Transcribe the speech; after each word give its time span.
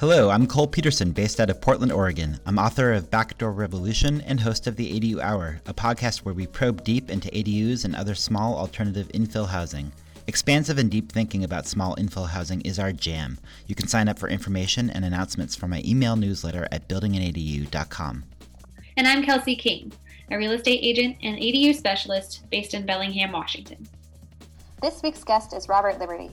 Hello, 0.00 0.28
I'm 0.28 0.48
Kol 0.48 0.66
Peterson, 0.66 1.12
based 1.12 1.38
out 1.38 1.50
of 1.50 1.60
Portland, 1.60 1.92
Oregon. 1.92 2.40
I'm 2.46 2.58
author 2.58 2.92
of 2.92 3.12
Backdoor 3.12 3.52
Revolution 3.52 4.22
and 4.22 4.40
host 4.40 4.66
of 4.66 4.74
the 4.74 4.92
ADU 4.92 5.20
Hour, 5.20 5.60
a 5.66 5.72
podcast 5.72 6.18
where 6.18 6.34
we 6.34 6.48
probe 6.48 6.82
deep 6.82 7.10
into 7.10 7.28
ADUs 7.28 7.84
and 7.84 7.94
other 7.94 8.16
small 8.16 8.58
alternative 8.58 9.06
infill 9.14 9.48
housing. 9.48 9.92
Expansive 10.26 10.78
and 10.78 10.90
deep 10.90 11.12
thinking 11.12 11.44
about 11.44 11.68
small 11.68 11.94
infill 11.94 12.28
housing 12.28 12.60
is 12.62 12.80
our 12.80 12.90
jam. 12.92 13.38
You 13.68 13.76
can 13.76 13.86
sign 13.86 14.08
up 14.08 14.18
for 14.18 14.28
information 14.28 14.90
and 14.90 15.04
announcements 15.04 15.54
from 15.54 15.70
my 15.70 15.80
email 15.84 16.16
newsletter 16.16 16.66
at 16.72 16.88
buildinganadu.com. 16.88 18.24
And 18.96 19.06
I'm 19.06 19.22
Kelsey 19.22 19.54
King, 19.54 19.92
a 20.28 20.36
real 20.36 20.52
estate 20.52 20.80
agent 20.82 21.18
and 21.22 21.36
ADU 21.36 21.72
specialist 21.72 22.42
based 22.50 22.74
in 22.74 22.84
Bellingham, 22.84 23.30
Washington. 23.30 23.86
This 24.82 25.04
week's 25.04 25.22
guest 25.22 25.52
is 25.52 25.68
Robert 25.68 26.00
Liberty. 26.00 26.32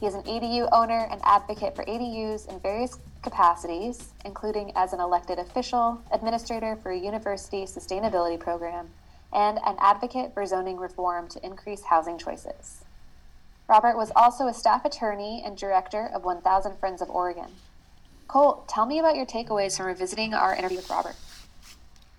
He 0.00 0.06
is 0.06 0.14
an 0.14 0.22
ADU 0.22 0.68
owner 0.70 1.08
and 1.10 1.20
advocate 1.24 1.74
for 1.74 1.84
ADUs 1.84 2.48
in 2.48 2.60
various 2.60 2.98
capacities, 3.22 4.12
including 4.24 4.72
as 4.76 4.92
an 4.92 5.00
elected 5.00 5.40
official, 5.40 6.00
administrator 6.12 6.76
for 6.76 6.92
a 6.92 6.98
university 6.98 7.64
sustainability 7.64 8.38
program, 8.38 8.90
and 9.32 9.58
an 9.66 9.76
advocate 9.80 10.32
for 10.34 10.46
zoning 10.46 10.76
reform 10.76 11.28
to 11.28 11.44
increase 11.44 11.84
housing 11.84 12.16
choices. 12.16 12.84
Robert 13.68 13.96
was 13.96 14.12
also 14.14 14.46
a 14.46 14.54
staff 14.54 14.84
attorney 14.84 15.42
and 15.44 15.56
director 15.56 16.08
of 16.14 16.24
1000 16.24 16.78
Friends 16.78 17.02
of 17.02 17.10
Oregon. 17.10 17.50
Kol, 18.28 18.64
tell 18.68 18.86
me 18.86 18.98
about 18.98 19.16
your 19.16 19.26
takeaways 19.26 19.76
from 19.76 19.86
revisiting 19.86 20.32
our 20.32 20.54
interview 20.54 20.76
with 20.78 20.90
Robert. 20.90 21.16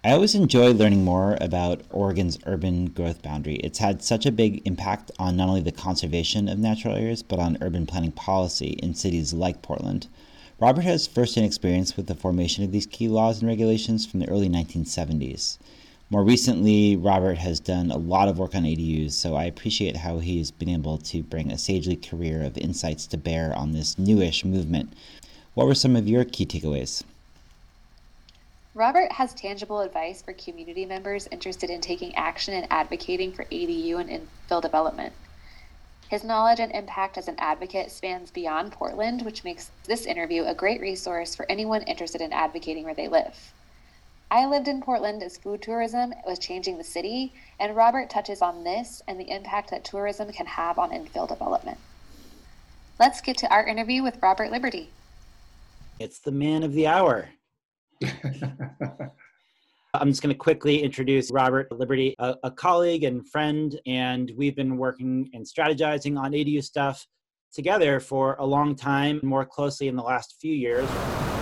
I 0.01 0.11
always 0.13 0.33
enjoy 0.33 0.71
learning 0.71 1.03
more 1.03 1.37
about 1.41 1.81
Oregon's 1.89 2.39
urban 2.45 2.85
growth 2.85 3.21
boundary. 3.21 3.55
It's 3.55 3.79
had 3.79 4.01
such 4.01 4.25
a 4.25 4.31
big 4.31 4.61
impact 4.65 5.11
on 5.19 5.35
not 5.35 5.49
only 5.49 5.59
the 5.59 5.73
conservation 5.73 6.47
of 6.47 6.57
natural 6.57 6.95
areas, 6.95 7.21
but 7.21 7.37
on 7.37 7.57
urban 7.59 7.85
planning 7.85 8.13
policy 8.13 8.79
in 8.81 8.95
cities 8.95 9.33
like 9.33 9.61
Portland. 9.61 10.07
Robert 10.57 10.83
has 10.83 11.05
firsthand 11.05 11.45
experience 11.45 11.97
with 11.97 12.07
the 12.07 12.15
formation 12.15 12.63
of 12.63 12.71
these 12.71 12.85
key 12.85 13.09
laws 13.09 13.41
and 13.41 13.49
regulations 13.49 14.05
from 14.05 14.21
the 14.21 14.29
early 14.29 14.47
1970s. 14.47 15.57
More 16.09 16.23
recently, 16.23 16.95
Robert 16.95 17.37
has 17.39 17.59
done 17.59 17.91
a 17.91 17.97
lot 17.97 18.29
of 18.29 18.39
work 18.39 18.55
on 18.55 18.63
ADUs, 18.63 19.11
so 19.11 19.35
I 19.35 19.43
appreciate 19.43 19.97
how 19.97 20.19
he's 20.19 20.49
been 20.49 20.69
able 20.69 20.97
to 20.99 21.23
bring 21.23 21.51
a 21.51 21.57
sagely 21.57 21.97
career 21.97 22.41
of 22.41 22.57
insights 22.57 23.05
to 23.07 23.17
bear 23.17 23.53
on 23.53 23.73
this 23.73 23.99
newish 23.99 24.45
movement. 24.45 24.93
What 25.55 25.67
were 25.67 25.75
some 25.75 25.97
of 25.97 26.07
your 26.07 26.23
key 26.23 26.45
takeaways? 26.45 27.03
Robert 28.79 29.11
has 29.11 29.33
tangible 29.33 29.81
advice 29.81 30.21
for 30.21 30.31
community 30.31 30.85
members 30.85 31.27
interested 31.33 31.69
in 31.69 31.81
taking 31.81 32.15
action 32.15 32.53
and 32.53 32.65
advocating 32.69 33.33
for 33.33 33.43
ADU 33.43 33.99
and 33.99 34.09
infill 34.09 34.61
development. 34.61 35.11
His 36.07 36.23
knowledge 36.23 36.61
and 36.61 36.71
impact 36.71 37.17
as 37.17 37.27
an 37.27 37.35
advocate 37.39 37.91
spans 37.91 38.31
beyond 38.31 38.71
Portland, 38.71 39.23
which 39.23 39.43
makes 39.43 39.71
this 39.83 40.05
interview 40.05 40.45
a 40.45 40.55
great 40.55 40.79
resource 40.79 41.35
for 41.35 41.45
anyone 41.49 41.81
interested 41.81 42.21
in 42.21 42.31
advocating 42.31 42.85
where 42.85 42.93
they 42.93 43.09
live. 43.09 43.51
I 44.31 44.45
lived 44.45 44.69
in 44.69 44.81
Portland 44.81 45.23
as 45.23 45.37
food 45.37 45.61
tourism 45.61 46.13
was 46.25 46.39
changing 46.39 46.77
the 46.77 46.85
city, 46.85 47.33
and 47.59 47.75
Robert 47.75 48.09
touches 48.09 48.41
on 48.41 48.63
this 48.63 49.01
and 49.09 49.19
the 49.19 49.29
impact 49.29 49.71
that 49.71 49.83
tourism 49.83 50.31
can 50.31 50.45
have 50.45 50.79
on 50.79 50.91
infill 50.91 51.27
development. 51.27 51.79
Let's 52.97 53.19
get 53.19 53.35
to 53.39 53.53
our 53.53 53.67
interview 53.67 54.03
with 54.03 54.21
Robert 54.21 54.51
Liberty. 54.51 54.89
It's 55.99 56.19
the 56.19 56.31
man 56.31 56.63
of 56.63 56.71
the 56.71 56.87
hour. 56.87 57.31
I'm 59.93 60.09
just 60.09 60.21
going 60.21 60.33
to 60.33 60.37
quickly 60.37 60.81
introduce 60.83 61.31
Robert 61.31 61.71
Liberty, 61.71 62.15
a, 62.19 62.35
a, 62.43 62.51
colleague 62.51 63.03
and 63.03 63.27
friend, 63.27 63.79
and 63.85 64.31
we've 64.37 64.55
been 64.55 64.77
working 64.77 65.29
and 65.33 65.45
strategizing 65.45 66.17
on 66.17 66.31
ADU 66.31 66.63
stuff 66.63 67.05
together 67.53 67.99
for 67.99 68.35
a 68.35 68.45
long 68.45 68.75
time, 68.75 69.19
more 69.23 69.45
closely 69.45 69.87
in 69.87 69.95
the 69.95 70.03
last 70.03 70.35
few 70.39 70.53
years. 70.53 70.87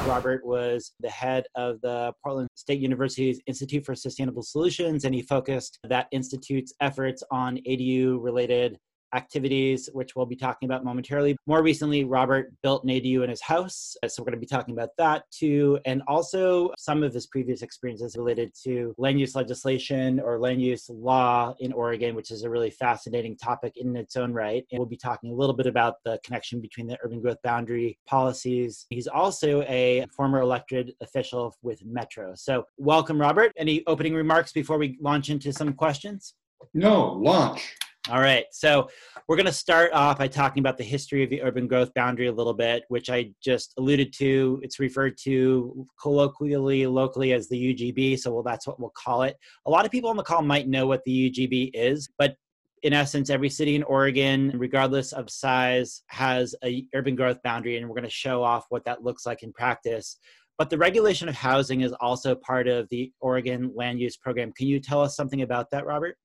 Robert 0.07 0.45
was 0.45 0.93
the 1.01 1.09
head 1.09 1.45
of 1.55 1.81
the 1.81 2.13
Portland 2.23 2.47
State 2.55 2.79
University's 2.79 3.41
Institute 3.45 3.85
for 3.85 3.93
Sustainable 3.93 4.41
Solutions, 4.41 5.03
and 5.03 5.13
he 5.13 5.21
focused 5.21 5.77
that 5.83 6.07
institute's 6.11 6.73
efforts 6.79 7.23
on 7.29 7.57
ADU 7.67 8.17
related 8.23 8.77
activities, 9.13 9.89
which 9.93 10.15
we'll 10.15 10.25
be 10.25 10.35
talking 10.35 10.67
about 10.67 10.83
momentarily. 10.83 11.37
More 11.47 11.63
recently, 11.63 12.03
Robert 12.03 12.51
built 12.63 12.83
an 12.83 12.89
ADU 12.89 13.23
in 13.23 13.29
his 13.29 13.41
house. 13.41 13.95
So 14.07 14.21
we're 14.21 14.31
going 14.31 14.39
to 14.39 14.39
be 14.39 14.45
talking 14.45 14.73
about 14.73 14.89
that 14.97 15.23
too. 15.31 15.79
And 15.85 16.01
also 16.07 16.71
some 16.77 17.03
of 17.03 17.13
his 17.13 17.27
previous 17.27 17.61
experiences 17.61 18.15
related 18.17 18.51
to 18.63 18.93
land 18.97 19.19
use 19.19 19.35
legislation 19.35 20.19
or 20.19 20.39
land 20.39 20.61
use 20.61 20.89
law 20.89 21.55
in 21.59 21.71
Oregon, 21.73 22.15
which 22.15 22.31
is 22.31 22.43
a 22.43 22.49
really 22.49 22.69
fascinating 22.69 23.37
topic 23.37 23.73
in 23.77 23.95
its 23.95 24.15
own 24.15 24.33
right. 24.33 24.65
And 24.71 24.79
we'll 24.79 24.87
be 24.87 24.97
talking 24.97 25.31
a 25.31 25.35
little 25.35 25.55
bit 25.55 25.67
about 25.67 25.95
the 26.03 26.19
connection 26.23 26.59
between 26.59 26.87
the 26.87 26.97
urban 27.03 27.21
growth 27.21 27.41
boundary 27.43 27.97
policies. 28.07 28.85
He's 28.89 29.07
also 29.07 29.61
a 29.63 30.05
former 30.15 30.41
elected 30.41 30.93
official 31.01 31.55
with 31.61 31.83
Metro. 31.85 32.33
So 32.35 32.65
welcome, 32.77 33.19
Robert. 33.19 33.51
Any 33.57 33.83
opening 33.87 34.13
remarks 34.13 34.51
before 34.51 34.77
we 34.77 34.97
launch 35.01 35.29
into 35.29 35.53
some 35.53 35.73
questions? 35.73 36.33
No, 36.73 37.13
launch. 37.13 37.75
All 38.09 38.21
right. 38.21 38.45
So 38.51 38.89
we're 39.27 39.35
going 39.35 39.47
to 39.47 39.51
start 39.51 39.91
off 39.91 40.17
by 40.17 40.29
talking 40.29 40.61
about 40.61 40.77
the 40.77 40.83
history 40.85 41.25
of 41.25 41.29
the 41.29 41.41
urban 41.41 41.67
growth 41.67 41.93
boundary 41.93 42.27
a 42.27 42.31
little 42.31 42.53
bit, 42.53 42.83
which 42.87 43.09
I 43.09 43.31
just 43.43 43.73
alluded 43.77 44.13
to. 44.13 44.61
It's 44.63 44.79
referred 44.79 45.17
to 45.23 45.85
colloquially, 46.01 46.87
locally 46.87 47.33
as 47.33 47.49
the 47.49 47.73
UGB. 47.73 48.17
So 48.17 48.33
well, 48.33 48.43
that's 48.43 48.65
what 48.65 48.79
we'll 48.79 48.93
call 48.95 49.23
it. 49.23 49.35
A 49.65 49.69
lot 49.69 49.83
of 49.83 49.91
people 49.91 50.09
on 50.09 50.15
the 50.15 50.23
call 50.23 50.41
might 50.41 50.69
know 50.69 50.87
what 50.87 51.01
the 51.05 51.29
UGB 51.29 51.71
is, 51.73 52.07
but 52.17 52.37
in 52.83 52.93
essence, 52.93 53.29
every 53.29 53.49
city 53.49 53.75
in 53.75 53.83
Oregon, 53.83 54.53
regardless 54.55 55.11
of 55.11 55.29
size, 55.29 56.03
has 56.07 56.55
a 56.63 56.85
urban 56.95 57.15
growth 57.15 57.43
boundary, 57.43 57.75
and 57.75 57.89
we're 57.89 57.95
going 57.95 58.03
to 58.03 58.09
show 58.09 58.41
off 58.41 58.67
what 58.69 58.85
that 58.85 59.03
looks 59.03 59.25
like 59.25 59.43
in 59.43 59.51
practice. 59.51 60.17
But 60.57 60.69
the 60.69 60.77
regulation 60.77 61.27
of 61.27 61.35
housing 61.35 61.81
is 61.81 61.91
also 61.99 62.35
part 62.35 62.69
of 62.69 62.87
the 62.89 63.11
Oregon 63.19 63.73
land 63.75 63.99
use 63.99 64.15
program. 64.15 64.53
Can 64.53 64.67
you 64.67 64.79
tell 64.79 65.01
us 65.01 65.15
something 65.15 65.41
about 65.41 65.71
that, 65.71 65.85
Robert? 65.85 66.15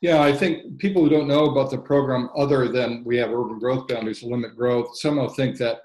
Yeah, 0.00 0.22
I 0.22 0.32
think 0.32 0.78
people 0.78 1.02
who 1.02 1.10
don't 1.10 1.28
know 1.28 1.46
about 1.46 1.70
the 1.70 1.78
program, 1.78 2.30
other 2.36 2.68
than 2.68 3.02
we 3.04 3.16
have 3.18 3.30
urban 3.30 3.58
growth 3.58 3.88
boundaries 3.88 4.20
to 4.20 4.26
limit 4.26 4.56
growth, 4.56 4.96
somehow 4.96 5.28
think 5.28 5.58
that 5.58 5.80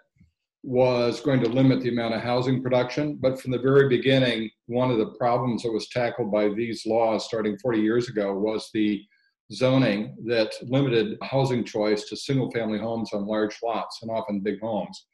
was 0.64 1.20
going 1.20 1.42
to 1.42 1.50
limit 1.50 1.82
the 1.82 1.90
amount 1.90 2.14
of 2.14 2.22
housing 2.22 2.62
production. 2.64 3.16
But 3.16 3.40
from 3.40 3.52
the 3.52 3.60
very 3.60 3.90
beginning, 3.90 4.50
one 4.68 4.92
of 4.92 4.98
the 4.98 5.14
problems 5.18 5.64
that 5.64 5.74
was 5.74 5.90
tackled 5.90 6.32
by 6.32 6.50
these 6.50 6.86
laws 6.86 7.26
starting 7.26 7.58
40 7.58 7.82
years 7.82 8.08
ago 8.08 8.34
was 8.34 8.70
the 8.74 9.04
zoning 9.52 10.16
that 10.26 10.54
limited 10.64 11.18
housing 11.22 11.66
choice 11.66 12.06
to 12.06 12.16
single 12.16 12.50
family 12.52 12.80
homes 12.80 13.12
on 13.14 13.28
large 13.28 13.58
lots 13.62 14.00
and 14.02 14.10
often 14.10 14.40
big 14.40 14.62
homes. 14.62 15.08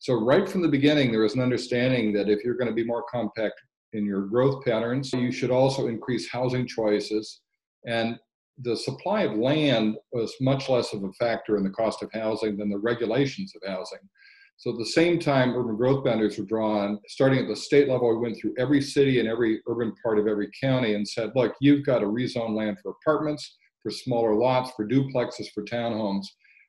So, 0.00 0.14
right 0.14 0.48
from 0.48 0.60
the 0.60 0.68
beginning, 0.68 1.12
there 1.12 1.22
was 1.22 1.34
an 1.34 1.40
understanding 1.40 2.12
that 2.14 2.28
if 2.28 2.44
you're 2.44 2.56
going 2.56 2.68
to 2.68 2.74
be 2.74 2.84
more 2.84 3.04
compact 3.10 3.54
in 3.92 4.04
your 4.04 4.22
growth 4.22 4.64
patterns, 4.64 5.12
you 5.12 5.30
should 5.30 5.50
also 5.50 5.86
increase 5.86 6.28
housing 6.28 6.66
choices 6.66 7.42
and 7.86 8.18
the 8.62 8.76
supply 8.76 9.22
of 9.22 9.36
land 9.36 9.96
was 10.12 10.34
much 10.40 10.68
less 10.68 10.92
of 10.92 11.04
a 11.04 11.12
factor 11.14 11.56
in 11.56 11.64
the 11.64 11.70
cost 11.70 12.02
of 12.02 12.10
housing 12.12 12.56
than 12.56 12.70
the 12.70 12.78
regulations 12.78 13.52
of 13.54 13.68
housing. 13.68 13.98
So 14.58 14.70
at 14.72 14.78
the 14.78 14.86
same 14.86 15.18
time 15.18 15.54
urban 15.54 15.76
growth 15.76 16.04
boundaries 16.04 16.38
were 16.38 16.44
drawn, 16.44 16.98
starting 17.08 17.38
at 17.38 17.48
the 17.48 17.56
state 17.56 17.88
level, 17.88 18.08
we 18.08 18.16
went 18.16 18.40
through 18.40 18.54
every 18.58 18.80
city 18.80 19.20
and 19.20 19.28
every 19.28 19.60
urban 19.68 19.92
part 20.02 20.18
of 20.18 20.26
every 20.26 20.48
county 20.58 20.94
and 20.94 21.06
said, 21.06 21.32
look, 21.34 21.54
you've 21.60 21.84
got 21.84 21.98
to 21.98 22.06
rezone 22.06 22.56
land 22.56 22.78
for 22.82 22.92
apartments, 22.92 23.58
for 23.82 23.90
smaller 23.90 24.34
lots, 24.34 24.70
for 24.74 24.88
duplexes, 24.88 25.48
for 25.52 25.62
townhomes. 25.64 26.24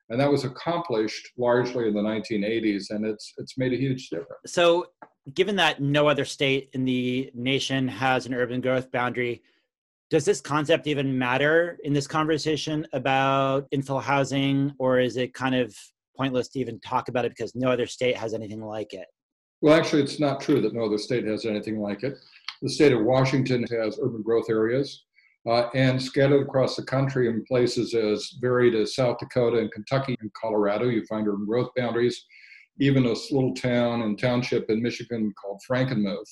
And 0.09 0.19
that 0.19 0.29
was 0.29 0.43
accomplished 0.43 1.29
largely 1.37 1.87
in 1.87 1.93
the 1.93 2.01
1980s, 2.01 2.91
and 2.91 3.05
it's 3.05 3.33
it's 3.37 3.57
made 3.57 3.73
a 3.73 3.77
huge 3.77 4.09
difference. 4.09 4.39
So, 4.45 4.85
given 5.33 5.57
that 5.57 5.81
no 5.81 6.07
other 6.07 6.23
state 6.23 6.69
in 6.71 6.85
the 6.85 7.29
nation 7.33 7.89
has 7.89 8.25
an 8.25 8.33
urban 8.33 8.61
growth 8.61 8.89
boundary, 8.89 9.41
does 10.09 10.25
this 10.25 10.39
concept 10.39 10.87
even 10.87 11.17
matter 11.17 11.77
in 11.83 11.93
this 11.93 12.07
conversation 12.07 12.87
about 12.93 13.69
infill 13.71 14.01
housing, 14.01 14.73
or 14.79 14.99
is 14.99 15.17
it 15.17 15.33
kind 15.33 15.55
of 15.55 15.75
pointless 16.15 16.47
to 16.49 16.59
even 16.59 16.79
talk 16.79 17.09
about 17.09 17.25
it 17.25 17.29
because 17.29 17.55
no 17.55 17.69
other 17.69 17.85
state 17.85 18.15
has 18.15 18.33
anything 18.33 18.61
like 18.61 18.93
it? 18.93 19.07
Well, 19.61 19.77
actually, 19.77 20.03
it's 20.03 20.19
not 20.19 20.39
true 20.39 20.61
that 20.61 20.73
no 20.73 20.85
other 20.85 20.97
state 20.97 21.25
has 21.25 21.45
anything 21.45 21.79
like 21.79 22.03
it. 22.03 22.17
The 22.61 22.69
state 22.69 22.93
of 22.93 23.03
Washington 23.03 23.65
has 23.69 23.99
urban 24.01 24.21
growth 24.21 24.49
areas, 24.49 25.03
uh, 25.47 25.69
and 25.73 26.01
scattered 26.01 26.41
across 26.41 26.75
the 26.75 26.83
country 26.83 27.27
in 27.27 27.43
places 27.45 27.93
as 27.93 28.37
varied 28.41 28.75
as 28.75 28.95
South 28.95 29.17
Dakota 29.17 29.57
and 29.57 29.71
Kentucky 29.71 30.15
and 30.21 30.31
Colorado, 30.33 30.85
you 30.87 31.05
find 31.05 31.27
urban 31.27 31.45
growth 31.45 31.69
boundaries. 31.75 32.25
Even 32.79 33.05
a 33.05 33.13
little 33.31 33.55
town 33.55 34.03
and 34.03 34.19
township 34.19 34.69
in 34.69 34.81
Michigan 34.81 35.33
called 35.41 35.59
Frankenmuth 35.69 36.29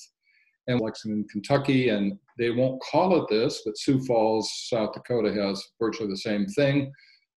and 0.68 0.80
Lexington, 0.80 1.26
Kentucky, 1.30 1.90
and 1.90 2.18
they 2.38 2.50
won't 2.50 2.82
call 2.82 3.22
it 3.22 3.28
this, 3.28 3.62
but 3.64 3.78
Sioux 3.78 4.00
Falls, 4.04 4.50
South 4.68 4.92
Dakota 4.92 5.32
has 5.32 5.62
virtually 5.80 6.08
the 6.10 6.16
same 6.16 6.46
thing. 6.46 6.92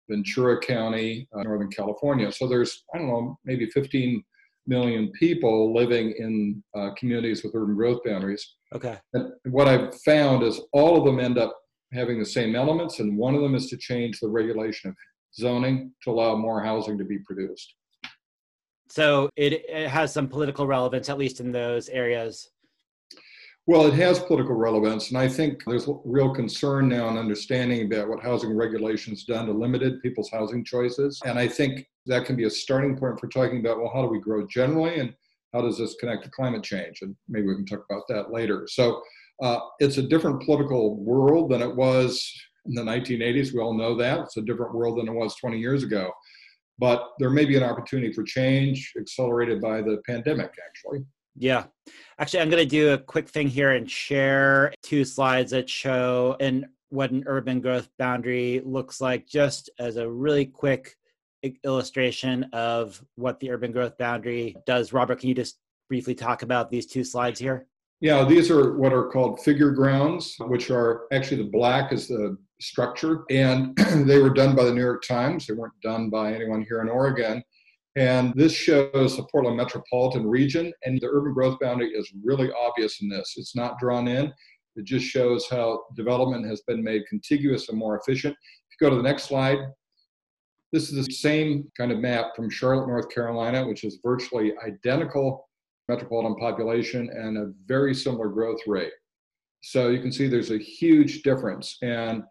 Ventura 0.09 0.59
County, 0.61 1.29
uh, 1.37 1.43
Northern 1.43 1.71
California. 1.71 2.33
So 2.33 2.49
there's, 2.49 2.85
I 2.95 2.99
don't 2.99 3.09
know, 3.09 3.39
maybe 3.45 3.67
15 3.71 4.23
million 4.67 5.11
people 5.13 5.75
living 5.75 6.15
in 6.19 6.63
uh, 6.77 6.91
communities 6.97 7.43
with 7.43 7.55
urban 7.55 7.75
growth 7.75 8.01
boundaries. 8.05 8.57
Okay. 8.75 8.99
And 9.13 9.33
what 9.45 9.69
I've 9.69 9.99
found 10.03 10.43
is 10.43 10.61
all 10.73 10.99
of 10.99 11.05
them 11.05 11.21
end 11.21 11.39
up 11.39 11.57
having 11.93 12.19
the 12.19 12.27
same 12.27 12.55
elements, 12.55 13.01
and 13.01 13.17
one 13.17 13.35
of 13.35 13.41
them 13.41 13.55
is 13.55 13.69
to 13.69 13.77
change 13.77 14.21
the 14.21 14.29
regulation 14.29 14.91
of 14.91 14.97
zoning 15.35 15.93
to 16.05 16.11
allow 16.11 16.37
more 16.37 16.63
housing 16.63 16.99
to 16.99 17.05
be 17.05 17.19
produced. 17.21 17.75
So 18.91 19.29
it, 19.37 19.53
it 19.69 19.89
has 19.89 20.13
some 20.13 20.29
political 20.29 20.67
relevance, 20.67 21.09
at 21.09 21.19
least 21.19 21.41
in 21.41 21.53
those 21.53 21.89
areas. 21.89 22.49
Well, 23.69 23.85
it 23.85 23.93
has 23.97 24.19
political 24.19 24.55
relevance, 24.55 25.11
and 25.11 25.19
I 25.19 25.29
think 25.29 25.63
there's 25.67 25.87
real 26.07 26.33
concern 26.33 26.89
now 26.89 27.09
and 27.09 27.19
understanding 27.19 27.85
about 27.85 28.09
what 28.09 28.23
housing 28.23 28.57
regulations 28.57 29.25
done 29.25 29.45
to 29.45 29.53
limited 29.53 30.01
people's 30.01 30.31
housing 30.31 30.65
choices. 30.65 31.21
And 31.27 31.39
I 31.39 31.49
think 31.49 31.87
that 32.07 32.25
can 32.25 32.35
be 32.35 32.45
a 32.45 32.51
starting 32.51 32.97
point 32.97 33.21
for 33.21 33.29
talking 33.29 33.61
about 33.61 33.77
well, 33.77 33.91
how 33.93 34.01
do 34.01 34.09
we 34.09 34.21
grow 34.21 34.47
generally, 34.47 35.01
and 35.01 35.13
how 35.53 35.61
does 35.61 35.77
this 35.77 35.97
connect 36.01 36.25
to 36.25 36.31
climate 36.31 36.63
change? 36.63 37.03
And 37.03 37.15
maybe 37.29 37.49
we 37.49 37.57
can 37.57 37.67
talk 37.67 37.85
about 37.91 38.05
that 38.09 38.33
later. 38.33 38.67
So 38.71 39.03
uh, 39.43 39.59
it's 39.81 39.99
a 39.99 40.03
different 40.03 40.43
political 40.45 40.97
world 40.97 41.51
than 41.51 41.61
it 41.61 41.77
was 41.77 42.27
in 42.65 42.75
the 42.75 42.81
1980s. 42.81 43.53
We 43.53 43.61
all 43.61 43.75
know 43.75 43.95
that 43.97 44.21
it's 44.21 44.39
a 44.39 44.43
different 44.43 44.73
world 44.73 44.99
than 44.99 45.09
it 45.09 45.15
was 45.15 45.37
20 45.37 45.59
years 45.59 45.83
ago. 45.83 46.11
But 46.79 47.11
there 47.19 47.29
may 47.29 47.45
be 47.45 47.59
an 47.59 47.65
opportunity 47.65 48.15
for 48.15 48.23
change, 48.23 48.95
accelerated 48.99 49.61
by 49.61 49.83
the 49.83 50.01
pandemic, 50.07 50.53
actually. 50.67 51.05
Yeah. 51.39 51.65
Actually, 52.19 52.41
I'm 52.41 52.51
going 52.51 52.63
to 52.63 52.69
do 52.69 52.93
a 52.93 52.99
quick 52.99 53.29
thing 53.29 53.49
here 53.49 53.73
and 53.73 53.89
share 53.91 54.73
two 54.83 55.05
slides 55.05 55.53
that 55.53 55.71
show 55.71 56.37
and 56.41 56.67
what 56.91 57.11
an 57.11 57.25
urban 57.27 57.61
growth 57.61 57.89
boundary 57.99 58.61
looks 58.65 59.01
like, 59.01 59.27
just 59.27 59.71
as 59.79 59.97
a 59.97 60.09
really 60.09 60.47
quick 60.47 60.97
illustration 61.65 62.45
of 62.53 63.03
what 63.15 63.39
the 63.41 63.51
urban 63.51 63.73
growth 63.73 63.97
boundary 63.99 64.57
does. 64.67 64.93
Robert, 64.93 65.21
can 65.21 65.29
you 65.29 65.35
just 65.35 65.59
briefly 65.89 66.15
talk 66.15 66.43
about 66.43 66.71
these 66.71 66.87
two 66.87 67.05
slides 67.05 67.39
here? 67.39 67.67
Yeah, 68.01 68.25
these 68.25 68.51
are 68.51 68.77
what 68.77 68.93
are 68.93 69.09
called 69.09 69.41
figure 69.41 69.71
grounds, 69.71 70.37
which 70.41 70.71
are 70.71 71.07
actually 71.13 71.43
the 71.43 71.51
black 71.51 71.93
is 71.93 72.09
the 72.09 72.37
structure, 72.61 73.25
and 73.31 73.77
they 74.07 74.19
were 74.19 74.31
done 74.31 74.55
by 74.55 74.65
the 74.65 74.73
New 74.73 74.83
York 74.83 75.03
Times. 75.07 75.47
They 75.47 75.55
weren't 75.55 75.81
done 75.83 76.09
by 76.09 76.33
anyone 76.33 76.63
here 76.63 76.81
in 76.81 76.89
Oregon. 76.89 77.43
And 77.99 78.33
this 78.35 78.53
shows 78.53 79.17
the 79.17 79.27
Portland 79.31 79.57
metropolitan 79.57 80.25
region, 80.25 80.73
and 80.85 81.01
the 81.01 81.09
urban 81.09 81.35
growth 81.35 81.59
boundary 81.61 81.91
is 81.91 82.13
really 82.23 82.49
obvious 82.53 83.01
in 83.03 83.09
this. 83.09 83.35
It's 83.37 83.57
not 83.57 83.79
drawn 83.81 84.07
in, 84.07 84.33
it 84.77 84.85
just 84.85 85.05
shows 85.05 85.49
how 85.51 85.81
development 85.97 86.47
has 86.47 86.61
been 86.61 86.85
made 86.85 87.03
contiguous 87.09 87.69
and 87.69 87.77
more 87.77 87.99
efficient. 87.99 88.35
If 88.35 88.81
you 88.81 88.87
go 88.87 88.91
to 88.91 88.97
the 88.97 89.03
next 89.03 89.25
slide, 89.25 89.59
this 90.73 90.93
is 90.93 91.07
the 91.07 91.13
same 91.13 91.69
kind 91.77 91.91
of 91.91 91.99
map 91.99 92.37
from 92.37 92.49
Charlotte, 92.49 92.87
North 92.87 93.09
Carolina, 93.13 93.67
which 93.67 93.83
is 93.83 93.99
virtually 94.05 94.53
identical 94.65 95.49
metropolitan 95.89 96.37
population 96.37 97.11
and 97.11 97.37
a 97.37 97.53
very 97.67 97.95
similar 97.95 98.29
growth 98.29 98.61
rate. 98.69 98.93
So 99.63 99.89
you 99.89 100.01
can 100.01 100.13
see 100.13 100.29
there's 100.29 100.53
a 100.53 100.59
huge 100.59 101.23
difference. 101.23 101.79
And 101.83 102.23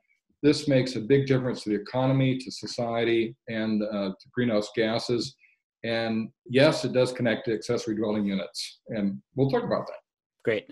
this 0.41 0.69
makes 0.69 0.95
a 0.95 1.01
big 1.01 1.27
difference 1.27 1.63
to 1.63 1.71
the 1.71 1.81
economy, 1.81 2.37
to 2.37 2.51
society, 2.51 3.35
and 3.49 3.83
uh, 3.83 4.11
to 4.11 4.29
greenhouse 4.31 4.69
gases. 4.73 5.35
And 5.83 6.29
yes, 6.45 6.85
it 6.85 6.93
does 6.93 7.11
connect 7.11 7.45
to 7.45 7.53
accessory 7.53 7.95
dwelling 7.95 8.25
units. 8.25 8.79
And 8.87 9.21
we'll 9.35 9.49
talk 9.49 9.63
about 9.63 9.87
that. 9.87 9.97
Great. 10.43 10.69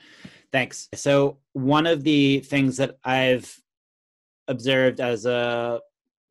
Thanks. 0.51 0.87
So, 0.95 1.37
one 1.53 1.85
of 1.85 2.03
the 2.03 2.39
things 2.39 2.77
that 2.77 2.97
I've 3.03 3.53
observed 4.47 4.99
as 4.99 5.25
a 5.25 5.81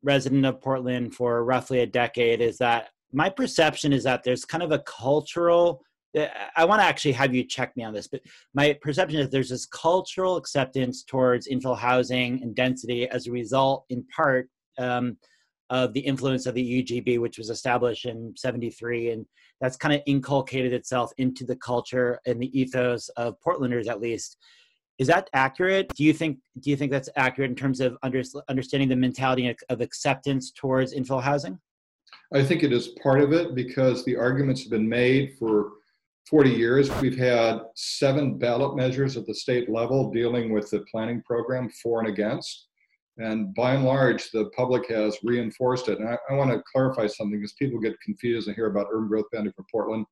resident 0.03 0.45
of 0.45 0.61
Portland 0.61 1.15
for 1.15 1.43
roughly 1.43 1.79
a 1.79 1.85
decade 1.85 2.41
is 2.41 2.57
that 2.57 2.89
my 3.13 3.29
perception 3.29 3.93
is 3.93 4.03
that 4.03 4.23
there's 4.23 4.45
kind 4.45 4.63
of 4.63 4.71
a 4.71 4.79
cultural 4.79 5.81
I 6.55 6.65
want 6.65 6.81
to 6.81 6.85
actually 6.85 7.11
have 7.13 7.35
you 7.35 7.43
check 7.43 7.75
me 7.75 7.83
on 7.83 7.93
this, 7.93 8.07
but 8.07 8.21
my 8.53 8.77
perception 8.81 9.19
is 9.19 9.29
there's 9.29 9.49
this 9.49 9.65
cultural 9.65 10.37
acceptance 10.37 11.03
towards 11.03 11.47
infill 11.47 11.77
housing 11.77 12.41
and 12.41 12.55
density 12.55 13.09
as 13.09 13.27
a 13.27 13.31
result, 13.31 13.85
in 13.89 14.05
part, 14.15 14.49
um, 14.77 15.17
of 15.69 15.93
the 15.93 15.99
influence 15.99 16.45
of 16.45 16.53
the 16.53 16.83
UGB, 16.83 17.19
which 17.19 17.37
was 17.37 17.49
established 17.49 18.05
in 18.05 18.33
73. 18.37 19.11
And 19.11 19.25
that's 19.61 19.77
kind 19.77 19.93
of 19.93 20.01
inculcated 20.05 20.73
itself 20.73 21.11
into 21.17 21.45
the 21.45 21.55
culture 21.55 22.19
and 22.25 22.39
the 22.39 22.59
ethos 22.59 23.09
of 23.09 23.35
Portlanders, 23.45 23.87
at 23.87 24.01
least. 24.01 24.37
Is 24.97 25.07
that 25.07 25.29
accurate? 25.33 25.89
Do 25.95 26.03
you 26.03 26.13
think 26.13 26.37
do 26.59 26.69
you 26.69 26.77
think 26.77 26.91
that's 26.91 27.09
accurate 27.17 27.49
in 27.49 27.55
terms 27.55 27.81
of 27.81 27.97
under, 28.01 28.21
understanding 28.47 28.87
the 28.87 28.95
mentality 28.95 29.53
of 29.69 29.81
acceptance 29.81 30.51
towards 30.51 30.93
infill 30.93 31.21
housing? 31.21 31.59
I 32.33 32.43
think 32.43 32.63
it 32.63 32.71
is 32.71 32.89
part 33.03 33.19
of 33.19 33.33
it 33.33 33.55
because 33.55 34.05
the 34.05 34.15
arguments 34.15 34.61
have 34.63 34.71
been 34.71 34.87
made 34.87 35.33
for 35.37 35.71
40 36.29 36.49
years. 36.49 36.89
We've 37.01 37.17
had 37.17 37.59
seven 37.75 38.37
ballot 38.37 38.75
measures 38.75 39.15
at 39.17 39.25
the 39.27 39.35
state 39.35 39.69
level 39.69 40.11
dealing 40.11 40.51
with 40.51 40.69
the 40.69 40.83
planning 40.91 41.21
program 41.21 41.69
for 41.69 41.99
and 41.99 42.07
against. 42.07 42.67
And 43.17 43.53
by 43.55 43.73
and 43.73 43.85
large, 43.85 44.29
the 44.31 44.49
public 44.55 44.89
has 44.89 45.17
reinforced 45.23 45.87
it. 45.87 45.99
And 45.99 46.09
I, 46.09 46.17
I 46.29 46.33
want 46.33 46.51
to 46.51 46.61
clarify 46.71 47.07
something 47.07 47.39
because 47.39 47.53
people 47.53 47.79
get 47.79 47.99
confused 48.01 48.47
and 48.47 48.55
hear 48.55 48.67
about 48.67 48.87
urban 48.91 49.07
growth 49.07 49.25
boundary 49.31 49.53
for 49.55 49.65
Portland. 49.71 50.05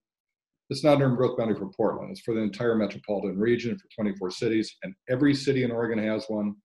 It's 0.69 0.83
not 0.83 0.95
an 0.97 1.03
urban 1.03 1.17
growth 1.17 1.37
boundary 1.37 1.57
for 1.57 1.69
Portland. 1.75 2.11
It's 2.11 2.21
for 2.21 2.33
the 2.33 2.41
entire 2.41 2.75
metropolitan 2.75 3.37
region 3.37 3.77
for 3.77 3.87
24 3.93 4.31
cities. 4.31 4.73
And 4.83 4.95
every 5.09 5.33
city 5.33 5.63
in 5.63 5.71
Oregon 5.71 5.99
has 5.99 6.25
one. 6.27 6.55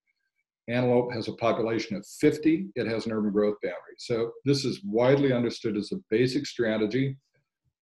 Antelope 0.69 1.13
has 1.13 1.29
a 1.29 1.33
population 1.33 1.97
of 1.97 2.07
50. 2.21 2.69
It 2.77 2.87
has 2.87 3.07
an 3.07 3.13
urban 3.13 3.33
growth 3.33 3.57
boundary. 3.63 3.97
So 3.99 4.33
this 4.45 4.65
is 4.65 4.85
widely 4.85 5.33
understood 5.33 5.77
as 5.77 5.91
a 5.93 6.01
basic 6.11 6.47
strategy 6.47 7.17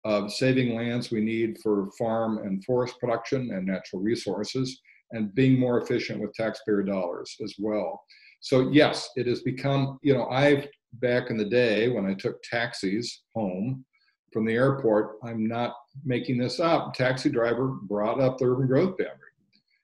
of 0.04 0.30
saving 0.32 0.76
lands 0.76 1.10
we 1.10 1.22
need 1.22 1.56
for 1.62 1.90
farm 1.98 2.38
and 2.38 2.62
forest 2.62 3.00
production 3.00 3.50
and 3.52 3.66
natural 3.66 4.02
resources 4.02 4.80
and 5.12 5.34
being 5.34 5.58
more 5.58 5.80
efficient 5.80 6.20
with 6.20 6.34
taxpayer 6.34 6.82
dollars 6.82 7.34
as 7.42 7.54
well. 7.58 8.02
So 8.44 8.68
yes, 8.68 9.08
it 9.16 9.26
has 9.26 9.40
become, 9.40 9.98
you 10.02 10.12
know, 10.12 10.28
I've 10.28 10.68
back 11.00 11.30
in 11.30 11.38
the 11.38 11.46
day 11.46 11.88
when 11.88 12.04
I 12.04 12.12
took 12.12 12.42
taxis 12.42 13.22
home 13.34 13.86
from 14.34 14.44
the 14.44 14.52
airport, 14.52 15.16
I'm 15.24 15.48
not 15.48 15.74
making 16.04 16.36
this 16.36 16.60
up. 16.60 16.92
Taxi 16.92 17.30
driver 17.30 17.68
brought 17.68 18.20
up 18.20 18.36
the 18.36 18.44
urban 18.44 18.66
growth 18.66 18.98
boundary. 18.98 19.32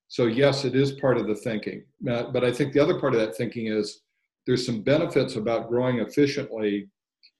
So 0.09 0.27
yes, 0.27 0.67
it 0.67 0.75
is 0.75 0.93
part 0.93 1.17
of 1.17 1.27
the 1.27 1.37
thinking. 1.37 1.85
But 2.03 2.45
I 2.45 2.53
think 2.53 2.75
the 2.75 2.81
other 2.81 3.01
part 3.01 3.15
of 3.15 3.21
that 3.21 3.35
thinking 3.35 3.69
is 3.69 4.03
there's 4.47 4.67
some 4.67 4.83
benefits 4.83 5.37
about 5.37 5.71
growing 5.71 6.01
efficiently 6.01 6.91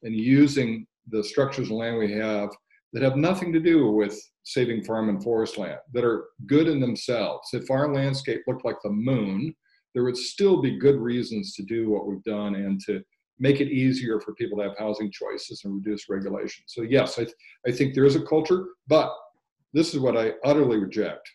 and 0.03 0.17
using 0.17 0.87
the 1.11 1.23
structures 1.23 1.67
of 1.67 1.73
land 1.73 1.99
we 1.99 2.11
have 2.15 2.49
that 2.95 3.03
have 3.03 3.17
nothing 3.17 3.53
to 3.53 3.61
do 3.61 3.91
with 3.91 4.19
saving 4.45 4.85
farm 4.85 5.11
and 5.11 5.23
forest 5.23 5.59
land, 5.59 5.81
that 5.93 6.05
are 6.05 6.29
good 6.47 6.67
in 6.67 6.81
themselves. 6.81 7.50
If 7.53 7.71
our 7.71 7.93
landscape 7.93 8.41
looked 8.47 8.65
like 8.65 8.81
the 8.83 8.89
moon, 8.89 9.55
there 9.94 10.04
would 10.04 10.16
still 10.16 10.61
be 10.61 10.78
good 10.78 10.97
reasons 10.97 11.54
to 11.54 11.62
do 11.62 11.90
what 11.90 12.06
we've 12.06 12.23
done 12.25 12.54
and 12.54 12.80
to 12.87 13.02
make 13.38 13.61
it 13.61 13.68
easier 13.68 14.20
for 14.20 14.35
people 14.35 14.59
to 14.59 14.64
have 14.64 14.78
housing 14.78 15.11
choices 15.11 15.62
and 15.64 15.75
reduce 15.75 16.09
regulation. 16.09 16.62
So 16.66 16.82
yes, 16.82 17.18
I, 17.18 17.25
th- 17.25 17.37
I 17.66 17.73
think 17.73 17.94
there 17.94 18.04
is 18.04 18.16
a 18.16 18.23
culture, 18.23 18.66
but 18.87 19.11
this 19.73 19.94
is 19.94 20.00
what 20.00 20.16
I 20.16 20.35
utterly 20.44 20.76
reject. 20.76 21.28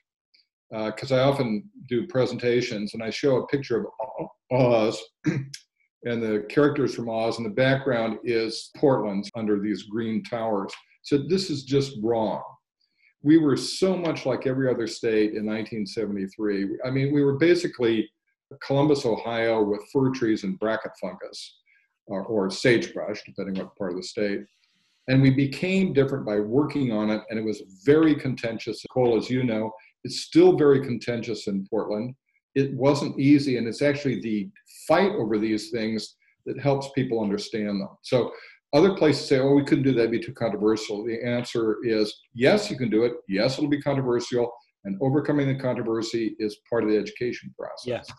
Because 0.72 1.12
uh, 1.12 1.18
I 1.18 1.20
often 1.20 1.70
do 1.88 2.08
presentations 2.08 2.94
and 2.94 3.04
I 3.04 3.10
show 3.10 3.38
a 3.38 3.48
picture 3.48 3.86
of 4.20 4.28
Oz 4.52 5.02
and 5.26 6.22
the 6.22 6.46
characters 6.50 6.94
from 6.94 7.10
Oz, 7.10 7.38
and 7.38 7.46
the 7.46 7.52
background 7.52 8.20
is 8.24 8.72
Portland 8.78 9.30
under 9.36 9.60
these 9.60 9.84
green 9.84 10.24
towers. 10.24 10.74
So 11.04 11.18
this 11.18 11.50
is 11.50 11.64
just 11.64 11.98
wrong. 12.02 12.44
We 13.22 13.38
were 13.38 13.58
so 13.58 13.96
much 13.96 14.26
like 14.26 14.46
every 14.46 14.70
other 14.70 14.88
state 14.88 15.34
in 15.34 15.46
1973. 15.46 16.80
I 16.86 16.92
mean, 16.92 17.14
we 17.14 17.24
were 17.24 17.38
basically 17.38 18.10
Columbus, 18.64 19.06
Ohio, 19.06 19.64
with 19.64 19.82
fir 19.92 20.12
trees 20.12 20.44
and 20.44 20.60
bracket 20.60 20.92
fungus, 21.02 21.60
or, 22.08 22.24
or 22.26 22.50
sagebrush, 22.50 23.24
depending 23.26 23.56
what 23.56 23.76
part 23.76 23.92
of 23.92 23.98
the 23.98 24.04
state. 24.04 24.42
And 25.08 25.22
we 25.22 25.30
became 25.30 25.94
different 25.94 26.26
by 26.26 26.40
working 26.40 26.92
on 26.92 27.10
it, 27.10 27.22
and 27.30 27.40
it 27.40 27.46
was 27.46 27.64
very 27.86 28.16
contentious. 28.16 28.84
Kol, 28.92 29.18
as 29.18 29.30
you 29.30 29.44
know, 29.44 29.72
it's 30.04 30.22
still 30.22 30.58
very 30.58 30.82
contentious 30.82 31.48
in 31.48 31.68
Portland. 31.70 32.16
It 32.56 32.74
wasn't 32.76 33.20
easy, 33.20 33.58
and 33.58 33.68
it's 33.68 33.82
actually 33.82 34.22
the 34.22 34.50
fight 34.88 35.12
over 35.12 35.38
these 35.38 35.70
things 35.72 36.16
that 36.46 36.60
helps 36.60 36.90
people 36.92 37.22
understand 37.22 37.82
them. 37.82 37.90
So 38.04 38.32
other 38.74 38.96
places 38.96 39.28
say, 39.28 39.40
oh, 39.40 39.54
we 39.54 39.64
couldn't 39.64 39.84
do 39.84 39.94
that, 39.94 40.02
it'd 40.02 40.12
be 40.12 40.20
too 40.20 40.34
controversial. 40.34 41.06
The 41.06 41.24
answer 41.24 41.78
is 41.84 42.14
yes, 42.34 42.70
you 42.70 42.78
can 42.78 42.90
do 42.90 43.04
it. 43.04 43.14
Yes, 43.28 43.58
it'll 43.58 43.70
be 43.70 43.82
controversial. 43.82 44.52
And 44.84 44.98
overcoming 45.02 45.48
the 45.48 45.56
controversy 45.56 46.36
is 46.40 46.58
part 46.70 46.84
of 46.84 46.90
the 46.90 46.98
education 46.98 47.54
process. 47.58 48.06
Yeah. 48.08 48.16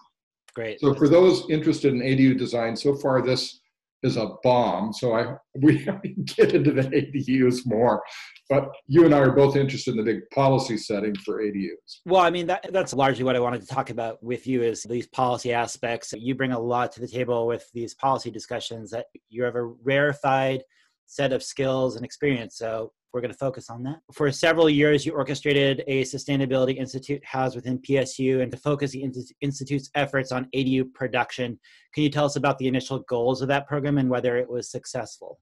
Great. 0.57 0.81
So 0.81 0.95
for 0.95 1.07
those 1.07 1.45
interested 1.51 1.93
in 1.93 2.01
ADU 2.01 2.39
design, 2.39 2.75
so 2.75 2.97
far 2.97 3.21
this 3.21 3.61
is 4.03 4.17
a 4.17 4.31
bomb. 4.43 4.91
So 4.95 5.15
I 5.15 5.35
we 5.61 5.85
get 6.25 6.55
into 6.55 6.73
the 6.73 6.83
ADUs 6.83 7.67
more, 7.67 8.03
but 8.49 8.71
you 8.87 9.05
and 9.05 9.15
I 9.15 9.19
are 9.19 9.33
both 9.33 9.55
interested 9.55 9.91
in 9.91 9.99
the 9.99 10.03
big 10.03 10.23
policy 10.35 10.79
setting 10.79 11.15
for 11.17 11.43
ADUs. 11.43 12.01
Well, 12.07 12.23
I 12.23 12.31
mean 12.31 12.47
that 12.47 12.71
that's 12.73 12.95
largely 12.95 13.23
what 13.23 13.37
I 13.37 13.41
wanted 13.41 13.61
to 13.61 13.67
talk 13.67 13.91
about 13.91 14.23
with 14.23 14.47
you 14.47 14.63
is 14.63 14.83
these 14.83 15.09
policy 15.09 15.53
aspects. 15.53 16.15
You 16.17 16.35
bring 16.35 16.53
a 16.53 16.59
lot 16.59 16.91
to 16.93 17.01
the 17.01 17.09
table 17.09 17.47
with 17.47 17.69
these 17.75 17.95
policy 17.95 18.31
discussions. 18.31 18.91
That 18.93 19.05
you 19.29 19.43
have 19.43 19.57
a 19.57 19.65
rarefied 19.65 20.63
set 21.05 21.35
of 21.35 21.43
skills 21.43 21.97
and 21.97 22.05
experience. 22.05 22.57
So 22.57 22.93
we're 23.13 23.21
going 23.21 23.33
to 23.33 23.39
focus 23.39 23.71
on 23.71 23.83
that. 23.85 23.97
For 24.13 24.31
several 24.31 24.69
years, 24.69 25.07
you 25.07 25.13
orchestrated 25.13 25.83
a 25.87 26.03
sustainability 26.03 26.77
institute 26.77 27.25
housed 27.25 27.57
within 27.57 27.79
PSU 27.79 28.43
and 28.43 28.51
to 28.51 28.59
focus 28.59 28.91
the 28.91 29.11
institute's 29.41 29.91
efforts 29.95 30.33
on 30.33 30.49
ADU 30.55 30.93
production. 30.93 31.59
Can 31.95 32.03
you 32.03 32.11
tell 32.11 32.27
us 32.27 32.37
about 32.37 32.59
the 32.59 32.69
initial 32.69 33.01
goals 33.09 33.43
of 33.43 33.49
that 33.49 33.67
program 33.67 33.99
and 33.99 34.11
whether 34.11 34.37
it 34.37 34.49
was 34.49 34.71
successful? 34.71 35.41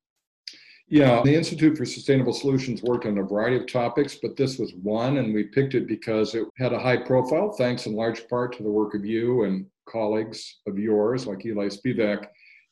Yeah, 0.87 1.23
the 1.23 1.35
Institute 1.35 1.79
for 1.79 1.87
Sustainable 1.87 2.35
Solutions 2.35 2.83
worked 2.83 3.07
on 3.07 3.17
a 3.17 3.23
variety 3.23 3.57
of 3.57 3.67
topics, 3.67 4.19
but 4.23 4.37
this 4.37 4.59
was 4.59 4.75
one, 4.83 5.17
and 5.17 5.33
we 5.33 5.45
picked 5.45 5.75
it 5.75 5.89
because 5.89 6.35
it 6.35 6.47
had 6.59 6.75
a 6.75 6.79
high 6.79 6.99
profile, 6.99 7.53
thanks 7.53 7.87
in 7.87 7.95
large 7.95 8.29
part 8.29 8.55
to 8.57 8.63
the 8.63 8.71
work 8.71 8.95
of 8.95 9.05
you 9.05 9.45
and 9.45 9.65
colleagues 9.89 10.61
of 10.67 10.79
yours, 10.79 11.27
like 11.27 11.45
Eli 11.47 11.69
Spivak, 11.69 12.27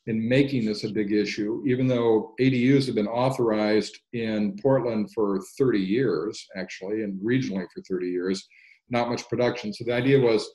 in 0.07 0.29
making 0.29 0.65
this 0.65 0.85
a 0.85 0.93
big 0.93 1.13
issue, 1.13 1.63
even 1.67 1.87
though 1.87 2.35
ADUs 2.41 2.87
have 2.87 2.95
been 2.95 3.07
authorized 3.07 3.99
in 4.13 4.57
Portland 4.61 5.13
for 5.15 5.41
30 5.59 5.79
years, 5.79 6.45
actually, 6.57 7.03
and 7.03 7.21
regionally 7.21 7.67
for 7.73 7.83
30 7.89 8.09
years, 8.09 8.47
not 8.91 9.09
much 9.09 9.29
production. 9.29 9.73
So 9.73 9.85
the 9.85 9.95
idea 9.95 10.19
was 10.19 10.51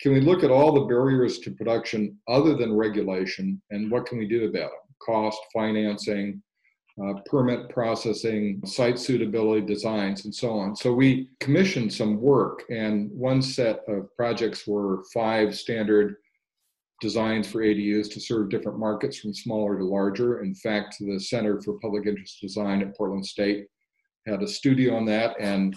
can 0.00 0.12
we 0.12 0.20
look 0.20 0.42
at 0.42 0.50
all 0.50 0.72
the 0.72 0.86
barriers 0.86 1.38
to 1.40 1.52
production 1.52 2.18
other 2.26 2.56
than 2.56 2.74
regulation 2.74 3.62
and 3.70 3.90
what 3.90 4.06
can 4.06 4.18
we 4.18 4.26
do 4.26 4.46
about 4.46 4.70
them? 4.70 4.96
Cost, 5.00 5.38
financing, 5.52 6.42
uh, 7.00 7.14
permit 7.26 7.68
processing, 7.68 8.60
site 8.66 8.98
suitability 8.98 9.64
designs, 9.64 10.24
and 10.24 10.34
so 10.34 10.50
on. 10.50 10.76
So 10.76 10.92
we 10.92 11.30
commissioned 11.40 11.92
some 11.92 12.20
work, 12.20 12.64
and 12.68 13.10
one 13.12 13.40
set 13.40 13.80
of 13.88 14.14
projects 14.16 14.66
were 14.66 15.04
five 15.14 15.54
standard 15.54 16.16
designs 17.02 17.48
for 17.48 17.62
ADUs 17.62 18.10
to 18.12 18.20
serve 18.20 18.48
different 18.48 18.78
markets 18.78 19.18
from 19.18 19.34
smaller 19.34 19.76
to 19.76 19.84
larger. 19.84 20.42
In 20.42 20.54
fact, 20.54 20.96
the 21.00 21.18
Center 21.18 21.60
for 21.60 21.78
Public 21.80 22.06
Interest 22.06 22.40
Design 22.40 22.80
at 22.80 22.96
Portland 22.96 23.26
State 23.26 23.66
had 24.24 24.40
a 24.40 24.48
studio 24.48 24.96
on 24.96 25.04
that, 25.06 25.34
and 25.40 25.76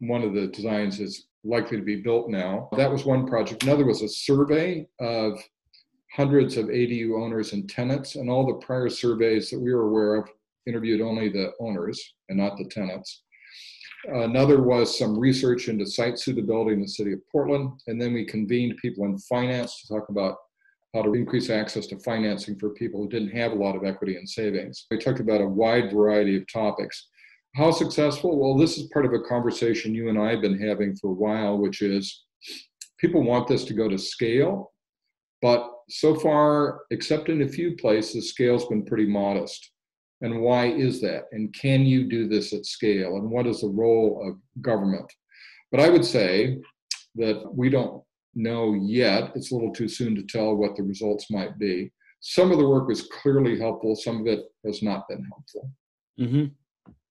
one 0.00 0.22
of 0.22 0.34
the 0.34 0.48
designs 0.48 1.00
is 1.00 1.28
likely 1.44 1.78
to 1.78 1.82
be 1.82 1.96
built 1.96 2.28
now. 2.28 2.68
That 2.76 2.92
was 2.92 3.06
one 3.06 3.26
project. 3.26 3.62
Another 3.62 3.86
was 3.86 4.02
a 4.02 4.08
survey 4.08 4.86
of 5.00 5.42
hundreds 6.12 6.58
of 6.58 6.66
ADU 6.66 7.20
owners 7.20 7.54
and 7.54 7.68
tenants, 7.68 8.16
and 8.16 8.28
all 8.28 8.46
the 8.46 8.64
prior 8.64 8.90
surveys 8.90 9.48
that 9.50 9.58
we 9.58 9.74
were 9.74 9.88
aware 9.88 10.16
of 10.16 10.28
interviewed 10.66 11.00
only 11.00 11.30
the 11.30 11.52
owners 11.58 12.14
and 12.28 12.38
not 12.38 12.58
the 12.58 12.68
tenants. 12.68 13.23
Another 14.08 14.62
was 14.62 14.98
some 14.98 15.18
research 15.18 15.68
into 15.68 15.86
site 15.86 16.18
suitability 16.18 16.72
in 16.72 16.80
the 16.80 16.88
city 16.88 17.12
of 17.12 17.20
Portland. 17.30 17.80
And 17.86 18.00
then 18.00 18.12
we 18.12 18.24
convened 18.24 18.76
people 18.76 19.04
in 19.06 19.18
finance 19.18 19.80
to 19.80 19.94
talk 19.94 20.08
about 20.08 20.36
how 20.94 21.02
to 21.02 21.14
increase 21.14 21.50
access 21.50 21.86
to 21.88 21.98
financing 21.98 22.58
for 22.58 22.70
people 22.70 23.00
who 23.00 23.08
didn't 23.08 23.36
have 23.36 23.52
a 23.52 23.56
lot 23.56 23.74
of 23.74 23.84
equity 23.84 24.16
and 24.16 24.28
savings. 24.28 24.86
We 24.90 24.98
talked 24.98 25.20
about 25.20 25.40
a 25.40 25.46
wide 25.46 25.92
variety 25.92 26.36
of 26.36 26.50
topics. 26.52 27.08
How 27.56 27.70
successful? 27.70 28.38
Well, 28.38 28.56
this 28.56 28.78
is 28.78 28.90
part 28.92 29.04
of 29.04 29.12
a 29.12 29.20
conversation 29.20 29.94
you 29.94 30.08
and 30.08 30.18
I 30.18 30.30
have 30.30 30.40
been 30.40 30.60
having 30.60 30.96
for 30.96 31.10
a 31.10 31.14
while, 31.14 31.58
which 31.58 31.82
is 31.82 32.24
people 32.98 33.22
want 33.22 33.48
this 33.48 33.64
to 33.64 33.74
go 33.74 33.88
to 33.88 33.98
scale, 33.98 34.72
but 35.42 35.70
so 35.88 36.14
far, 36.14 36.80
except 36.90 37.28
in 37.28 37.42
a 37.42 37.48
few 37.48 37.76
places, 37.76 38.30
scale's 38.30 38.66
been 38.66 38.84
pretty 38.84 39.06
modest. 39.06 39.70
And 40.24 40.40
why 40.40 40.68
is 40.68 41.02
that? 41.02 41.24
And 41.32 41.52
can 41.52 41.84
you 41.84 42.08
do 42.08 42.26
this 42.26 42.54
at 42.54 42.64
scale? 42.64 43.16
And 43.16 43.30
what 43.30 43.46
is 43.46 43.60
the 43.60 43.68
role 43.68 44.26
of 44.26 44.62
government? 44.62 45.12
But 45.70 45.80
I 45.80 45.90
would 45.90 46.04
say 46.04 46.60
that 47.16 47.44
we 47.54 47.68
don't 47.68 48.02
know 48.34 48.72
yet. 48.72 49.32
It's 49.34 49.52
a 49.52 49.54
little 49.54 49.74
too 49.74 49.86
soon 49.86 50.14
to 50.16 50.22
tell 50.22 50.54
what 50.54 50.76
the 50.76 50.82
results 50.82 51.30
might 51.30 51.58
be. 51.58 51.92
Some 52.20 52.50
of 52.50 52.56
the 52.56 52.66
work 52.66 52.88
was 52.88 53.02
clearly 53.02 53.58
helpful, 53.58 53.94
some 53.94 54.22
of 54.22 54.26
it 54.26 54.46
has 54.64 54.82
not 54.82 55.06
been 55.10 55.24
helpful. 55.24 55.70
Mm-hmm. 56.18 56.44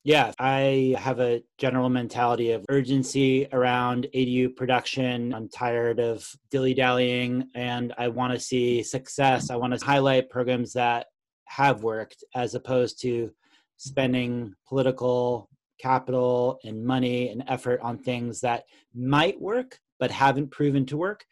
Yeah, 0.04 0.32
I 0.40 0.96
have 0.98 1.20
a 1.20 1.44
general 1.60 1.90
mentality 1.90 2.52
of 2.52 2.66
urgency 2.68 3.48
around 3.54 4.08
ADU 4.16 4.56
production. 4.56 5.36
I'm 5.36 5.50
tired 5.50 6.00
of 6.00 6.28
dilly 6.50 6.74
dallying 6.74 7.48
and 7.54 7.94
I 7.98 8.08
want 8.08 8.34
to 8.34 8.40
see 8.40 8.82
success. 8.82 9.52
I 9.52 9.56
want 9.56 9.80
to 9.80 9.86
highlight 9.86 10.32
programs 10.32 10.74
that 10.74 11.06
have 11.46 11.84
worked 11.84 12.24
as 12.36 12.56
opposed 12.56 13.02
to 13.02 13.32
spending 13.78 14.54
political 14.68 15.50
capital 15.80 16.60
and 16.64 16.86
money 16.86 17.30
and 17.30 17.44
effort 17.48 17.80
on 17.82 17.98
things 17.98 18.40
that 18.42 18.64
might 18.96 19.40
work 19.42 19.80
but 20.00 20.12
haven't 20.12 20.52
proven 20.52 20.86
to 20.86 20.98
work. 20.98 21.26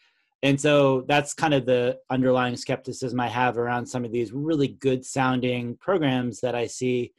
And 0.44 0.60
so 0.60 1.02
that's 1.08 1.34
kind 1.34 1.54
of 1.54 1.66
the 1.66 2.00
underlying 2.10 2.58
skepticism 2.58 3.20
I 3.20 3.28
have 3.28 3.58
around 3.58 3.86
some 3.86 4.04
of 4.04 4.12
these 4.12 4.32
really 4.32 4.70
good 4.70 5.06
sounding 5.06 5.78
programs 5.78 6.42
that 6.42 6.56
I 6.56 6.66
see 6.68 7.14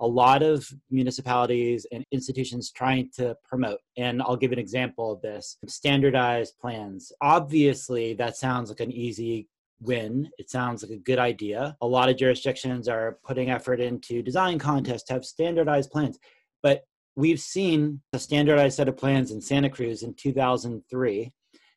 a 0.00 0.06
lot 0.06 0.42
of 0.42 0.68
municipalities 0.90 1.86
and 1.92 2.04
institutions 2.10 2.72
trying 2.72 3.10
to 3.16 3.36
promote. 3.44 3.78
And 3.96 4.20
I'll 4.20 4.36
give 4.36 4.52
an 4.52 4.58
example 4.58 5.12
of 5.12 5.22
this 5.22 5.56
standardized 5.68 6.58
plans. 6.60 7.12
Obviously, 7.20 8.14
that 8.14 8.36
sounds 8.36 8.70
like 8.70 8.80
an 8.80 8.90
easy 8.90 9.46
win. 9.80 10.30
It 10.38 10.50
sounds 10.50 10.82
like 10.82 10.92
a 10.92 11.02
good 11.02 11.18
idea. 11.18 11.76
A 11.80 11.86
lot 11.86 12.08
of 12.08 12.16
jurisdictions 12.16 12.88
are 12.88 13.18
putting 13.24 13.50
effort 13.50 13.80
into 13.80 14.22
design 14.22 14.58
contests 14.58 15.10
have 15.10 15.24
standardized 15.24 15.90
plans. 15.90 16.18
But 16.62 16.84
we've 17.16 17.40
seen 17.40 18.00
a 18.12 18.18
standardized 18.18 18.76
set 18.76 18.88
of 18.88 18.96
plans 18.96 19.30
in 19.30 19.40
Santa 19.40 19.70
Cruz 19.70 20.02
in 20.02 20.14
2003, 20.14 21.32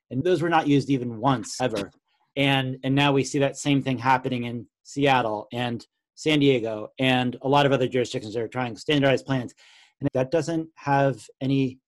and 0.10 0.24
those 0.24 0.42
were 0.42 0.50
not 0.50 0.68
used 0.68 0.89
even 0.89 1.20
once 1.20 1.60
ever. 1.62 1.92
And, 2.36 2.77
and 2.84 2.94
now 2.94 3.12
we 3.12 3.24
see 3.24 3.39
that 3.39 3.58
same 3.58 3.82
thing 3.82 3.98
happening 3.98 4.46
in 4.46 4.68
Seattle 4.84 5.48
and 5.51 5.86
San 6.16 6.39
Diego 6.39 6.89
and 7.00 7.38
a 7.42 7.48
lot 7.48 7.66
of 7.66 7.72
other 7.72 7.88
jurisdictions 7.88 8.34
that 8.34 8.42
are 8.42 8.48
trying 8.48 8.75
standardized 8.77 9.25
plans. 9.25 9.54
And 10.00 10.10
that 10.13 10.32
doesn't 10.32 10.70
have 10.75 11.25
any 11.42 11.80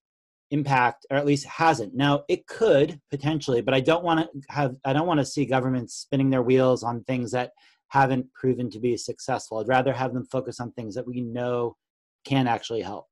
impact 0.51 1.06
or 1.10 1.18
at 1.18 1.25
least 1.25 1.46
hasn't. 1.46 1.96
Now 1.96 2.24
it 2.27 2.48
could 2.48 3.00
potentially 3.10 3.62
but 3.62 3.74
i 3.74 3.79
don't 3.79 4.03
want 4.03 4.20
to 4.20 4.27
have 4.50 4.75
i 4.86 4.94
don't 4.94 5.08
want 5.08 5.20
to 5.20 5.25
see 5.25 5.46
governments 5.46 5.96
spinning 5.96 6.29
their 6.29 6.41
wheels 6.41 6.84
on 6.84 7.03
things 7.03 7.32
that 7.32 7.51
haven't 7.88 8.32
proven 8.34 8.70
to 8.70 8.79
be 8.79 8.96
successful. 8.96 9.58
I'd 9.58 9.68
rather 9.68 9.91
have 9.91 10.13
them 10.13 10.27
focus 10.32 10.60
on 10.60 10.72
things 10.72 10.94
that 10.94 11.08
we 11.08 11.22
know 11.22 11.75
can 12.24 12.48
actually 12.48 12.82
help. 12.82 13.08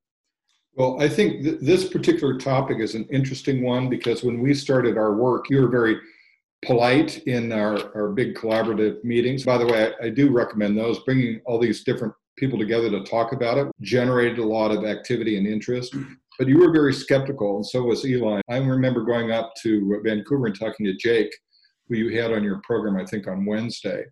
Well 0.75 1.01
i 1.01 1.10
think 1.10 1.44
th- 1.44 1.60
this 1.62 1.88
particular 1.89 2.38
topic 2.38 2.77
is 2.79 2.96
an 2.96 3.06
interesting 3.12 3.63
one 3.63 3.89
because 3.89 4.24
when 4.24 4.39
we 4.41 4.53
started 4.53 4.98
our 4.98 5.15
work 5.15 5.50
you 5.50 5.62
were 5.62 5.70
very 5.70 5.98
polite 6.65 7.20
in 7.27 7.51
our, 7.51 7.96
our 7.96 8.10
big 8.10 8.36
collaborative 8.36 9.03
meetings. 9.03 9.44
By 9.44 9.58
the 9.58 9.65
way 9.65 9.94
I, 10.01 10.08
I 10.08 10.10
do 10.10 10.32
recommend 10.32 10.77
those 10.77 11.00
bringing 11.00 11.39
all 11.46 11.60
these 11.60 11.84
different 11.84 12.13
people 12.36 12.58
together 12.58 12.89
to 12.89 13.03
talk 13.03 13.32
about 13.32 13.58
it 13.58 13.67
generated 13.82 14.38
a 14.39 14.46
lot 14.46 14.72
of 14.72 14.86
activity 14.86 15.38
and 15.38 15.48
interest 15.48 15.96
but 16.38 16.48
you 16.48 16.60
were 16.60 16.72
very 16.72 16.94
skeptical, 16.94 17.58
and 17.58 17.65
so 17.65 17.84
was 17.84 18.06
Eli. 18.06 18.41
I 18.50 18.58
remember 18.58 19.03
going 19.03 19.32
up 19.32 19.53
to 19.63 20.01
Vancouver 20.03 20.48
and 20.48 20.60
talking 20.60 20.86
to 20.86 20.96
Jake, 20.96 21.34
who 21.88 21.96
you 21.96 22.20
had 22.22 22.32
on 22.32 22.44
your 22.44 22.62
program, 22.63 22.98
I 22.98 23.06
think, 23.06 23.27
on 23.27 23.46
Wednesday. 23.46 24.03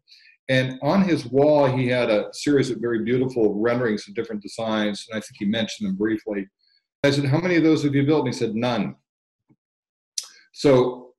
And 0.48 0.80
on 0.84 1.02
his 1.02 1.26
wall, 1.26 1.66
he 1.66 1.88
had 1.88 2.10
a 2.10 2.28
series 2.32 2.70
of 2.70 2.80
very 2.80 3.04
beautiful 3.04 3.60
renderings 3.60 4.08
of 4.08 4.16
different 4.16 4.42
designs, 4.42 5.06
and 5.10 5.18
I 5.18 5.22
think 5.22 5.36
he 5.38 5.46
mentioned 5.46 5.90
them 5.90 5.96
briefly. 5.96 6.48
I 7.04 7.12
said, 7.12 7.26
How 7.26 7.40
many 7.40 7.56
of 7.56 7.64
those 7.64 7.84
have 7.84 7.96
you 7.96 8.06
built? 8.06 8.26
And 8.26 8.34
he 8.34 8.40
said, 8.40 8.56
None. 8.56 8.96
So 10.54 11.14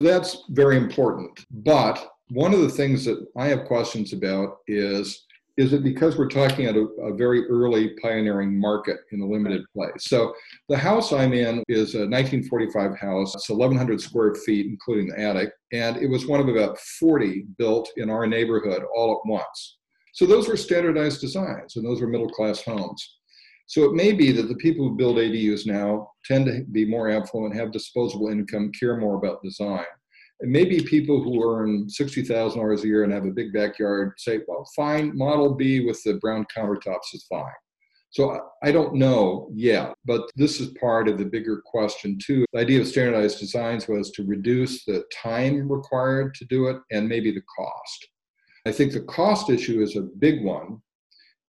that's 0.00 0.44
very 0.50 0.76
important. 0.76 1.44
But 1.50 2.08
one 2.30 2.54
of 2.54 2.60
the 2.60 2.68
things 2.68 3.04
that 3.04 3.24
I 3.36 3.46
have 3.48 3.64
questions 3.66 4.12
about 4.12 4.58
is 4.66 5.26
is 5.56 5.72
it 5.72 5.84
because 5.84 6.16
we're 6.16 6.28
talking 6.28 6.66
at 6.66 6.76
a, 6.76 6.86
a, 7.02 7.14
very 7.14 7.46
early 7.48 7.90
pioneering 8.02 8.58
market 8.58 8.98
in 9.12 9.20
a 9.20 9.26
limited 9.26 9.62
place. 9.74 9.92
So 9.98 10.34
the 10.68 10.78
house 10.78 11.12
I'm 11.12 11.34
in 11.34 11.62
is 11.68 11.94
a 11.94 12.08
1945 12.08 12.98
house. 12.98 13.34
It's 13.34 13.50
1,100 13.50 14.00
square 14.00 14.34
feet, 14.34 14.66
including 14.66 15.08
the 15.08 15.20
attic, 15.20 15.50
and 15.72 15.98
it 15.98 16.08
was 16.08 16.26
one 16.26 16.40
of 16.40 16.48
about 16.48 16.78
40 16.78 17.44
built 17.58 17.90
in 17.96 18.08
our 18.08 18.26
neighborhood 18.26 18.82
all 18.94 19.12
at 19.12 19.28
once. 19.28 19.78
So 20.14 20.26
those 20.26 20.48
were 20.48 20.56
standardized 20.56 21.20
designs, 21.20 21.76
and 21.76 21.84
those 21.84 22.00
were 22.00 22.08
middle 22.08 22.30
class 22.30 22.62
homes. 22.62 23.18
So 23.66 23.84
it 23.84 23.94
may 23.94 24.12
be 24.12 24.32
that 24.32 24.48
the 24.48 24.56
people 24.56 24.88
who 24.88 24.96
build 24.96 25.16
ADUs 25.16 25.66
now 25.66 26.10
tend 26.24 26.46
to 26.46 26.64
be 26.72 26.84
more 26.84 27.10
affluent, 27.10 27.56
have 27.56 27.72
disposable 27.72 28.28
income, 28.28 28.72
care 28.78 28.96
more 28.96 29.16
about 29.16 29.42
design. 29.42 29.84
Maybe 30.42 30.80
people 30.80 31.22
who 31.22 31.48
earn 31.48 31.86
$60,000 31.86 32.82
a 32.82 32.86
year 32.86 33.04
and 33.04 33.12
have 33.12 33.24
a 33.24 33.30
big 33.30 33.52
backyard 33.52 34.12
say, 34.18 34.40
well, 34.48 34.68
fine, 34.74 35.16
Model 35.16 35.54
B 35.54 35.84
with 35.84 36.02
the 36.02 36.14
brown 36.14 36.46
countertops 36.54 37.14
is 37.14 37.24
fine. 37.28 37.44
So 38.10 38.38
I 38.62 38.72
don't 38.72 38.94
know 38.94 39.48
yet, 39.54 39.94
but 40.04 40.30
this 40.36 40.60
is 40.60 40.74
part 40.78 41.08
of 41.08 41.16
the 41.16 41.24
bigger 41.24 41.62
question 41.64 42.18
too. 42.22 42.44
The 42.52 42.60
idea 42.60 42.80
of 42.80 42.86
standardized 42.86 43.38
designs 43.40 43.88
was 43.88 44.10
to 44.12 44.26
reduce 44.26 44.84
the 44.84 45.04
time 45.14 45.70
required 45.70 46.34
to 46.34 46.44
do 46.44 46.66
it 46.66 46.76
and 46.90 47.08
maybe 47.08 47.30
the 47.30 47.42
cost. 47.56 48.08
I 48.66 48.72
think 48.72 48.92
the 48.92 49.00
cost 49.00 49.48
issue 49.48 49.80
is 49.82 49.96
a 49.96 50.02
big 50.02 50.44
one. 50.44 50.82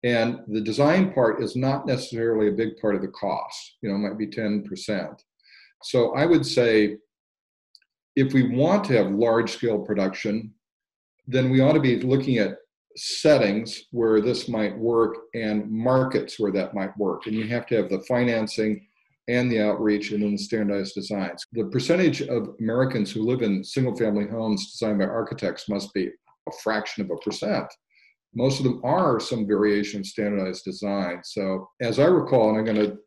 And 0.04 0.40
the 0.49 0.61
design 0.61 1.12
part 1.12 1.42
is 1.42 1.56
not 1.56 1.87
necessarily 1.87 2.49
a 2.49 2.52
big 2.52 2.76
part 2.80 2.94
of 2.94 3.02
the 3.02 3.08
cost, 3.08 3.76
you 3.82 3.88
know, 3.88 3.96
it 3.96 3.99
might 3.99 4.18
be 4.18 4.26
10%. 4.28 5.14
So 5.82 6.14
I 6.14 6.26
would 6.26 6.46
say 6.46 6.96
if 8.16 8.33
we 8.33 8.54
want 8.54 8.85
to 8.85 8.97
have 8.97 9.11
large 9.11 9.52
scale 9.52 9.78
production, 9.78 10.52
then 11.26 11.50
we 11.50 11.61
ought 11.61 11.73
to 11.73 11.81
be 11.81 12.00
looking 12.00 12.38
at 12.38 12.59
settings 12.97 13.85
where 13.90 14.21
this 14.21 14.49
might 14.49 14.76
work 14.76 15.16
and 15.35 15.71
markets 15.71 16.38
where 16.38 16.52
that 16.52 16.75
might 16.75 16.97
work. 16.99 17.26
And 17.26 17.35
you 17.35 17.47
have 17.49 17.66
to 17.66 17.76
have 17.76 17.88
the 17.88 18.00
financing 18.00 18.87
and 19.28 19.50
the 19.50 19.62
outreach 19.62 20.11
and 20.11 20.23
then 20.23 20.33
the 20.33 20.38
standardized 20.38 20.95
designs. 20.95 21.45
The 21.52 21.64
percentage 21.66 22.23
of 22.23 22.54
Americans 22.61 23.11
who 23.12 23.23
live 23.23 23.42
in 23.42 23.64
single 23.64 23.97
family 23.97 24.26
homes 24.26 24.73
designed 24.73 24.99
by 24.99 25.07
architects 25.07 25.69
must 25.69 25.95
be 25.95 26.09
a 26.09 26.52
fraction 26.62 27.04
of 27.04 27.11
a 27.11 27.16
percent. 27.16 27.66
most 28.35 28.59
of 28.59 28.64
them 28.64 28.81
are 28.83 29.21
some 29.21 29.47
variation 29.47 30.00
of 30.00 30.07
standardized 30.07 30.64
design. 30.64 31.21
So, 31.23 31.69
as 31.81 31.99
I 31.99 32.07
recall, 32.07 32.49
and 32.49 32.59
I'm 32.59 32.64
going 32.64 32.87
to 32.87 32.99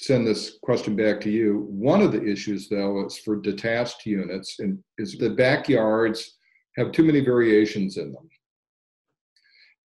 send 0.00 0.26
this 0.26 0.58
question 0.62 0.96
back 0.96 1.20
to 1.20 1.30
you. 1.30 1.66
One 1.68 2.00
of 2.00 2.12
the 2.12 2.24
issues, 2.24 2.68
though, 2.68 3.04
is 3.06 3.18
for 3.18 3.36
detached 3.36 4.06
units, 4.06 4.58
and 4.58 4.78
is 4.96 5.18
the 5.18 5.30
backyards 5.30 6.38
have 6.76 6.92
too 6.92 7.04
many 7.04 7.20
variations 7.20 7.98
in 7.98 8.12
them. 8.12 8.28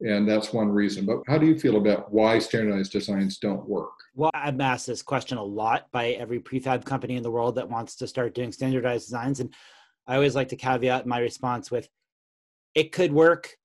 And 0.01 0.27
that's 0.27 0.53
one 0.53 0.69
reason. 0.69 1.05
But 1.05 1.19
how 1.27 1.37
do 1.37 1.45
you 1.45 1.57
feel 1.57 1.77
about 1.77 2.13
why 2.13 2.39
standardized 2.39 2.91
designs 2.91 3.37
don't 3.39 3.67
work? 3.67 3.91
Well, 4.13 4.31
I'm 4.33 4.61
asked 4.61 4.87
this 4.87 5.01
question 5.01 5.37
a 5.37 5.43
lot 5.43 5.87
by 5.91 6.11
every 6.11 6.39
prefab 6.39 6.85
company 6.85 7.15
in 7.15 7.23
the 7.23 7.31
world 7.31 7.55
that 7.55 7.69
wants 7.69 7.95
to 7.97 8.07
start 8.07 8.35
doing 8.35 8.51
standardized 8.51 9.05
designs. 9.05 9.39
And 9.39 9.53
I 10.07 10.15
always 10.15 10.35
like 10.35 10.49
to 10.49 10.55
caveat 10.55 11.05
my 11.05 11.19
response 11.19 11.71
with 11.71 11.89
it 12.73 12.91
could 12.91 13.11
work 13.11 13.55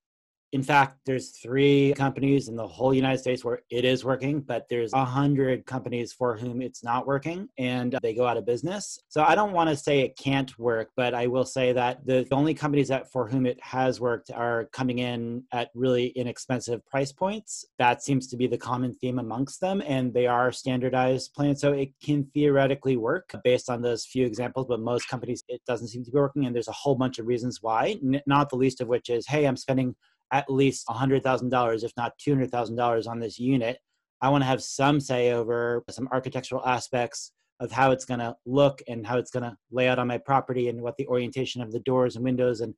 in 0.53 0.63
fact, 0.63 0.99
there's 1.07 1.31
three 1.31 1.95
companies 1.97 2.49
in 2.49 2.57
the 2.57 2.67
whole 2.67 2.93
United 2.93 3.19
States 3.19 3.45
where 3.45 3.61
it 3.71 3.85
is 3.85 4.05
working, 4.05 4.41
but 4.41 4.67
there's 4.69 4.93
a 4.93 5.05
hundred 5.05 5.65
companies 5.65 6.13
for 6.13 6.37
whom 6.37 6.61
it's 6.61 6.83
not 6.83 7.07
working 7.07 7.49
and 7.57 7.97
they 8.03 8.15
go 8.15 8.27
out 8.27 8.37
of 8.37 8.45
business. 8.45 8.99
So 9.09 9.23
I 9.23 9.37
don't 9.37 9.53
want 9.53 9.71
to 9.71 9.77
say 9.77 10.01
it 10.01 10.17
can't 10.17 10.57
work, 10.59 10.91
but 10.97 11.15
I 11.15 11.29
will 11.29 11.45
say 11.45 11.73
that 11.73 12.05
the 12.05 12.27
only 12.33 12.55
companies 12.55 12.89
that 12.89 13.13
for 13.13 13.29
whom 13.29 13.47
it 13.47 13.63
has 13.63 14.01
worked 14.01 14.31
are 14.33 14.65
coming 14.73 14.99
in 14.99 15.45
at 15.53 15.71
really 15.75 16.09
inexpensive 16.09 16.85
price 16.87 17.13
points. 17.13 17.65
That 17.79 18.03
seems 18.03 18.27
to 18.29 18.37
be 18.37 18.49
the 18.49 18.59
common 18.59 18.95
theme 18.95 19.21
amongst 19.21 19.61
them, 19.61 19.83
and 19.87 20.13
they 20.13 20.27
are 20.27 20.51
standardized 20.51 21.33
plans. 21.33 21.61
So 21.61 21.73
it 21.73 21.91
can 22.03 22.25
theoretically 22.35 22.97
work 22.97 23.35
based 23.45 23.71
on 23.71 23.83
those 23.83 24.05
few 24.05 24.27
examples, 24.27 24.67
but 24.69 24.81
most 24.81 25.09
companies 25.09 25.45
it 25.49 25.63
doesn't 25.67 25.89
seem 25.89 26.05
to 26.05 26.11
be 26.11 26.19
working, 26.19 26.47
and 26.47 26.55
there's 26.55 26.69
a 26.69 26.73
whole 26.73 26.97
bunch 26.97 27.19
of 27.21 27.27
reasons 27.27 27.63
why. 27.63 27.99
Not 28.27 28.51
the 28.51 28.57
least 28.57 28.81
of 28.81 28.89
which 28.89 29.11
is, 29.11 29.27
hey, 29.29 29.47
I'm 29.47 29.57
spending 29.57 29.95
at 30.33 30.51
least 30.51 30.87
$100,000, 30.89 31.85
if 31.85 31.93
not 31.97 32.13
$200,000 32.19 33.07
on 33.07 33.21
this 33.21 33.39
unit. 33.39 33.79
I 34.23 34.29
want 34.29 34.43
to 34.43 34.47
have 34.47 34.63
some 34.63 35.01
say 35.01 35.33
over 35.33 35.83
some 35.91 36.09
architectural 36.13 36.67
aspects 36.67 37.33
of 37.59 37.71
how 37.73 37.91
it's 37.91 38.05
going 38.05 38.21
to 38.21 38.37
look 38.47 38.83
and 38.89 39.07
how 39.07 39.19
it's 39.19 39.31
going 39.31 39.43
to 39.43 39.57
lay 39.71 39.89
out 39.89 39.99
on 39.99 40.07
my 40.07 40.19
property 40.19 40.69
and 40.69 40.81
what 40.81 40.97
the 40.97 41.07
orientation 41.09 41.63
of 41.63 41.73
the 41.73 41.81
doors 41.81 42.17
and 42.17 42.25
windows 42.25 42.61
and 42.61 42.75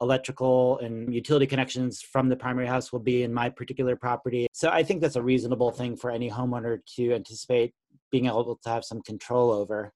electrical 0.00 0.78
and 0.78 1.14
utility 1.14 1.46
connections 1.46 2.02
from 2.02 2.28
the 2.28 2.36
primary 2.36 2.66
house 2.66 2.92
will 2.92 3.00
be 3.00 3.22
in 3.22 3.32
my 3.32 3.48
particular 3.48 3.94
property. 3.94 4.46
So 4.52 4.68
I 4.68 4.82
think 4.82 5.00
that's 5.00 5.16
a 5.16 5.22
reasonable 5.22 5.70
thing 5.70 5.96
for 5.96 6.10
any 6.10 6.28
homeowner 6.28 6.78
to 6.96 7.12
anticipate 7.12 7.72
being 8.10 8.26
able 8.26 8.58
to 8.62 8.68
have 8.68 8.84
some 8.84 9.00
control 9.02 9.50
over 9.50 9.92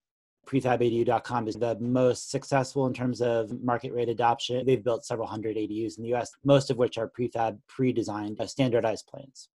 prefabadu.com 0.47 1.49
is 1.49 1.57
the 1.57 1.77
most 1.81 2.31
successful 2.31 2.87
in 2.87 2.95
terms 2.95 3.21
of 3.21 3.51
market 3.63 3.93
rate 3.93 4.09
adoption. 4.09 4.65
They've 4.65 4.83
built 4.83 5.05
several 5.05 5.27
hundred 5.27 5.57
ADUs 5.57 5.99
in 5.99 6.05
the 6.05 6.15
US, 6.15 6.31
most 6.45 6.71
of 6.71 6.77
which 6.77 6.99
are 6.99 7.09
prefab, 7.09 7.59
pre 7.69 7.93
designed, 7.93 8.41
uh, 8.41 8.47
standardized 8.47 9.07
plans. 9.07 9.49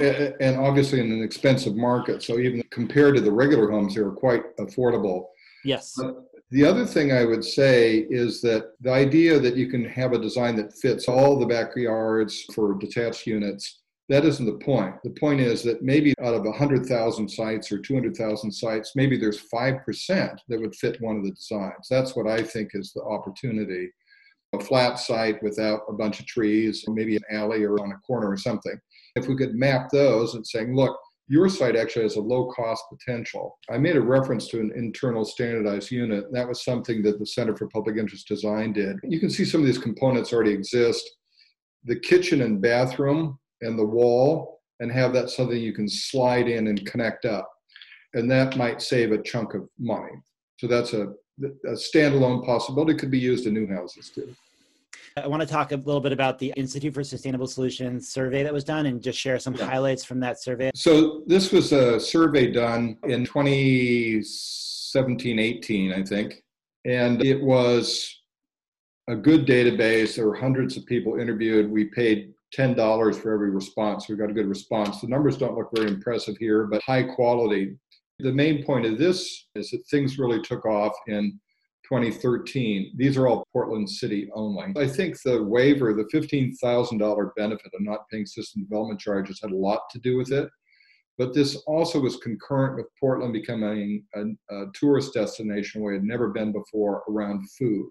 And 0.00 0.56
obviously, 0.56 1.00
in 1.00 1.12
an 1.12 1.22
expensive 1.22 1.76
market. 1.76 2.22
So, 2.22 2.38
even 2.38 2.62
compared 2.70 3.14
to 3.16 3.20
the 3.20 3.32
regular 3.32 3.70
homes, 3.70 3.94
they 3.94 4.00
are 4.00 4.10
quite 4.10 4.56
affordable. 4.56 5.26
Yes. 5.64 5.94
But 5.96 6.16
the 6.50 6.64
other 6.64 6.86
thing 6.86 7.12
I 7.12 7.24
would 7.24 7.44
say 7.44 8.06
is 8.08 8.40
that 8.42 8.72
the 8.80 8.92
idea 8.92 9.38
that 9.38 9.56
you 9.56 9.68
can 9.68 9.84
have 9.84 10.12
a 10.12 10.18
design 10.18 10.56
that 10.56 10.72
fits 10.72 11.08
all 11.08 11.38
the 11.38 11.46
backyards 11.46 12.44
for 12.54 12.74
detached 12.74 13.26
units 13.26 13.82
that 14.08 14.24
isn't 14.24 14.46
the 14.46 14.64
point. 14.64 14.94
The 15.02 15.10
point 15.10 15.40
is 15.40 15.62
that 15.64 15.82
maybe 15.82 16.14
out 16.22 16.34
of 16.34 16.44
100,000 16.44 17.28
sites 17.28 17.72
or 17.72 17.78
200,000 17.78 18.52
sites, 18.52 18.92
maybe 18.94 19.16
there's 19.16 19.42
5% 19.52 20.38
that 20.48 20.60
would 20.60 20.76
fit 20.76 21.00
one 21.00 21.16
of 21.16 21.24
the 21.24 21.32
designs. 21.32 21.88
That's 21.90 22.14
what 22.14 22.28
I 22.28 22.42
think 22.42 22.70
is 22.74 22.92
the 22.92 23.02
opportunity. 23.02 23.90
A 24.54 24.60
flat 24.60 25.00
site 25.00 25.42
without 25.42 25.80
a 25.88 25.92
bunch 25.92 26.20
of 26.20 26.26
trees, 26.26 26.84
maybe 26.86 27.16
an 27.16 27.22
alley 27.30 27.64
or 27.64 27.80
on 27.80 27.90
a 27.90 27.98
corner 28.06 28.30
or 28.30 28.36
something. 28.36 28.78
If 29.16 29.26
we 29.26 29.36
could 29.36 29.56
map 29.56 29.90
those 29.90 30.34
and 30.34 30.46
saying, 30.46 30.76
look, 30.76 30.96
your 31.28 31.48
site 31.48 31.74
actually 31.74 32.04
has 32.04 32.14
a 32.14 32.20
low 32.20 32.52
cost 32.52 32.84
potential. 32.88 33.58
I 33.68 33.78
made 33.78 33.96
a 33.96 34.00
reference 34.00 34.46
to 34.48 34.60
an 34.60 34.70
internal 34.76 35.24
standardized 35.24 35.90
unit. 35.90 36.32
That 36.32 36.46
was 36.46 36.64
something 36.64 37.02
that 37.02 37.18
the 37.18 37.26
Center 37.26 37.56
for 37.56 37.66
Public 37.68 37.96
Interest 37.96 38.28
Design 38.28 38.72
did. 38.72 38.96
You 39.02 39.18
can 39.18 39.30
see 39.30 39.44
some 39.44 39.60
of 39.60 39.66
these 39.66 39.78
components 39.78 40.32
already 40.32 40.52
exist. 40.52 41.04
The 41.84 41.98
kitchen 41.98 42.42
and 42.42 42.60
bathroom 42.62 43.40
and 43.62 43.78
the 43.78 43.84
wall 43.84 44.60
and 44.80 44.92
have 44.92 45.12
that 45.14 45.30
something 45.30 45.58
you 45.58 45.72
can 45.72 45.88
slide 45.88 46.48
in 46.48 46.66
and 46.68 46.84
connect 46.86 47.24
up. 47.24 47.50
And 48.14 48.30
that 48.30 48.56
might 48.56 48.82
save 48.82 49.12
a 49.12 49.22
chunk 49.22 49.54
of 49.54 49.68
money. 49.78 50.12
So 50.58 50.66
that's 50.66 50.92
a, 50.92 51.12
a 51.42 51.72
standalone 51.72 52.44
possibility. 52.44 52.92
It 52.92 52.98
could 52.98 53.10
be 53.10 53.18
used 53.18 53.46
in 53.46 53.54
new 53.54 53.66
houses 53.66 54.10
too. 54.10 54.34
I 55.18 55.26
want 55.26 55.40
to 55.40 55.48
talk 55.48 55.72
a 55.72 55.76
little 55.76 56.02
bit 56.02 56.12
about 56.12 56.38
the 56.38 56.52
Institute 56.56 56.92
for 56.92 57.02
Sustainable 57.02 57.46
Solutions 57.46 58.10
survey 58.10 58.42
that 58.42 58.52
was 58.52 58.64
done 58.64 58.84
and 58.84 59.02
just 59.02 59.18
share 59.18 59.38
some 59.38 59.54
yeah. 59.54 59.64
highlights 59.64 60.04
from 60.04 60.20
that 60.20 60.42
survey. 60.42 60.70
So, 60.74 61.22
this 61.26 61.52
was 61.52 61.72
a 61.72 61.98
survey 61.98 62.52
done 62.52 62.98
in 63.04 63.24
2017 63.24 65.38
18, 65.38 65.94
I 65.94 66.02
think. 66.02 66.44
And 66.84 67.24
it 67.24 67.42
was 67.42 68.14
a 69.08 69.16
good 69.16 69.46
database. 69.46 70.16
There 70.16 70.26
were 70.26 70.34
hundreds 70.34 70.76
of 70.76 70.84
people 70.84 71.18
interviewed. 71.18 71.70
We 71.70 71.86
paid 71.86 72.34
$10 72.56 73.14
for 73.20 73.32
every 73.32 73.50
response. 73.50 74.08
We 74.08 74.16
got 74.16 74.30
a 74.30 74.34
good 74.34 74.48
response. 74.48 75.00
The 75.00 75.08
numbers 75.08 75.36
don't 75.36 75.56
look 75.56 75.70
very 75.74 75.88
impressive 75.88 76.36
here, 76.38 76.66
but 76.66 76.82
high 76.82 77.02
quality. 77.02 77.76
The 78.18 78.32
main 78.32 78.64
point 78.64 78.86
of 78.86 78.98
this 78.98 79.46
is 79.54 79.70
that 79.70 79.86
things 79.90 80.18
really 80.18 80.40
took 80.40 80.64
off 80.64 80.94
in 81.06 81.38
2013. 81.88 82.92
These 82.96 83.16
are 83.16 83.28
all 83.28 83.46
Portland 83.52 83.88
City 83.88 84.28
only. 84.34 84.72
I 84.76 84.88
think 84.88 85.20
the 85.22 85.42
waiver, 85.42 85.92
the 85.92 86.08
$15,000 86.12 87.30
benefit 87.36 87.72
of 87.74 87.80
not 87.80 88.08
paying 88.10 88.26
system 88.26 88.62
development 88.62 89.00
charges, 89.00 89.40
had 89.40 89.52
a 89.52 89.56
lot 89.56 89.82
to 89.90 89.98
do 89.98 90.16
with 90.16 90.32
it. 90.32 90.48
But 91.18 91.32
this 91.32 91.56
also 91.66 92.00
was 92.00 92.16
concurrent 92.18 92.76
with 92.76 92.86
Portland 93.00 93.32
becoming 93.32 94.04
a, 94.14 94.24
a 94.54 94.66
tourist 94.74 95.14
destination 95.14 95.82
it 95.82 95.92
had 95.94 96.04
never 96.04 96.28
been 96.28 96.52
before 96.52 97.04
around 97.08 97.48
food. 97.50 97.90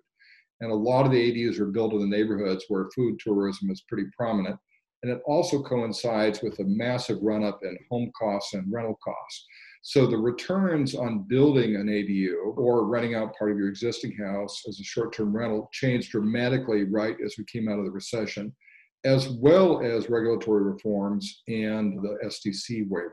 And 0.62 0.72
a 0.72 0.76
lot 0.76 1.06
of 1.06 1.12
the 1.12 1.32
ADUs 1.32 1.60
are 1.60 1.65
built 1.65 1.94
in 1.94 2.00
the 2.00 2.18
neighborhoods 2.18 2.65
where 2.68 2.89
food 2.96 3.20
tourism 3.20 3.70
is 3.72 3.84
pretty 3.88 4.08
prominent. 4.18 4.58
And 5.04 5.12
it 5.12 5.22
also 5.26 5.62
coincides 5.62 6.41
with 6.41 6.60
a 6.60 6.63
massive 6.63 7.20
run 7.22 7.44
up 7.44 7.60
in 7.63 7.78
home 7.91 8.12
costs 8.18 8.54
and 8.54 8.72
rental 8.72 8.98
costs. 9.04 9.46
So 9.84 10.08
the 10.08 10.18
returns 10.18 10.96
on 10.96 11.28
building 11.28 11.76
an 11.76 11.86
ADU 11.86 12.58
or 12.58 12.88
renting 12.88 13.13
out 13.13 13.38
part 13.38 13.52
of 13.52 13.58
your 13.60 13.70
existing 13.70 14.18
house 14.18 14.63
as 14.68 14.80
a 14.80 14.84
short 14.84 15.13
term 15.13 15.36
rental 15.36 15.70
changed 15.72 16.12
dramatically 16.12 16.86
right 16.86 17.15
as 17.24 17.36
we 17.38 17.44
came 17.44 17.70
out 17.70 17.78
of 17.78 17.86
the 17.86 17.91
recession, 17.91 18.56
as 19.04 19.30
well 19.30 19.82
as 19.84 20.10
regulatory 20.10 20.63
reforms 20.63 21.44
and 21.48 22.02
the 22.02 22.18
SDC 22.26 22.89
waiver. 22.89 23.12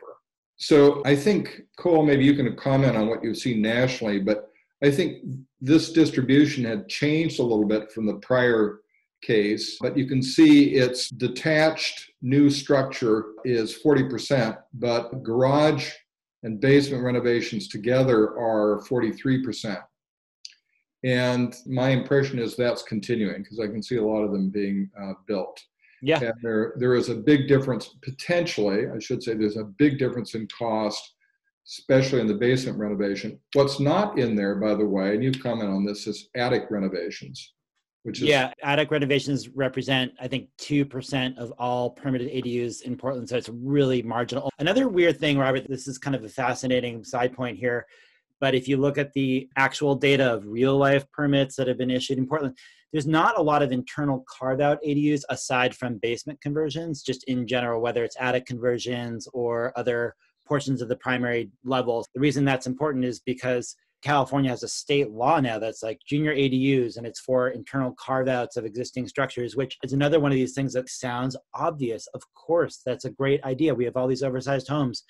So 0.56 1.02
I 1.04 1.14
think, 1.14 1.60
Kol, 1.78 2.06
maybe 2.06 2.24
you 2.24 2.34
can 2.34 2.56
comment 2.56 2.96
on 2.96 3.08
what 3.08 3.22
you've 3.22 3.36
seen 3.36 3.60
nationally, 3.60 4.20
but 4.20 4.48
I 4.82 4.90
think 4.90 5.24
this 5.60 5.92
distribution 5.92 6.64
had 6.64 6.88
changed 6.88 7.38
a 7.38 7.44
little 7.44 7.66
bit 7.66 7.92
from 7.92 8.06
the 8.06 8.14
prior 8.14 8.80
case, 9.22 9.78
but 9.80 9.96
you 9.96 10.06
can 10.06 10.22
see 10.22 10.74
its 10.74 11.08
detached 11.08 12.10
new 12.20 12.50
structure 12.50 13.26
is 13.44 13.78
40%, 13.84 14.58
but 14.74 15.22
garage 15.22 15.90
and 16.42 16.60
basement 16.60 17.04
renovations 17.04 17.68
together 17.68 18.30
are 18.36 18.82
43%. 18.88 19.80
And 21.04 21.54
my 21.66 21.90
impression 21.90 22.38
is 22.38 22.56
that's 22.56 22.82
continuing 22.82 23.42
because 23.42 23.60
I 23.60 23.68
can 23.68 23.82
see 23.82 23.96
a 23.96 24.04
lot 24.04 24.22
of 24.22 24.32
them 24.32 24.50
being 24.50 24.90
uh, 25.00 25.14
built. 25.26 25.60
Yeah. 26.00 26.20
And 26.20 26.34
there, 26.42 26.74
there 26.76 26.94
is 26.94 27.08
a 27.08 27.14
big 27.14 27.46
difference, 27.46 27.94
potentially, 28.02 28.88
I 28.88 28.98
should 28.98 29.22
say, 29.22 29.34
there's 29.34 29.56
a 29.56 29.64
big 29.64 29.98
difference 29.98 30.34
in 30.34 30.48
cost 30.48 31.14
especially 31.66 32.20
in 32.20 32.26
the 32.26 32.34
basement 32.34 32.78
renovation. 32.78 33.38
What's 33.54 33.80
not 33.80 34.18
in 34.18 34.34
there, 34.34 34.56
by 34.56 34.74
the 34.74 34.86
way, 34.86 35.14
and 35.14 35.22
you 35.22 35.32
comment 35.32 35.70
on 35.70 35.84
this, 35.84 36.06
is 36.06 36.28
attic 36.36 36.64
renovations. 36.70 37.54
Which 38.04 38.20
is, 38.20 38.28
yeah, 38.28 38.52
attic 38.64 38.90
renovations 38.90 39.48
represent, 39.50 40.12
I 40.20 40.26
think, 40.26 40.48
2% 40.60 41.38
of 41.38 41.52
all 41.56 41.90
permitted 41.90 42.28
ADUs 42.28 42.82
in 42.82 42.96
Portland. 42.96 43.28
So 43.28 43.36
it's 43.36 43.48
really 43.48 44.02
marginal. 44.02 44.50
Another 44.58 44.88
weird 44.88 45.20
thing, 45.20 45.38
Robert, 45.38 45.68
this 45.68 45.86
is 45.86 45.98
kind 45.98 46.16
of 46.16 46.24
a 46.24 46.28
fascinating 46.28 47.04
side 47.04 47.32
point 47.32 47.58
here. 47.58 47.86
But 48.40 48.56
if 48.56 48.66
you 48.66 48.76
look 48.76 48.98
at 48.98 49.12
the 49.12 49.48
actual 49.56 49.94
data 49.94 50.32
of 50.32 50.48
real 50.48 50.76
life 50.76 51.04
permits 51.12 51.54
that 51.54 51.68
have 51.68 51.78
been 51.78 51.92
issued 51.92 52.18
in 52.18 52.26
Portland, 52.26 52.58
there's 52.92 53.06
not 53.06 53.38
a 53.38 53.42
lot 53.42 53.62
of 53.62 53.70
internal 53.70 54.24
carve 54.28 54.60
out 54.60 54.82
ADUs 54.84 55.22
aside 55.30 55.72
from 55.72 55.98
basement 55.98 56.40
conversions, 56.40 57.04
just 57.04 57.22
in 57.24 57.46
general, 57.46 57.80
whether 57.80 58.02
it's 58.02 58.16
attic 58.18 58.46
conversions 58.46 59.28
or 59.32 59.72
other 59.76 60.16
portions 60.46 60.82
of 60.82 60.88
the 60.88 60.96
primary 60.96 61.50
levels. 61.64 62.06
The 62.14 62.20
reason 62.20 62.44
that's 62.44 62.66
important 62.66 63.04
is 63.04 63.20
because 63.20 63.76
California 64.02 64.50
has 64.50 64.64
a 64.64 64.68
state 64.68 65.10
law 65.10 65.40
now 65.40 65.58
that's 65.58 65.82
like 65.82 66.00
junior 66.06 66.34
ADUs 66.34 66.96
and 66.96 67.06
it's 67.06 67.20
for 67.20 67.50
internal 67.50 67.94
carve 67.98 68.28
outs 68.28 68.56
of 68.56 68.64
existing 68.64 69.06
structures, 69.06 69.56
which 69.56 69.78
is 69.82 69.92
another 69.92 70.18
one 70.18 70.32
of 70.32 70.36
these 70.36 70.54
things 70.54 70.72
that 70.72 70.88
sounds 70.88 71.36
obvious. 71.54 72.08
Of 72.12 72.22
course, 72.34 72.80
that's 72.84 73.04
a 73.04 73.10
great 73.10 73.42
idea. 73.44 73.74
We 73.74 73.84
have 73.84 73.96
all 73.96 74.08
these 74.08 74.24
oversized 74.24 74.68
homes. 74.68 75.04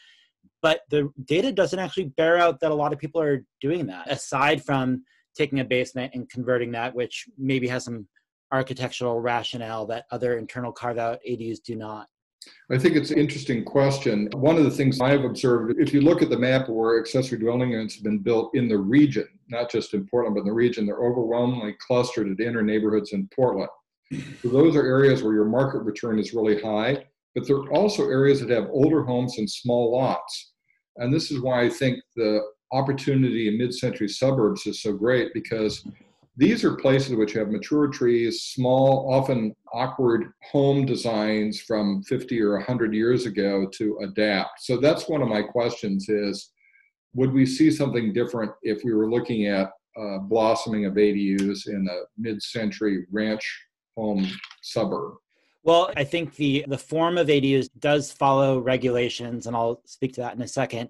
But 0.61 0.83
the 0.90 1.11
data 1.25 1.53
doesn't 1.53 1.79
actually 1.79 2.07
bear 2.16 2.37
out 2.37 2.61
that 2.61 2.71
a 2.71 2.75
lot 2.75 2.92
of 2.92 2.99
people 2.99 3.21
are 3.21 3.45
doing 3.61 3.87
that, 3.87 4.11
aside 4.11 4.62
from 4.62 5.05
taking 5.35 5.61
a 5.61 5.64
basement 5.64 6.14
and 6.14 6.29
converting 6.29 6.73
that, 6.73 6.95
which 6.95 7.27
maybe 7.38 7.66
has 7.68 7.85
some 7.85 8.07
architectural 8.53 9.21
rationale 9.21 9.87
that 9.87 10.05
other 10.11 10.37
internal 10.37 10.73
carve 10.73 10.99
out 10.99 11.18
ADUs 11.29 11.62
do 11.62 11.75
not? 11.75 12.07
I 12.70 12.78
think 12.78 12.96
it's 12.96 13.11
an 13.11 13.18
interesting 13.18 13.64
question. 13.64 14.28
One 14.33 14.57
of 14.57 14.64
the 14.64 14.70
things 14.70 15.00
I've 15.00 15.24
observed, 15.24 15.78
if 15.78 15.92
you 15.92 16.00
look 16.00 16.22
at 16.22 16.31
the 16.31 16.38
map 16.38 16.68
where 16.68 16.98
accessory 16.98 17.38
dwelling 17.38 17.70
units 17.70 17.94
have 17.94 18.05
been 18.05 18.18
built 18.18 18.55
in 18.55 18.68
the 18.68 18.78
region, 18.78 19.28
not 19.48 19.70
just 19.70 19.94
in 19.94 20.07
Portland, 20.07 20.35
but 20.35 20.40
in 20.42 20.46
the 20.46 20.52
region, 20.52 20.87
they're 20.87 21.05
overwhelmingly 21.05 21.76
clustered 21.87 22.31
at 22.31 22.44
inner 22.44 22.62
neighborhoods 22.62 23.12
in 23.12 23.28
Portland. 23.35 23.70
So 24.42 24.48
those 24.48 24.76
are 24.76 24.87
areas 24.87 25.22
where 25.22 25.35
your 25.35 25.46
market 25.46 25.81
return 25.81 26.18
is 26.18 26.35
really 26.35 26.61
high, 26.61 27.05
but 27.35 27.46
there 27.46 27.57
are 27.57 27.72
also 27.72 28.09
areas 28.09 28.40
that 28.40 28.50
have 28.50 28.68
older 28.70 29.02
homes 29.02 29.38
and 29.38 29.48
small 29.48 29.92
lots. 29.92 30.52
And 30.96 31.12
this 31.12 31.31
is 31.31 31.40
why 31.40 31.62
I 31.62 31.68
think 31.70 32.00
the 32.16 32.40
opportunity 32.72 33.48
in 33.48 33.59
mid-century 33.59 34.09
suburbs 34.09 34.66
is 34.66 34.83
so 34.83 34.92
great 34.92 35.33
because 35.35 35.87
these 36.37 36.64
are 36.64 36.77
places 36.77 37.14
which 37.14 37.33
have 37.35 37.49
mature 37.49 37.88
trees, 37.88 38.42
small, 38.42 39.12
often 39.12 39.55
awkward 39.73 40.33
home 40.51 40.87
designs 40.87 41.61
from 41.61 42.03
50 42.05 42.40
or 42.40 42.57
100 42.57 42.95
years 42.95 43.27
ago 43.27 43.66
to 43.75 43.99
adapt. 44.03 44.62
So 44.62 44.79
that's 44.79 45.09
one 45.09 45.21
of 45.21 45.29
my 45.29 45.42
questions 45.42 46.09
is, 46.09 46.51
would 47.14 47.33
we 47.33 47.45
see 47.45 47.71
something 47.71 48.14
different 48.14 48.53
if 48.62 48.83
we 48.83 48.95
were 48.95 49.11
looking 49.11 49.47
at 49.47 49.71
uh, 50.01 50.18
blossoming 50.18 50.87
of 50.87 50.95
ADUs 50.95 51.68
in 51.68 51.87
a 51.90 52.05
mid-century 52.16 53.05
ranch 53.11 53.45
home 53.97 54.27
suburb? 54.62 55.14
Well, 55.64 55.92
I 55.97 56.03
think 56.03 56.35
the 56.35 56.64
the 56.66 56.79
form 56.79 57.18
of 57.18 57.29
ADUs 57.29 57.68
does 57.79 58.11
follow 58.11 58.59
regulations, 58.59 59.47
and 59.47 59.55
I'll 59.55 59.81
speak 59.85 60.12
to 60.14 60.23
that 60.23 60.35
in 60.35 60.42
a 60.42 60.49
second. 60.49 60.88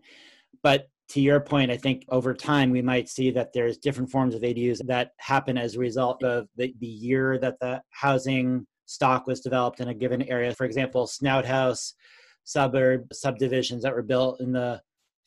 But 0.63 0.89
to 1.11 1.21
your 1.21 1.41
point, 1.41 1.71
I 1.71 1.77
think 1.77 2.05
over 2.09 2.33
time 2.35 2.71
we 2.71 2.83
might 2.83 3.09
see 3.09 3.31
that 3.33 3.53
there's 3.53 3.79
different 3.79 4.11
forms 4.11 4.35
of 4.35 4.43
ADUs 4.43 4.87
that 4.87 5.11
happen 5.19 5.59
as 5.59 5.75
a 5.75 5.81
result 5.81 6.23
of 6.23 6.49
the, 6.57 6.75
the 6.81 6.87
year 6.87 7.38
that 7.38 7.59
the 7.61 7.83
housing 7.91 8.67
stock 8.87 9.27
was 9.27 9.41
developed 9.41 9.81
in 9.81 9.88
a 9.88 9.95
given 9.95 10.23
area. 10.23 10.55
For 10.55 10.65
example, 10.65 11.07
Snout 11.07 11.45
House 11.45 11.95
suburb 12.45 13.12
subdivisions 13.12 13.83
that 13.83 13.95
were 13.95 14.03
built 14.03 14.41
in 14.41 14.53
the 14.53 14.81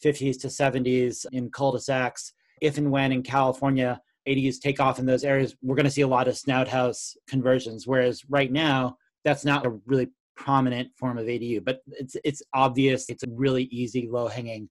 50s 0.04 0.40
to 0.42 0.48
70s 0.48 1.26
in 1.32 1.50
cul-de-sacs. 1.50 2.34
If 2.62 2.78
and 2.78 2.92
when 2.92 3.12
in 3.12 3.24
California 3.24 4.02
ADUs 4.28 4.60
take 4.60 4.80
off 4.80 5.00
in 5.00 5.06
those 5.06 5.24
areas, 5.24 5.56
we're 5.62 5.76
going 5.76 5.86
to 5.86 5.92
see 5.92 6.02
a 6.02 6.08
lot 6.08 6.28
of 6.28 6.38
Snout 6.38 6.68
House 6.68 7.16
conversions. 7.28 7.88
Whereas 7.88 8.24
right 8.30 8.52
now, 8.52 8.98
that's 9.24 9.46
not 9.46 9.66
a 9.66 9.78
really 9.86 10.10
prominent 10.36 10.90
form 10.98 11.18
of 11.18 11.26
ADU, 11.26 11.64
but 11.64 11.80
it's 11.88 12.16
it's 12.24 12.44
obvious. 12.54 13.10
It's 13.10 13.24
a 13.24 13.30
really 13.32 13.64
easy, 13.66 14.08
low 14.10 14.28
hanging 14.28 14.70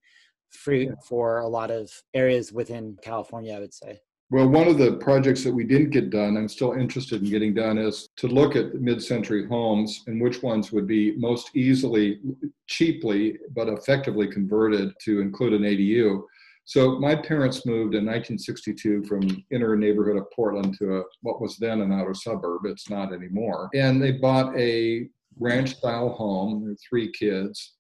fruit 0.57 0.95
for 1.07 1.39
a 1.39 1.49
lot 1.49 1.71
of 1.71 1.91
areas 2.15 2.53
within 2.53 2.99
California, 3.03 3.55
I 3.55 3.61
would 3.61 3.75
say. 3.75 4.01
Well, 4.31 4.49
one 4.49 4.67
of 4.67 4.79
the 4.79 4.97
projects 4.97 5.45
that 5.45 5.55
we 5.55 5.65
didn't 5.65 5.91
get 5.91 6.11
done, 6.11 6.37
I'm 6.37 6.49
still 6.49 6.73
interested 6.73 7.23
in 7.23 7.31
getting 7.31 7.55
done, 7.55 7.79
is 7.79 8.09
to 8.17 8.27
look 8.27 8.57
at 8.57 8.75
mid 8.75 9.03
century 9.03 9.47
homes 9.47 10.03
and 10.07 10.21
which 10.21 10.43
ones 10.43 10.73
would 10.73 10.87
be 10.87 11.15
most 11.17 11.55
easily, 11.55 12.21
cheaply, 12.67 13.39
but 13.55 13.69
effectively 13.69 14.27
converted 14.27 14.93
to 15.05 15.21
include 15.21 15.53
an 15.53 15.63
ADU. 15.63 16.23
So 16.65 16.99
my 16.99 17.15
parents 17.15 17.67
moved 17.67 17.95
in 17.95 18.07
1962 18.07 19.05
from 19.05 19.45
inner 19.51 19.77
neighborhood 19.77 20.17
of 20.17 20.31
Portland 20.35 20.77
to 20.79 20.97
a, 20.97 21.03
what 21.21 21.41
was 21.43 21.59
then 21.59 21.83
an 21.83 21.93
outer 21.93 22.15
suburb. 22.15 22.63
It's 22.65 22.89
not 22.89 23.13
anymore. 23.13 23.69
And 23.75 24.03
they 24.03 24.13
bought 24.13 24.57
a 24.57 25.09
ranch 25.39 25.77
style 25.77 26.09
home, 26.09 26.75
three 26.89 27.13
kids, 27.13 27.75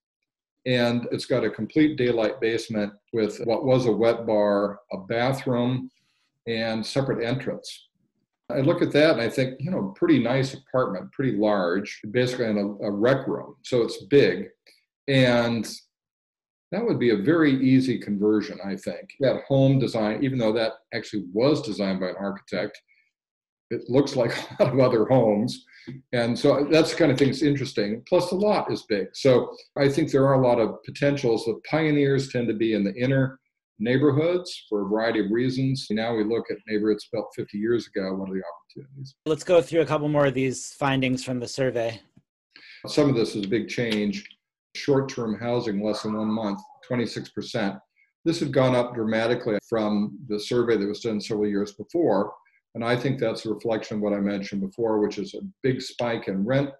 and 0.66 1.06
it's 1.12 1.26
got 1.26 1.44
a 1.44 1.50
complete 1.50 1.96
daylight 1.96 2.40
basement 2.40 2.92
with 3.12 3.38
what 3.44 3.64
was 3.64 3.86
a 3.86 3.92
wet 3.92 4.26
bar, 4.26 4.80
a 4.92 4.98
bathroom, 4.98 5.90
and 6.46 6.84
separate 6.84 7.24
entrance. 7.24 7.88
I 8.50 8.60
look 8.60 8.82
at 8.82 8.92
that 8.92 9.12
and 9.12 9.20
I 9.20 9.28
think, 9.28 9.60
you 9.60 9.70
know, 9.70 9.94
pretty 9.96 10.18
nice 10.18 10.54
apartment, 10.54 11.12
pretty 11.12 11.36
large, 11.36 12.00
basically 12.10 12.46
in 12.46 12.58
a, 12.58 12.86
a 12.86 12.90
rec 12.90 13.26
room. 13.26 13.56
So 13.62 13.82
it's 13.82 14.04
big. 14.04 14.48
And 15.08 15.66
that 16.72 16.84
would 16.84 16.98
be 16.98 17.10
a 17.10 17.16
very 17.16 17.52
easy 17.52 17.98
conversion, 17.98 18.58
I 18.64 18.76
think. 18.76 19.14
That 19.20 19.44
home 19.44 19.78
design, 19.78 20.22
even 20.22 20.38
though 20.38 20.52
that 20.52 20.72
actually 20.92 21.24
was 21.32 21.62
designed 21.62 22.00
by 22.00 22.08
an 22.08 22.16
architect, 22.18 22.80
it 23.70 23.88
looks 23.88 24.16
like 24.16 24.32
a 24.60 24.64
lot 24.64 24.74
of 24.74 24.80
other 24.80 25.04
homes. 25.06 25.64
And 26.12 26.38
so 26.38 26.66
that's 26.70 26.92
the 26.92 26.96
kind 26.96 27.12
of 27.12 27.18
thing 27.18 27.28
that's 27.28 27.42
interesting. 27.42 28.02
Plus, 28.08 28.30
the 28.30 28.36
lot 28.36 28.72
is 28.72 28.82
big. 28.88 29.08
So 29.12 29.54
I 29.76 29.88
think 29.88 30.10
there 30.10 30.26
are 30.26 30.34
a 30.34 30.46
lot 30.46 30.58
of 30.58 30.82
potentials. 30.84 31.44
The 31.44 31.60
pioneers 31.70 32.30
tend 32.30 32.48
to 32.48 32.54
be 32.54 32.74
in 32.74 32.84
the 32.84 32.94
inner 32.94 33.38
neighborhoods 33.78 34.64
for 34.68 34.82
a 34.82 34.88
variety 34.88 35.20
of 35.20 35.30
reasons. 35.30 35.86
Now 35.90 36.14
we 36.14 36.24
look 36.24 36.50
at 36.50 36.56
neighborhoods 36.66 37.08
built 37.12 37.26
50 37.34 37.58
years 37.58 37.88
ago, 37.88 38.14
one 38.14 38.28
of 38.28 38.34
the 38.34 38.42
opportunities. 38.42 39.14
Let's 39.26 39.44
go 39.44 39.60
through 39.60 39.80
a 39.82 39.86
couple 39.86 40.08
more 40.08 40.26
of 40.26 40.34
these 40.34 40.72
findings 40.74 41.24
from 41.24 41.40
the 41.40 41.48
survey. 41.48 42.00
Some 42.86 43.08
of 43.08 43.16
this 43.16 43.34
is 43.34 43.44
a 43.44 43.48
big 43.48 43.68
change. 43.68 44.28
Short 44.76 45.08
term 45.08 45.38
housing, 45.38 45.82
less 45.82 46.02
than 46.02 46.16
one 46.16 46.30
month, 46.30 46.60
26%. 46.90 47.78
This 48.24 48.40
had 48.40 48.52
gone 48.52 48.74
up 48.74 48.94
dramatically 48.94 49.58
from 49.68 50.18
the 50.28 50.40
survey 50.40 50.76
that 50.76 50.86
was 50.86 51.00
done 51.00 51.20
several 51.20 51.48
years 51.48 51.72
before. 51.72 52.32
And 52.74 52.84
I 52.84 52.96
think 52.96 53.18
that's 53.18 53.46
a 53.46 53.52
reflection 53.52 53.96
of 53.96 54.02
what 54.02 54.12
I 54.12 54.20
mentioned 54.20 54.60
before, 54.60 54.98
which 54.98 55.18
is 55.18 55.34
a 55.34 55.46
big 55.62 55.80
spike 55.80 56.28
in 56.28 56.44
rent 56.44 56.70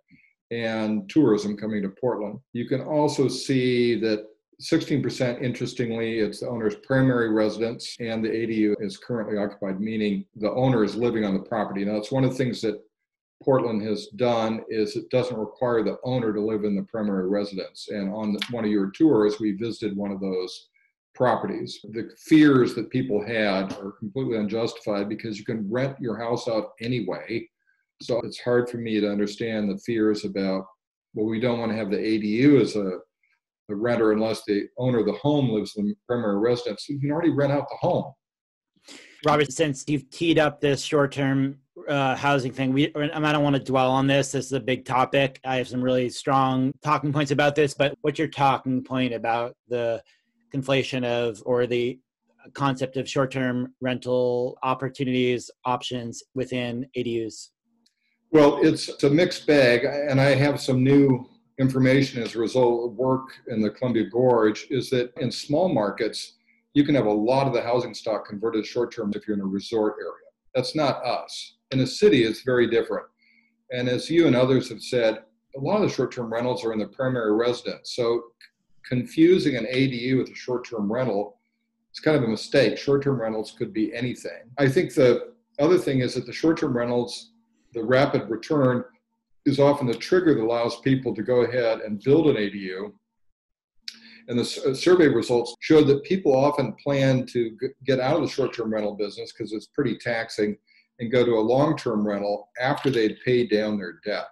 and 0.50 1.09
tourism 1.09 1.57
coming 1.57 1.83
to 1.83 1.88
Portland. 1.88 2.38
You 2.52 2.68
can 2.68 2.80
also 2.80 3.28
see 3.28 3.98
that 4.00 4.26
16%, 4.62 5.42
interestingly, 5.42 6.18
it's 6.18 6.40
the 6.40 6.48
owner's 6.48 6.76
primary 6.76 7.30
residence 7.30 7.96
and 8.00 8.24
the 8.24 8.28
ADU 8.28 8.76
is 8.80 8.96
currently 8.96 9.37
occupied, 9.37 9.80
meaning 9.80 10.24
the 10.37 10.50
owner 10.52 10.85
is 10.85 10.96
living 10.96 11.24
on 11.24 11.35
the 11.35 11.42
property. 11.42 11.85
Now, 11.85 11.96
it's 11.96 12.12
one 12.12 12.24
of 12.24 12.30
the 12.30 12.37
things 12.37 12.61
that 12.62 12.80
Portland 13.42 13.83
has 13.83 14.07
done 14.16 14.62
is 14.68 14.96
it 14.96 15.11
doesn't 15.11 15.37
require 15.37 15.83
the 15.83 15.98
owner 16.04 16.33
to 16.33 16.40
live 16.40 16.64
in 16.64 16.76
the 16.76 16.85
primary 16.85 17.28
residence. 17.28 17.88
And 17.90 18.12
on 18.12 18.37
one 18.50 18.64
of 18.64 18.70
your 18.70 18.90
tours, 18.90 19.40
we 19.40 19.52
visited 19.52 19.96
one 19.96 20.12
of 20.12 20.20
those 20.20 20.68
properties. 21.14 21.81
The 21.92 22.11
fears 22.18 22.74
that 22.74 22.90
people 22.90 23.24
had 23.24 23.72
are 23.74 23.92
completely 23.98 24.37
unjustified 24.37 25.09
because 25.09 25.38
you 25.38 25.44
can 25.44 25.70
rent 25.70 25.96
your 26.00 26.18
house 26.18 26.48
out 26.48 26.72
anyway. 26.81 27.48
So 28.03 28.20
it's 28.20 28.40
hard 28.40 28.68
for 28.68 28.79
me 28.79 29.00
to 29.00 29.11
understand 29.11 29.70
the 29.70 29.79
fears 29.79 30.24
about, 30.24 30.66
well, 31.14 31.27
we 31.27 31.40
don't 31.40 31.61
want 31.61 31.70
to 31.72 31.79
have 31.79 31.90
the 31.90 31.96
ADU 31.96 32.61
as 32.61 32.77
a, 32.77 32.98
a 33.70 33.74
renter 33.74 34.12
unless 34.12 34.44
the 34.44 34.68
owner 34.77 34.98
of 34.98 35.07
the 35.07 35.12
home 35.12 35.50
lives 35.50 35.74
in 35.77 35.87
the 35.87 35.94
primary 36.07 36.38
residence. 36.38 36.88
You 36.88 36.98
can 36.98 37.12
already 37.12 37.31
rent 37.31 37.53
out 37.53 37.68
the 37.68 37.77
home. 37.77 38.12
Robert, 39.24 39.53
since 39.53 39.85
you've 39.87 40.11
teed 40.11 40.38
up 40.38 40.61
this 40.61 40.83
short 40.83 41.12
term 41.12 41.59
uh, 41.88 42.14
housing 42.14 42.53
thing, 42.53 42.72
we 42.72 42.94
I 42.94 43.33
don't 43.33 43.42
want 43.42 43.57
to 43.57 43.62
dwell 43.62 43.90
on 43.90 44.07
this. 44.07 44.33
This 44.33 44.46
is 44.46 44.53
a 44.53 44.61
big 44.61 44.85
topic. 44.85 45.40
I 45.44 45.57
have 45.57 45.68
some 45.68 45.83
really 45.83 46.11
strong 46.11 46.72
talking 46.83 47.12
points 47.12 47.31
about 47.31 47.55
this, 47.55 47.72
but 47.72 47.96
what's 48.03 48.18
your 48.18 48.29
talking 48.29 48.85
point 48.85 49.14
about 49.14 49.57
the 49.68 50.03
conflation 50.54 51.04
of 51.04 51.42
or 51.44 51.66
the 51.66 51.98
concept 52.52 52.96
of 52.96 53.08
short-term 53.08 53.74
rental 53.80 54.58
opportunities 54.62 55.50
options 55.64 56.22
within 56.34 56.86
ADUs? 56.96 57.48
Well, 58.30 58.58
it's, 58.62 59.02
a 59.02 59.10
mixed 59.10 59.46
bag, 59.46 59.84
and 59.84 60.20
I 60.20 60.34
have 60.34 60.60
some 60.60 60.82
new 60.82 61.26
information 61.58 62.22
as 62.22 62.34
a 62.34 62.38
result 62.38 62.90
of 62.90 62.96
work 62.96 63.28
in 63.48 63.62
the 63.62 63.70
Columbia 63.70 64.04
Gorge. 64.10 64.66
Is 64.70 64.90
that 64.90 65.12
in 65.20 65.30
small 65.30 65.72
markets, 65.72 66.34
you 66.74 66.84
can 66.84 66.96
have 66.96 67.06
a 67.06 67.12
lot 67.12 67.46
of 67.46 67.52
the 67.52 67.62
housing 67.62 67.94
stock 67.94 68.26
converted 68.26 68.66
short-term 68.66 69.12
if 69.14 69.26
you're 69.26 69.36
in 69.36 69.42
a 69.42 69.46
resort 69.46 69.94
area. 70.00 70.30
That's 70.54 70.74
not 70.74 71.04
us. 71.04 71.56
In 71.70 71.80
a 71.80 71.86
city, 71.86 72.24
it's 72.24 72.42
very 72.42 72.68
different. 72.68 73.06
And 73.70 73.88
as 73.88 74.10
you 74.10 74.26
and 74.26 74.36
others 74.36 74.68
have 74.68 74.82
said, 74.82 75.22
a 75.56 75.60
lot 75.60 75.76
of 75.76 75.88
the 75.88 75.94
short-term 75.94 76.32
rentals 76.32 76.64
are 76.64 76.72
in 76.72 76.80
the 76.80 76.88
primary 76.88 77.32
residence. 77.32 77.92
So 77.94 78.22
confusing 78.88 79.57
an 79.57 79.66
ADU 79.66 80.18
with 80.18 80.31
a 80.31 80.35
short-term 80.35 80.92
rental 80.92 81.38
is 81.92 82.01
kind 82.01 82.16
of 82.16 82.25
a 82.25 82.29
mistake. 82.29 82.79
Short-term 82.79 83.20
rentals 83.20 83.55
could 83.57 83.73
be 83.73 83.94
anything. 83.94 84.51
I 84.59 84.68
think 84.68 84.94
the 84.94 85.33
other 85.59 85.79
thing 85.79 86.01
is 86.01 86.14
that 86.14 86.27
the 86.27 86.33
short-term 86.33 86.77
rentals, 86.77 87.33
the 87.73 87.85
rapid 87.85 88.29
return, 88.29 88.85
is 89.47 89.61
often 89.61 89.87
the 89.87 89.94
trigger 89.94 90.35
that 90.35 90.42
allows 90.42 90.81
people 90.81 91.14
to 91.14 91.23
go 91.23 91.42
ahead 91.42 91.81
and 91.81 92.03
build 92.03 92.29
an 92.29 92.37
ADU. 92.37 92.92
And 94.27 94.38
the 94.38 94.44
survey 94.44 95.09
results 95.09 95.55
showed 95.61 95.87
that 95.88 96.03
people 96.05 96.35
often 96.35 96.75
plan 96.83 97.27
to 97.27 97.57
get 97.85 98.01
out 98.01 98.16
of 98.16 98.23
the 98.23 98.29
short-term 98.29 98.73
rental 98.73 98.97
business 98.97 99.33
because 99.33 99.53
it's 99.53 99.66
pretty 99.66 99.99
taxing 99.99 100.57
and 100.99 101.12
go 101.12 101.25
to 101.25 101.33
a 101.33 101.40
long-term 101.40 102.07
rental 102.07 102.49
after 102.59 102.88
they'd 102.88 103.18
paid 103.25 103.51
down 103.51 103.77
their 103.77 104.01
debt 104.05 104.29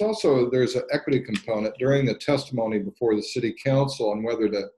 also 0.00 0.50
there's 0.50 0.74
an 0.74 0.82
equity 0.90 1.20
component. 1.20 1.76
During 1.78 2.06
the 2.06 2.14
testimony 2.14 2.78
before 2.78 3.14
the 3.14 3.22
city 3.22 3.54
council 3.62 4.10
on 4.10 4.22
whether 4.22 4.48
to 4.48 4.68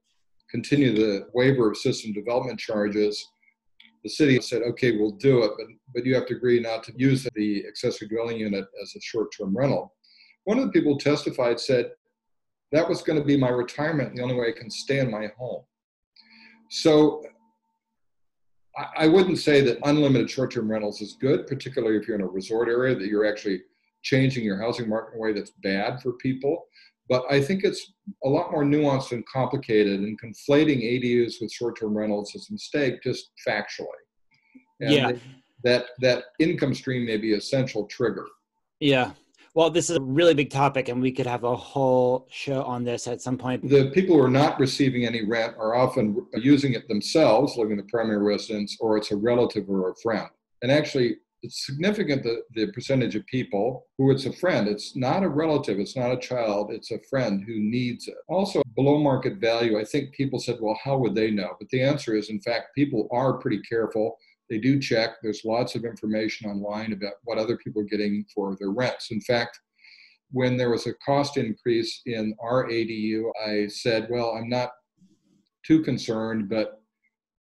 continue 0.51 0.95
the 0.95 1.27
waiver 1.35 1.71
of 1.71 1.77
system 1.77 2.13
development 2.13 2.59
charges 2.59 3.27
the 4.05 4.11
city 4.11 4.41
said 4.41 4.63
okay 4.63 4.97
we'll 4.97 5.11
do 5.13 5.43
it 5.43 5.51
but, 5.57 5.67
but 5.95 6.05
you 6.05 6.15
have 6.15 6.27
to 6.27 6.37
agree 6.37 6.61
not 6.61 6.85
to 6.85 6.93
use 6.97 7.27
the 7.35 7.67
accessory 7.67 8.07
dwelling 8.07 8.39
unit 8.39 8.67
as 8.81 8.95
a 8.95 9.01
short-term 9.01 9.57
rental. 9.57 9.95
One 10.45 10.59
of 10.59 10.67
the 10.67 10.73
people 10.73 10.99
testified 10.99 11.59
said 11.59 11.91
that 12.71 12.89
was 12.89 13.03
going 13.03 13.19
to 13.19 13.25
be 13.25 13.37
my 13.37 13.49
retirement 13.49 14.15
the 14.15 14.23
only 14.23 14.35
way 14.35 14.49
i 14.49 14.59
can 14.59 14.71
stay 14.71 14.99
in 14.99 15.11
my 15.11 15.29
home. 15.39 15.63
So 16.71 17.25
I 18.97 19.07
wouldn't 19.07 19.39
say 19.39 19.61
that 19.61 19.79
unlimited 19.85 20.29
short 20.29 20.53
term 20.53 20.71
rentals 20.71 21.01
is 21.01 21.17
good, 21.21 21.47
particularly 21.47 21.97
if 21.97 22.07
you're 22.07 22.17
in 22.17 22.23
a 22.23 22.27
resort 22.27 22.69
area 22.69 22.95
that 22.95 23.07
you're 23.07 23.27
actually 23.27 23.63
changing 24.05 24.45
your 24.45 24.61
housing 24.61 24.89
market 24.89 25.15
in 25.15 25.19
a 25.19 25.23
way 25.23 25.33
that's 25.33 25.51
bad 25.63 26.01
for 26.01 26.13
people. 26.13 26.67
But 27.09 27.25
I 27.31 27.41
think 27.41 27.65
it's 27.65 27.93
a 28.25 28.29
lot 28.29 28.51
more 28.51 28.65
nuanced 28.65 29.13
and 29.13 29.27
complicated, 29.27 30.01
and 30.01 30.19
conflating 30.21 30.83
ADUs 30.83 31.35
with 31.41 31.53
short 31.53 31.79
term 31.79 31.97
rentals 31.97 32.35
is 32.35 32.49
a 32.49 32.53
mistake 32.53 33.03
just 33.03 33.31
factually. 33.47 33.87
And 34.81 34.93
yeah. 34.93 35.13
That, 35.65 35.87
that 36.01 36.25
income 36.39 36.75
stream 36.75 37.07
may 37.07 37.17
be 37.17 37.33
a 37.33 37.41
central 37.41 37.87
trigger. 37.87 38.27
Yeah. 38.81 39.13
Well, 39.55 39.71
this 39.71 39.89
is 39.89 39.97
a 39.97 40.03
really 40.03 40.35
big 40.35 40.51
topic, 40.51 40.89
and 40.89 41.01
we 41.01 41.11
could 41.13 41.27
have 41.27 41.45
a 41.45 41.57
whole 41.57 42.27
show 42.31 42.63
on 42.65 42.85
this 42.85 43.07
at 43.07 43.23
some 43.23 43.39
point. 43.39 43.67
The 43.67 43.91
people 43.93 44.17
who 44.17 44.23
are 44.23 44.29
not 44.29 44.59
receiving 44.61 45.07
any 45.07 45.25
rent 45.25 45.55
are 45.59 45.75
often 45.75 46.27
using 46.35 46.75
it 46.75 46.87
themselves, 46.89 47.57
living 47.57 47.73
in 47.73 47.77
the 47.79 47.91
primary 47.91 48.23
residence, 48.23 48.77
or 48.81 48.99
it's 48.99 49.11
a 49.11 49.17
relative 49.17 49.71
or 49.71 49.91
a 49.91 49.95
friend. 50.03 50.29
And 50.63 50.73
actually, 50.73 51.17
it's 51.45 51.67
significant 51.67 52.23
that 52.23 52.43
the 52.55 52.73
percentage 52.73 53.15
of 53.15 53.27
people 53.27 53.87
who 53.99 54.11
it's 54.11 54.27
a 54.27 54.33
friend. 54.33 54.67
It's 54.67 54.97
not 54.97 55.23
a 55.23 55.29
relative, 55.29 55.79
it's 55.79 55.97
not 55.97 56.13
a 56.13 56.19
child, 56.19 56.73
it's 56.73 56.91
a 56.91 56.99
friend 57.11 57.45
who 57.47 57.55
needs 57.59 58.09
it. 58.09 58.17
Also, 58.29 58.63
below 58.75 58.99
market 58.99 59.37
value, 59.37 59.79
I 59.79 59.85
think 59.85 60.13
people 60.15 60.41
said, 60.41 60.59
well, 60.61 60.79
how 60.83 60.97
would 60.99 61.15
they 61.15 61.31
know? 61.31 61.51
But 61.59 61.69
the 61.69 61.83
answer 61.83 62.17
is, 62.17 62.31
in 62.31 62.41
fact, 62.41 62.75
people 62.75 63.09
are 63.13 63.39
pretty 63.39 63.61
careful 63.61 64.17
they 64.51 64.59
do 64.59 64.79
check. 64.79 65.17
There's 65.23 65.45
lots 65.45 65.75
of 65.75 65.85
information 65.85 66.51
online 66.51 66.93
about 66.93 67.15
what 67.25 67.39
other 67.39 67.57
people 67.57 67.83
are 67.83 67.87
getting 67.87 68.25
for 68.35 68.57
their 68.59 68.71
rents. 68.71 69.11
In 69.11 69.21
fact, 69.21 69.59
when 70.31 70.57
there 70.57 70.71
was 70.71 70.87
a 70.87 70.95
cost 70.95 71.37
increase 71.37 72.03
in 72.07 72.35
our 72.43 72.69
ADU, 72.69 73.31
I 73.47 73.69
said, 73.69 74.09
well, 74.11 74.31
I'm 74.37 74.49
not 74.49 74.71
too 75.65 75.83
concerned, 75.83 76.49
but 76.49 76.83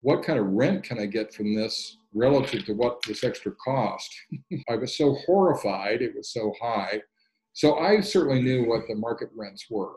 what 0.03 0.23
kind 0.23 0.39
of 0.39 0.47
rent 0.47 0.85
can 0.85 0.99
I 0.99 1.07
get 1.07 1.33
from 1.33 1.55
this 1.55 1.97
relative 2.13 2.65
to 2.67 2.75
what 2.75 3.01
this 3.07 3.25
extra 3.25 3.53
cost? 3.65 4.13
I 4.69 4.77
was 4.77 4.97
so 4.97 5.15
horrified, 5.27 6.03
it 6.03 6.15
was 6.15 6.33
so 6.33 6.53
high. 6.61 7.01
So 7.55 7.79
I 7.79 8.01
certainly 8.01 8.43
knew 8.43 8.67
what 8.67 8.87
the 8.89 8.95
market 8.95 9.31
rents 9.35 9.67
were. 9.71 9.95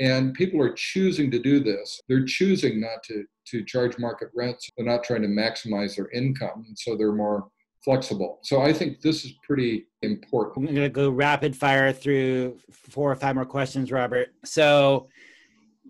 And 0.00 0.34
people 0.34 0.62
are 0.62 0.72
choosing 0.72 1.30
to 1.32 1.38
do 1.38 1.60
this. 1.60 2.00
They're 2.08 2.24
choosing 2.24 2.80
not 2.80 3.02
to, 3.04 3.24
to 3.48 3.64
charge 3.64 3.98
market 3.98 4.28
rents. 4.34 4.70
They're 4.76 4.86
not 4.86 5.02
trying 5.02 5.22
to 5.22 5.28
maximize 5.28 5.96
their 5.96 6.08
income. 6.10 6.64
And 6.66 6.78
so 6.78 6.96
they're 6.96 7.12
more 7.12 7.48
flexible. 7.84 8.38
So 8.42 8.62
I 8.62 8.72
think 8.72 9.00
this 9.00 9.24
is 9.24 9.32
pretty 9.44 9.86
important. 10.02 10.68
I'm 10.68 10.74
going 10.74 10.86
to 10.86 10.88
go 10.88 11.10
rapid 11.10 11.56
fire 11.56 11.92
through 11.92 12.58
four 12.70 13.10
or 13.10 13.16
five 13.16 13.34
more 13.34 13.44
questions, 13.44 13.90
Robert. 13.90 14.28
So 14.44 15.08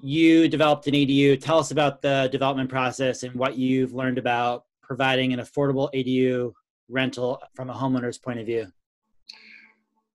you 0.03 0.49
developed 0.49 0.87
an 0.87 0.95
ADU. 0.95 1.41
Tell 1.41 1.59
us 1.59 1.71
about 1.71 2.03
the 2.03 2.29
development 2.31 2.71
process 2.71 3.23
and 3.23 3.35
what 3.35 3.57
you've 3.57 3.93
learned 3.93 4.19
about 4.19 4.65
providing 4.83 5.33
an 5.33 5.41
affordable 5.41 5.91
ADU 5.95 6.53
rental 6.89 7.43
from 7.55 7.71
a 7.71 7.75
homeowner's 7.75 8.19
point 8.19 8.39
of 8.39 8.47
view. 8.47 8.67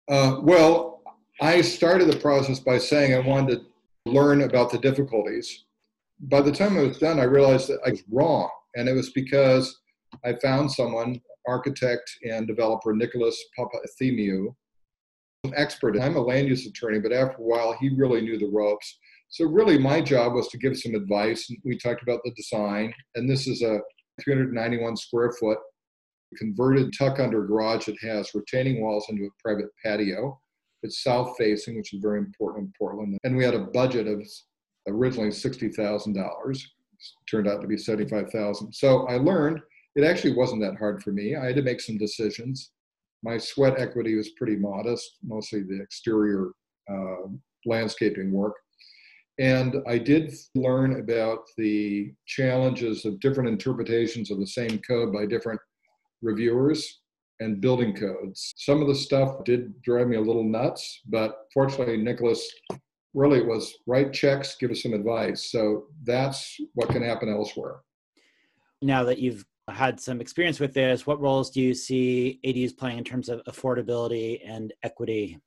Uh, 0.09 0.39
well, 0.43 1.03
I 1.41 1.61
started 1.61 2.11
the 2.11 2.19
process 2.19 2.61
by 2.61 2.79
saying 2.79 3.15
I 3.15 3.21
wanted 3.21 3.61
to 3.61 4.11
learn 4.11 4.43
about 4.43 4.71
the 4.71 4.79
difficulties. 4.79 5.65
By 6.21 6.43
the 6.43 6.53
time 6.53 6.77
I 6.77 6.83
was 6.83 6.99
done, 6.99 7.19
I 7.19 7.25
realized 7.25 7.69
that 7.69 7.81
I 7.87 7.91
was 7.91 8.03
wrong. 8.11 8.51
And 8.77 8.89
it 8.89 8.93
was 8.93 9.11
because 9.11 9.81
I 10.25 10.35
found 10.35 10.71
someone, 10.71 11.21
architect 11.49 12.11
and 12.29 12.47
developer 12.47 12.93
Nicholas 12.93 13.43
Papathemiou, 13.59 14.55
an 15.45 15.53
expert. 15.57 15.99
I'm 15.99 16.17
a 16.17 16.21
land 16.21 16.49
use 16.49 16.67
attorney, 16.67 17.01
but 17.01 17.13
after 17.13 17.39
a 17.39 17.45
while, 17.45 17.73
he 17.81 17.89
really 17.89 18.21
knew 18.21 18.39
the 18.39 18.51
ropes. 18.53 18.99
So, 19.31 19.47
really, 19.47 19.79
my 19.79 20.01
job 20.01 20.35
was 20.35 20.49
to 20.49 20.59
give 20.59 20.77
some 20.77 20.95
advice. 20.95 21.51
We 21.65 21.79
talked 21.79 22.03
about 22.03 22.21
the 22.25 22.33
design, 22.33 22.93
and 23.15 23.31
this 23.31 23.47
is 23.47 23.63
a 23.63 23.81
391 24.23 24.97
square 24.97 25.33
foot 25.39 25.59
converted 26.37 26.93
tuck 26.97 27.19
under 27.19 27.47
garage 27.47 27.87
that 27.87 27.97
has 28.03 28.35
retaining 28.35 28.83
walls 28.83 29.07
into 29.09 29.25
a 29.25 29.43
private 29.43 29.71
patio. 29.85 30.39
It's 30.83 31.03
south 31.03 31.37
facing, 31.37 31.77
which 31.77 31.93
is 31.93 32.01
very 32.01 32.19
important 32.19 32.67
in 32.67 32.73
Portland. 32.79 33.19
And 33.25 33.37
we 33.37 33.45
had 33.45 33.55
a 33.55 33.67
budget 33.67 34.07
of 34.07 34.27
originally 34.89 35.31
$60,000. 35.31 36.63
Turned 37.31 37.49
out 37.49 37.61
to 37.61 37.67
be 37.67 37.77
$75,000. 37.77 38.75
So 38.75 39.07
I 39.07 39.17
learned 39.17 39.61
it 39.97 40.05
actually 40.05 40.35
wasn't 40.35 40.63
that 40.63 40.77
hard 40.79 41.03
for 41.03 41.13
me. 41.13 41.35
I 41.35 41.47
had 41.47 41.57
to 41.57 41.63
make 41.63 41.81
some 41.81 41.99
decisions. 41.99 42.71
My 43.23 43.37
sweat 43.39 43.79
equity 43.79 44.15
was 44.15 44.31
pretty 44.31 44.57
modest, 44.57 45.19
mostly 45.23 45.63
the 45.63 45.81
exterior 45.81 46.51
uh, 46.91 47.29
landscaping 47.67 48.33
work. 48.33 48.55
And 49.41 49.77
I 49.89 49.97
did 49.97 50.35
learn 50.55 51.01
about 51.01 51.47
the 51.57 52.13
challenges 52.27 53.07
of 53.07 53.19
different 53.21 53.49
interpretations 53.49 54.31
of 54.31 54.39
the 54.39 54.47
same 54.47 54.79
code 54.81 55.15
by 55.15 55.25
different 55.25 55.59
reviewers 56.21 57.01
and 57.41 57.59
building 57.59 57.97
codes. 57.97 58.53
Some 58.59 58.83
of 58.83 58.87
the 58.89 58.95
stuff 58.95 59.43
did 59.45 59.81
drive 59.81 60.09
me 60.09 60.19
a 60.19 60.21
little 60.21 60.45
nuts, 60.45 61.01
but 61.07 61.47
fortunately, 61.55 61.97
Nicholas 61.97 62.47
really 63.15 63.43
was 63.43 63.75
write 63.87 64.13
checks, 64.13 64.57
give 64.61 64.71
us 64.71 64.83
some 64.83 64.93
advice. 64.93 65.51
So 65.51 65.87
that's 66.05 66.59
what 66.75 66.91
can 66.91 67.03
happen 67.03 67.31
elsewhere. 67.31 67.81
Now 68.83 69.05
that 69.05 69.21
you've 69.21 69.47
had 69.71 69.99
some 69.99 70.21
experience 70.21 70.61
with 70.61 70.75
this, 70.75 71.07
what 71.07 71.19
roles 71.19 71.51
do 71.51 71.63
you 71.63 71.73
see 71.73 72.41
ADUs 72.45 72.77
playing 72.77 72.99
in 72.99 73.05
terms 73.05 73.31
of 73.31 73.43
affordability 73.49 74.41
and 74.47 74.75
equity? 74.83 75.39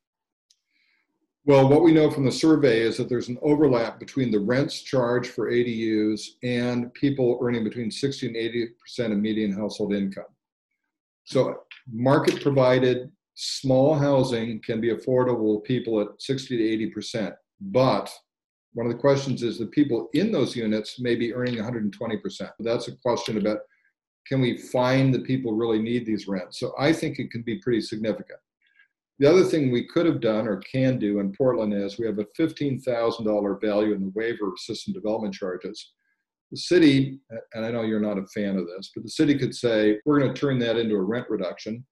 Well, 1.46 1.68
what 1.68 1.84
we 1.84 1.92
know 1.92 2.10
from 2.10 2.24
the 2.24 2.32
survey 2.32 2.80
is 2.80 2.96
that 2.98 3.10
there's 3.10 3.28
an 3.28 3.38
overlap 3.42 4.00
between 4.00 4.32
the 4.32 4.40
rents 4.40 4.82
charged 4.82 5.32
for 5.32 5.52
ADUs 5.52 6.22
and 6.42 6.94
people 6.94 7.38
earning 7.42 7.66
between 7.66 7.92
60 7.92 8.28
and 8.28 8.36
80% 8.36 9.12
of 9.12 9.18
median 9.18 9.52
household 9.52 9.94
income. 9.94 10.24
So 11.26 11.64
market 11.92 12.42
provided 12.42 13.12
small 13.36 13.94
housing 13.96 14.62
can 14.62 14.80
be 14.80 14.94
affordable 14.94 15.58
to 15.58 15.68
people 15.68 16.00
at 16.00 16.08
60 16.20 16.56
to 16.58 16.64
80 16.64 16.90
percent 16.92 17.36
but 17.60 18.12
one 18.74 18.86
of 18.86 18.92
the 18.92 18.98
questions 18.98 19.44
is 19.44 19.58
the 19.58 19.68
people 19.68 20.10
in 20.14 20.32
those 20.32 20.56
units 20.56 21.00
may 21.00 21.16
be 21.16 21.34
earning 21.34 21.56
120 21.56 22.18
percent. 22.18 22.52
That's 22.60 22.88
a 22.88 22.96
question 22.98 23.38
about 23.38 23.60
can 24.28 24.42
we 24.42 24.58
find 24.58 25.14
the 25.14 25.20
people 25.20 25.54
really 25.54 25.80
need 25.80 26.06
these 26.06 26.28
rents? 26.28 26.60
So 26.60 26.74
i 26.78 26.94
think 26.94 27.20
it 27.20 27.32
can 27.32 27.42
be 27.42 27.60
pretty 27.60 27.82
significant 27.82 28.40
the 29.24 29.30
other 29.30 29.46
thing 29.46 29.72
we 29.72 29.88
could 29.88 30.06
have 30.06 30.20
done 30.20 30.48
or 30.48 30.58
can 30.58 31.00
do 31.00 31.20
in 31.20 31.32
portland 31.32 31.74
is 31.74 31.98
we 31.98 32.06
have 32.06 32.20
a 32.20 32.26
$15000 32.38 33.62
value 33.62 33.94
in 33.94 34.02
the 34.02 34.12
waiver 34.14 34.50
of 34.50 34.60
system 34.60 34.94
development 34.94 35.34
charges 35.34 35.94
the 36.54 36.58
city, 36.58 37.18
and 37.56 37.66
I 37.66 37.72
know 37.72 37.82
you're 37.82 38.00
not 38.00 38.20
a 38.20 38.28
fan 38.28 38.58
of 38.58 38.68
this, 38.68 38.92
but 38.94 39.04
the 39.04 39.10
city 39.10 39.36
could 39.40 39.56
say, 39.56 40.00
we're 40.06 40.20
going 40.20 40.32
to 40.32 40.40
turn 40.40 40.60
that 40.60 40.78
into 40.78 40.94
a 40.94 41.02
rent 41.02 41.26
reduction. 41.28 41.84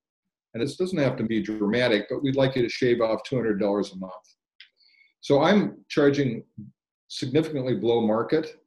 And 0.54 0.62
it 0.62 0.70
doesn't 0.78 1.00
have 1.00 1.16
to 1.16 1.24
be 1.24 1.42
dramatic, 1.42 2.06
but 2.10 2.22
we'd 2.22 2.36
like 2.36 2.56
you 2.56 2.62
to 2.62 2.70
shave 2.70 3.02
off 3.02 3.22
$200 3.28 3.60
a 3.60 3.98
month. 3.98 4.14
So 5.22 5.42
I'm 5.42 5.78
charging 5.90 6.44
significantly 7.08 7.74
below 7.74 8.06
market, 8.06 8.62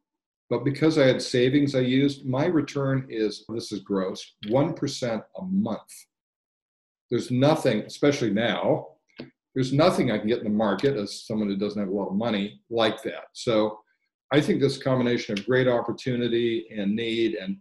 but 0.50 0.64
because 0.64 0.98
I 0.98 1.06
had 1.06 1.22
savings 1.22 1.76
I 1.76 1.80
used, 1.80 2.26
my 2.26 2.46
return 2.46 3.06
is 3.08 3.44
this 3.48 3.70
is 3.70 3.78
gross 3.80 4.34
1% 4.46 5.22
a 5.38 5.42
month. 5.44 5.92
There's 7.10 7.30
nothing, 7.30 7.80
especially 7.82 8.30
now, 8.30 8.88
there's 9.54 9.72
nothing 9.72 10.10
I 10.10 10.18
can 10.18 10.26
get 10.26 10.38
in 10.38 10.44
the 10.44 10.50
market 10.50 10.96
as 10.96 11.24
someone 11.26 11.48
who 11.48 11.56
doesn't 11.56 11.80
have 11.80 11.88
a 11.88 11.94
lot 11.94 12.08
of 12.08 12.16
money 12.16 12.60
like 12.70 13.02
that. 13.04 13.26
So 13.32 13.78
I 14.32 14.40
think 14.40 14.60
this 14.60 14.82
combination 14.82 15.38
of 15.38 15.46
great 15.46 15.68
opportunity 15.68 16.66
and 16.76 16.96
need 16.96 17.34
and 17.34 17.56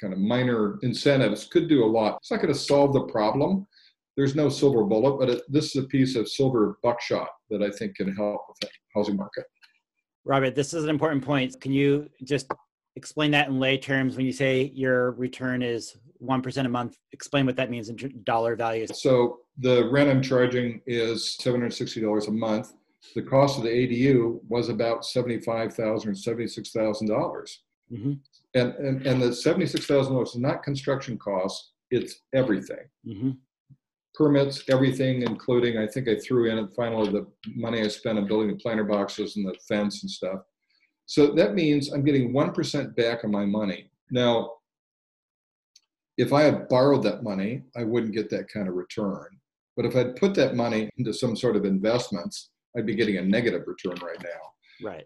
kind 0.00 0.12
of 0.12 0.18
minor 0.18 0.78
incentives 0.82 1.46
could 1.46 1.68
do 1.68 1.84
a 1.84 1.86
lot. 1.86 2.18
It's 2.20 2.30
not 2.30 2.42
going 2.42 2.52
to 2.52 2.58
solve 2.58 2.92
the 2.92 3.04
problem. 3.04 3.66
There's 4.16 4.34
no 4.34 4.50
silver 4.50 4.84
bullet, 4.84 5.18
but 5.18 5.30
it, 5.30 5.42
this 5.48 5.74
is 5.74 5.84
a 5.84 5.88
piece 5.88 6.16
of 6.16 6.28
silver 6.28 6.78
buckshot 6.82 7.28
that 7.48 7.62
I 7.62 7.70
think 7.70 7.96
can 7.96 8.14
help 8.14 8.42
with 8.48 8.58
the 8.60 8.68
housing 8.94 9.16
market. 9.16 9.44
Robert, 10.24 10.54
this 10.54 10.74
is 10.74 10.84
an 10.84 10.90
important 10.90 11.24
point. 11.24 11.58
Can 11.60 11.72
you 11.72 12.10
just 12.24 12.46
explain 12.96 13.30
that 13.32 13.48
in 13.48 13.58
lay 13.58 13.78
terms 13.78 14.16
when 14.16 14.26
you 14.26 14.32
say 14.32 14.72
your 14.74 15.12
return 15.12 15.62
is 15.62 15.96
1% 16.22 16.66
a 16.66 16.68
month? 16.68 16.96
Explain 17.12 17.46
what 17.46 17.56
that 17.56 17.70
means 17.70 17.88
in 17.88 17.96
dollar 18.24 18.56
values. 18.56 18.90
So 19.00 19.38
the 19.58 19.88
rent 19.90 20.10
I'm 20.10 20.22
charging 20.22 20.80
is 20.86 21.36
$760 21.40 22.28
a 22.28 22.30
month 22.30 22.72
the 23.14 23.22
cost 23.22 23.58
of 23.58 23.64
the 23.64 23.70
ADU 23.70 24.40
was 24.48 24.68
about 24.68 25.04
seventy-five 25.04 25.74
thousand 25.74 26.10
or 26.10 26.14
seventy-six 26.14 26.70
thousand 26.70 27.08
dollars. 27.08 27.62
Mm-hmm. 27.92 28.12
And, 28.54 28.74
and 28.74 29.06
and 29.06 29.22
the 29.22 29.34
seventy-six 29.34 29.86
thousand 29.86 30.12
dollars 30.12 30.30
is 30.30 30.40
not 30.40 30.62
construction 30.62 31.18
costs; 31.18 31.72
it's 31.90 32.20
everything. 32.34 32.88
Mm-hmm. 33.06 33.30
Permits, 34.14 34.64
everything, 34.68 35.22
including 35.22 35.78
I 35.78 35.86
think 35.86 36.08
I 36.08 36.16
threw 36.16 36.50
in 36.50 36.58
at 36.58 36.74
finally 36.74 37.10
the 37.10 37.26
money 37.54 37.80
I 37.80 37.88
spent 37.88 38.18
on 38.18 38.26
building 38.26 38.48
the 38.48 38.56
planter 38.56 38.84
boxes 38.84 39.36
and 39.36 39.46
the 39.46 39.54
fence 39.66 40.02
and 40.02 40.10
stuff. 40.10 40.40
So 41.10 41.32
that 41.32 41.54
means 41.54 41.92
I'm 41.92 42.04
getting 42.04 42.32
one 42.32 42.52
percent 42.52 42.94
back 42.94 43.24
on 43.24 43.32
my 43.32 43.44
money. 43.44 43.90
Now, 44.12 44.52
if 46.16 46.32
I 46.32 46.42
had 46.42 46.68
borrowed 46.68 47.02
that 47.02 47.24
money, 47.24 47.64
I 47.76 47.82
wouldn't 47.82 48.14
get 48.14 48.30
that 48.30 48.48
kind 48.48 48.68
of 48.68 48.74
return. 48.74 49.26
But 49.76 49.86
if 49.86 49.96
I'd 49.96 50.14
put 50.14 50.36
that 50.36 50.54
money 50.54 50.88
into 50.98 51.12
some 51.12 51.34
sort 51.34 51.56
of 51.56 51.64
investments, 51.64 52.50
I'd 52.76 52.86
be 52.86 52.94
getting 52.94 53.16
a 53.16 53.22
negative 53.22 53.62
return 53.66 53.96
right 54.06 54.22
now. 54.22 54.88
Right. 54.88 55.04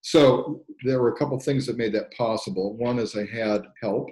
So 0.00 0.64
there 0.82 1.00
were 1.00 1.14
a 1.14 1.16
couple 1.16 1.38
things 1.38 1.66
that 1.66 1.78
made 1.78 1.92
that 1.92 2.12
possible. 2.16 2.76
One 2.76 2.98
is 2.98 3.14
I 3.14 3.24
had 3.24 3.62
help. 3.80 4.08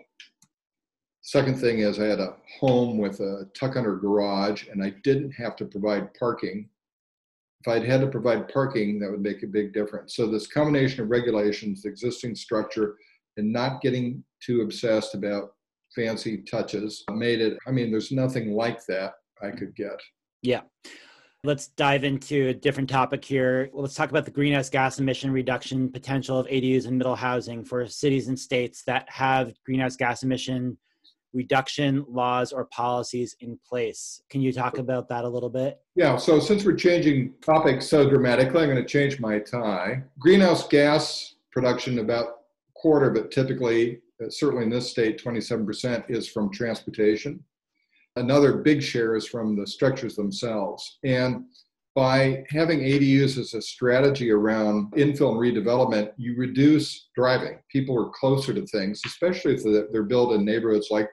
Second 1.22 1.58
thing 1.58 1.80
is 1.80 1.98
I 1.98 2.04
had 2.04 2.20
a 2.20 2.36
home 2.60 2.98
with 2.98 3.18
a 3.18 3.48
tuck 3.58 3.74
under 3.74 3.96
garage 3.96 4.68
and 4.68 4.80
I 4.80 4.94
didn't 5.02 5.32
have 5.32 5.56
to 5.56 5.64
provide 5.64 6.14
parking. 6.14 6.68
If 7.64 7.68
I'd 7.68 7.84
had 7.84 8.00
to 8.00 8.08
provide 8.08 8.48
parking, 8.48 8.98
that 8.98 9.10
would 9.10 9.20
make 9.20 9.44
a 9.44 9.46
big 9.46 9.72
difference. 9.72 10.16
So 10.16 10.26
this 10.26 10.48
combination 10.48 11.00
of 11.00 11.10
regulations, 11.10 11.82
the 11.82 11.90
existing 11.90 12.34
structure, 12.34 12.96
and 13.36 13.52
not 13.52 13.80
getting 13.80 14.24
too 14.44 14.62
obsessed 14.62 15.14
about 15.14 15.52
fancy 15.94 16.38
touches 16.38 17.04
made 17.12 17.40
it, 17.40 17.56
I 17.66 17.70
mean, 17.70 17.92
there's 17.92 18.10
nothing 18.10 18.52
like 18.52 18.84
that 18.86 19.12
I 19.40 19.50
could 19.50 19.76
get. 19.76 20.00
Yeah. 20.42 20.62
Let's 21.44 21.68
dive 21.68 22.02
into 22.02 22.48
a 22.48 22.54
different 22.54 22.90
topic 22.90 23.24
here. 23.24 23.70
Let's 23.72 23.94
talk 23.94 24.10
about 24.10 24.24
the 24.24 24.32
greenhouse 24.32 24.68
gas 24.68 24.98
emission 24.98 25.30
reduction 25.30 25.90
potential 25.90 26.38
of 26.38 26.46
ADUs 26.48 26.86
and 26.86 26.98
middle 26.98 27.16
housing 27.16 27.64
for 27.64 27.86
cities 27.86 28.26
and 28.26 28.38
states 28.38 28.82
that 28.84 29.08
have 29.08 29.52
greenhouse 29.64 29.94
gas 29.94 30.24
emission 30.24 30.76
reduction 31.32 32.04
laws 32.08 32.52
or 32.52 32.66
policies 32.66 33.36
in 33.40 33.58
place. 33.66 34.22
Can 34.28 34.40
you 34.40 34.52
talk 34.52 34.78
about 34.78 35.08
that 35.08 35.24
a 35.24 35.28
little 35.28 35.50
bit? 35.50 35.80
Yeah, 35.94 36.16
so 36.16 36.40
since 36.40 36.64
we're 36.64 36.76
changing 36.76 37.34
topics 37.40 37.88
so 37.88 38.08
dramatically, 38.08 38.62
I'm 38.62 38.70
going 38.70 38.82
to 38.82 38.88
change 38.88 39.20
my 39.20 39.38
tie. 39.38 40.02
Greenhouse 40.18 40.66
gas 40.68 41.34
production, 41.50 41.98
about 41.98 42.38
quarter 42.74 43.14
it 43.14 43.30
typically, 43.30 44.00
uh, 44.22 44.28
certainly 44.28 44.64
in 44.64 44.70
this 44.70 44.90
state, 44.90 45.22
27% 45.22 46.04
is 46.08 46.28
from 46.28 46.50
transportation. 46.50 47.42
Another 48.16 48.58
big 48.58 48.82
share 48.82 49.14
is 49.16 49.26
from 49.26 49.56
the 49.56 49.66
structures 49.66 50.16
themselves. 50.16 50.98
And 51.04 51.44
by 51.94 52.44
having 52.48 52.80
ADUs 52.80 53.38
as 53.38 53.54
a 53.54 53.60
strategy 53.60 54.30
around 54.30 54.92
infill 54.92 55.32
and 55.32 55.40
redevelopment, 55.40 56.12
you 56.16 56.34
reduce 56.36 57.08
driving. 57.14 57.58
People 57.70 57.98
are 57.98 58.10
closer 58.10 58.54
to 58.54 58.66
things, 58.66 59.02
especially 59.04 59.54
if 59.54 59.92
they're 59.92 60.02
built 60.02 60.32
in 60.32 60.44
neighborhoods 60.44 60.88
like 60.90 61.08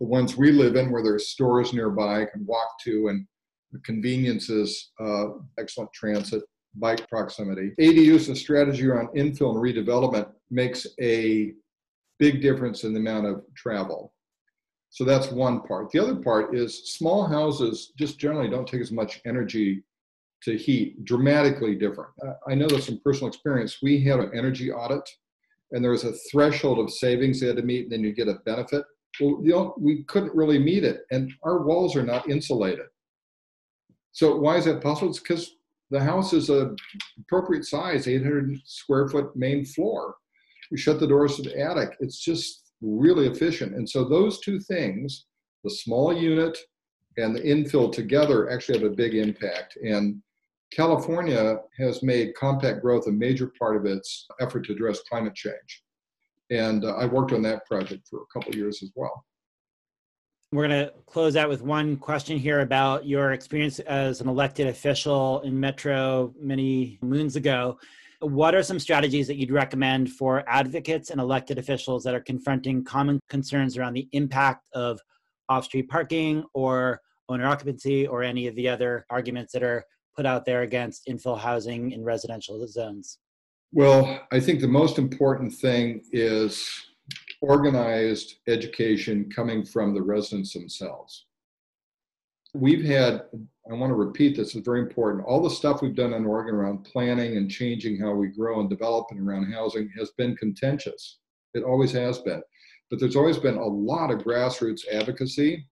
the 0.00 0.06
ones 0.06 0.36
we 0.36 0.52
live 0.52 0.76
in 0.76 0.90
where 0.90 1.02
there's 1.02 1.28
stores 1.28 1.72
nearby 1.72 2.24
can 2.26 2.44
walk 2.46 2.68
to 2.84 3.08
and 3.08 3.26
the 3.72 3.78
conveniences, 3.80 4.92
uh, 5.00 5.26
excellent 5.58 5.92
transit, 5.92 6.42
bike 6.74 7.08
proximity. 7.08 7.72
ADUs, 7.80 8.30
a 8.30 8.36
strategy 8.36 8.86
around 8.86 9.08
infill 9.16 9.54
and 9.54 9.62
redevelopment 9.62 10.30
makes 10.50 10.86
a 11.00 11.52
big 12.18 12.40
difference 12.40 12.84
in 12.84 12.92
the 12.92 13.00
amount 13.00 13.26
of 13.26 13.42
travel. 13.56 14.12
So 14.90 15.04
that's 15.04 15.30
one 15.30 15.62
part. 15.62 15.90
The 15.90 15.98
other 15.98 16.16
part 16.16 16.56
is 16.56 16.94
small 16.94 17.26
houses 17.26 17.92
just 17.98 18.18
generally 18.18 18.48
don't 18.48 18.66
take 18.66 18.80
as 18.80 18.92
much 18.92 19.20
energy 19.26 19.82
to 20.42 20.56
heat, 20.56 21.04
dramatically 21.04 21.74
different. 21.74 22.10
I 22.48 22.54
know 22.54 22.68
this 22.68 22.86
from 22.86 23.00
personal 23.00 23.28
experience. 23.28 23.78
We 23.82 24.02
had 24.04 24.20
an 24.20 24.30
energy 24.34 24.70
audit 24.70 25.08
and 25.72 25.82
there 25.82 25.90
was 25.90 26.04
a 26.04 26.12
threshold 26.30 26.78
of 26.78 26.92
savings 26.92 27.40
they 27.40 27.48
had 27.48 27.56
to 27.56 27.62
meet, 27.62 27.84
and 27.84 27.92
then 27.92 28.04
you 28.04 28.12
get 28.12 28.28
a 28.28 28.34
benefit. 28.44 28.84
Well, 29.20 29.40
you 29.42 29.52
know, 29.52 29.74
we 29.78 30.04
couldn't 30.04 30.34
really 30.34 30.58
meet 30.58 30.84
it, 30.84 31.02
and 31.10 31.32
our 31.42 31.64
walls 31.64 31.96
are 31.96 32.02
not 32.02 32.28
insulated. 32.28 32.86
So 34.12 34.36
why 34.36 34.56
is 34.56 34.64
that 34.64 34.82
possible? 34.82 35.10
It's 35.10 35.20
because 35.20 35.56
the 35.90 36.00
house 36.00 36.32
is 36.32 36.50
a 36.50 36.74
appropriate 37.20 37.64
size, 37.64 38.08
800 38.08 38.58
square 38.64 39.08
foot 39.08 39.36
main 39.36 39.64
floor. 39.64 40.16
We 40.70 40.78
shut 40.78 40.98
the 40.98 41.06
doors 41.06 41.36
to 41.36 41.42
the 41.42 41.58
attic. 41.58 41.96
It's 42.00 42.18
just 42.18 42.72
really 42.80 43.26
efficient. 43.26 43.74
And 43.74 43.88
so 43.88 44.04
those 44.04 44.40
two 44.40 44.58
things, 44.58 45.26
the 45.64 45.70
small 45.70 46.16
unit 46.16 46.58
and 47.18 47.34
the 47.34 47.40
infill 47.40 47.92
together, 47.92 48.50
actually 48.50 48.78
have 48.78 48.90
a 48.90 48.94
big 48.94 49.14
impact. 49.14 49.78
And 49.84 50.22
California 50.72 51.58
has 51.78 52.02
made 52.02 52.34
compact 52.34 52.82
growth 52.82 53.06
a 53.06 53.12
major 53.12 53.52
part 53.58 53.76
of 53.76 53.86
its 53.86 54.26
effort 54.40 54.66
to 54.66 54.72
address 54.72 55.00
climate 55.08 55.34
change. 55.34 55.82
And 56.50 56.84
uh, 56.84 56.94
I 56.94 57.06
worked 57.06 57.32
on 57.32 57.42
that 57.42 57.66
project 57.66 58.06
for 58.08 58.22
a 58.22 58.26
couple 58.32 58.54
years 58.54 58.82
as 58.82 58.92
well. 58.94 59.24
We're 60.52 60.68
going 60.68 60.86
to 60.86 60.92
close 61.06 61.34
out 61.36 61.48
with 61.48 61.62
one 61.62 61.96
question 61.96 62.38
here 62.38 62.60
about 62.60 63.04
your 63.04 63.32
experience 63.32 63.80
as 63.80 64.20
an 64.20 64.28
elected 64.28 64.68
official 64.68 65.40
in 65.40 65.58
Metro 65.58 66.32
many 66.40 66.98
moons 67.02 67.34
ago. 67.34 67.78
What 68.20 68.54
are 68.54 68.62
some 68.62 68.78
strategies 68.78 69.26
that 69.26 69.36
you'd 69.36 69.50
recommend 69.50 70.12
for 70.12 70.44
advocates 70.48 71.10
and 71.10 71.20
elected 71.20 71.58
officials 71.58 72.04
that 72.04 72.14
are 72.14 72.20
confronting 72.20 72.84
common 72.84 73.18
concerns 73.28 73.76
around 73.76 73.94
the 73.94 74.08
impact 74.12 74.68
of 74.72 75.00
off 75.48 75.64
street 75.64 75.88
parking 75.88 76.44
or 76.54 77.00
owner 77.28 77.46
occupancy 77.46 78.06
or 78.06 78.22
any 78.22 78.46
of 78.46 78.54
the 78.54 78.68
other 78.68 79.04
arguments 79.10 79.52
that 79.52 79.64
are 79.64 79.84
put 80.16 80.26
out 80.26 80.44
there 80.44 80.62
against 80.62 81.06
infill 81.08 81.38
housing 81.38 81.90
in 81.90 82.04
residential 82.04 82.64
zones? 82.68 83.18
Well, 83.76 84.26
I 84.32 84.40
think 84.40 84.60
the 84.60 84.68
most 84.68 84.96
important 84.96 85.52
thing 85.52 86.00
is 86.10 86.66
organized 87.42 88.36
education 88.48 89.28
coming 89.28 89.66
from 89.66 89.92
the 89.92 90.00
residents 90.00 90.54
themselves. 90.54 91.26
We've 92.54 92.86
had, 92.86 93.24
I 93.70 93.74
want 93.74 93.90
to 93.90 93.94
repeat 93.94 94.34
this, 94.34 94.54
is 94.54 94.64
very 94.64 94.80
important. 94.80 95.26
All 95.26 95.42
the 95.42 95.50
stuff 95.50 95.82
we've 95.82 95.94
done 95.94 96.14
in 96.14 96.24
Oregon 96.24 96.54
around 96.54 96.84
planning 96.84 97.36
and 97.36 97.50
changing 97.50 98.00
how 98.00 98.14
we 98.14 98.28
grow 98.28 98.60
and 98.60 98.70
develop 98.70 99.08
and 99.10 99.20
around 99.20 99.52
housing 99.52 99.90
has 99.98 100.10
been 100.12 100.34
contentious. 100.36 101.18
It 101.52 101.62
always 101.62 101.92
has 101.92 102.18
been. 102.20 102.40
But 102.88 102.98
there's 102.98 103.14
always 103.14 103.36
been 103.36 103.58
a 103.58 103.62
lot 103.62 104.10
of 104.10 104.20
grassroots 104.20 104.88
advocacy 104.90 105.66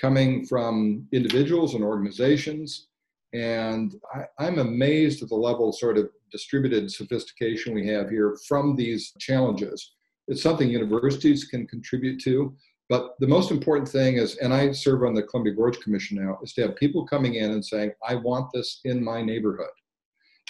coming 0.00 0.44
from 0.46 1.06
individuals 1.12 1.74
and 1.74 1.84
organizations. 1.84 2.88
And 3.32 3.94
I, 4.38 4.46
am 4.46 4.58
amazed 4.58 5.22
at 5.22 5.28
the 5.28 5.36
level 5.36 5.68
of 5.68 5.76
sort 5.76 5.98
of 5.98 6.10
distributed 6.32 6.90
sophistication 6.90 7.74
we 7.74 7.86
have 7.88 8.10
here 8.10 8.36
from 8.48 8.74
these 8.74 9.12
challenges. 9.18 9.92
It's 10.26 10.42
something 10.42 10.68
universities 10.68 11.44
can 11.44 11.66
contribute 11.66 12.20
to. 12.22 12.54
But 12.88 13.14
the 13.20 13.28
most 13.28 13.52
important 13.52 13.88
thing 13.88 14.16
is, 14.16 14.36
and 14.38 14.52
I 14.52 14.72
serve 14.72 15.04
on 15.04 15.14
the 15.14 15.22
Columbia 15.22 15.54
Gorge 15.54 15.78
Commission 15.78 16.24
now, 16.24 16.38
is 16.42 16.52
to 16.54 16.62
have 16.62 16.76
people 16.76 17.06
coming 17.06 17.36
in 17.36 17.52
and 17.52 17.64
saying, 17.64 17.92
I 18.06 18.16
want 18.16 18.50
this 18.52 18.80
in 18.84 19.02
my 19.02 19.22
neighborhood. 19.22 19.68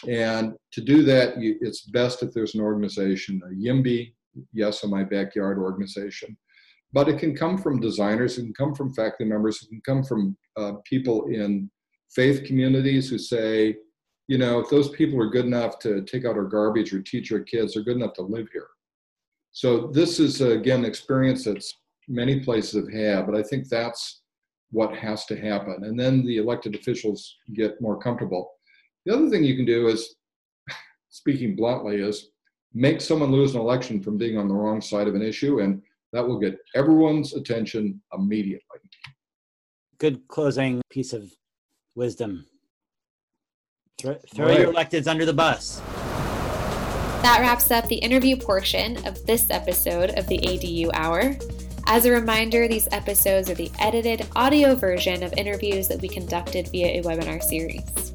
And 0.09 0.55
to 0.73 0.81
do 0.81 1.03
that, 1.03 1.39
you, 1.39 1.59
it's 1.61 1.83
best 1.83 2.23
if 2.23 2.33
there's 2.33 2.55
an 2.55 2.63
organization, 2.63 3.43
a 3.45 3.55
YIMBY, 3.55 4.15
yes, 4.55 4.83
in 4.83 4.91
my 4.91 5.05
backyard 5.05 5.59
organization. 5.59 6.35
But 6.95 7.09
it 7.09 7.19
can 7.19 7.37
come 7.37 7.59
from 7.59 7.79
designers, 7.79 8.39
it 8.39 8.43
can 8.43 8.55
come 8.55 8.75
from 8.75 8.95
faculty 8.95 9.25
members, 9.25 9.63
it 9.63 9.69
can 9.69 9.83
come 9.83 10.03
from 10.03 10.37
uh, 10.57 10.73
people 10.85 11.27
in 11.27 11.71
faith 12.15 12.45
communities 12.45 13.09
who 13.09 13.19
say, 13.19 13.77
you 14.29 14.39
know, 14.39 14.61
if 14.61 14.69
those 14.69 14.91
people 14.91 15.21
are 15.21 15.31
good 15.31 15.47
enough 15.47 15.79
to 15.81 16.03
take 16.03 16.25
out 16.25 16.37
our 16.37 16.45
garbage 16.45 16.93
or 16.93 17.03
teach 17.03 17.33
our 17.33 17.41
kids, 17.41 17.75
they're 17.75 17.83
good 17.83 17.97
enough 17.97 18.15
to 18.15 18.23
live 18.23 18.49
here. 18.53 18.69
So 19.53 19.89
this 19.89 20.21
is 20.21 20.41
again 20.41 20.81
an 20.81 20.85
experience 20.85 21.45
that's 21.45 21.75
many 22.09 22.41
places 22.41 22.75
have 22.75 22.93
had, 22.93 23.27
but 23.27 23.35
I 23.35 23.43
think 23.43 23.69
that's 23.69 24.23
what 24.71 24.95
has 24.97 25.27
to 25.27 25.37
happen. 25.37 25.85
And 25.85 25.99
then 25.99 26.25
the 26.25 26.39
elected 26.39 26.75
officials 26.75 27.37
get 27.55 27.81
more 27.81 27.99
comfortable. 27.99 28.53
The 29.05 29.15
other 29.15 29.29
thing 29.29 29.43
you 29.43 29.57
can 29.57 29.65
do 29.65 29.89
is, 29.89 30.15
speaking 31.09 31.57
bluntly, 31.57 31.97
is 31.97 32.31
make 32.73 33.01
someone 33.01 33.33
lose 33.33 33.55
an 33.55 33.61
election 33.61 34.01
from 34.01 34.17
being 34.17 34.39
on 34.39 34.47
the 34.47 34.55
wrong 34.55 34.81
side 34.81 35.09
of 35.09 35.15
an 35.15 35.23
issue, 35.23 35.61
and 35.61 35.83
that 36.13 36.27
will 36.27 36.39
get 36.39 36.59
everyone's 36.75 37.35
attention 37.35 38.01
immediately. 38.13 38.79
Good 39.99 40.27
closing 40.29 40.81
piece 40.89 41.13
of 41.13 41.33
wisdom. 41.95 42.47
Throw, 43.99 44.17
throw 44.35 44.47
right. 44.47 44.61
your 44.61 44.73
electeds 44.73 45.07
under 45.07 45.25
the 45.25 45.33
bus. 45.33 45.81
That 47.23 47.41
wraps 47.41 47.71
up 47.71 47.87
the 47.87 47.97
interview 47.97 48.37
portion 48.37 48.97
of 49.07 49.27
this 49.27 49.51
episode 49.51 50.11
of 50.19 50.27
the 50.27 50.39
ADU 50.39 50.91
Hour. 50.95 51.37
As 51.87 52.07
a 52.07 52.11
reminder, 52.11 52.67
these 52.67 52.89
episodes 52.93 53.51
are 53.51 53.55
the 53.55 53.71
edited 53.79 54.27
audio 54.37 54.75
version 54.75 55.23
of 55.23 55.33
interviews 55.35 55.89
that 55.89 56.01
we 56.01 56.09
conducted 56.09 56.69
via 56.69 57.01
a 57.01 57.03
webinar 57.03 57.43
series. 57.43 58.11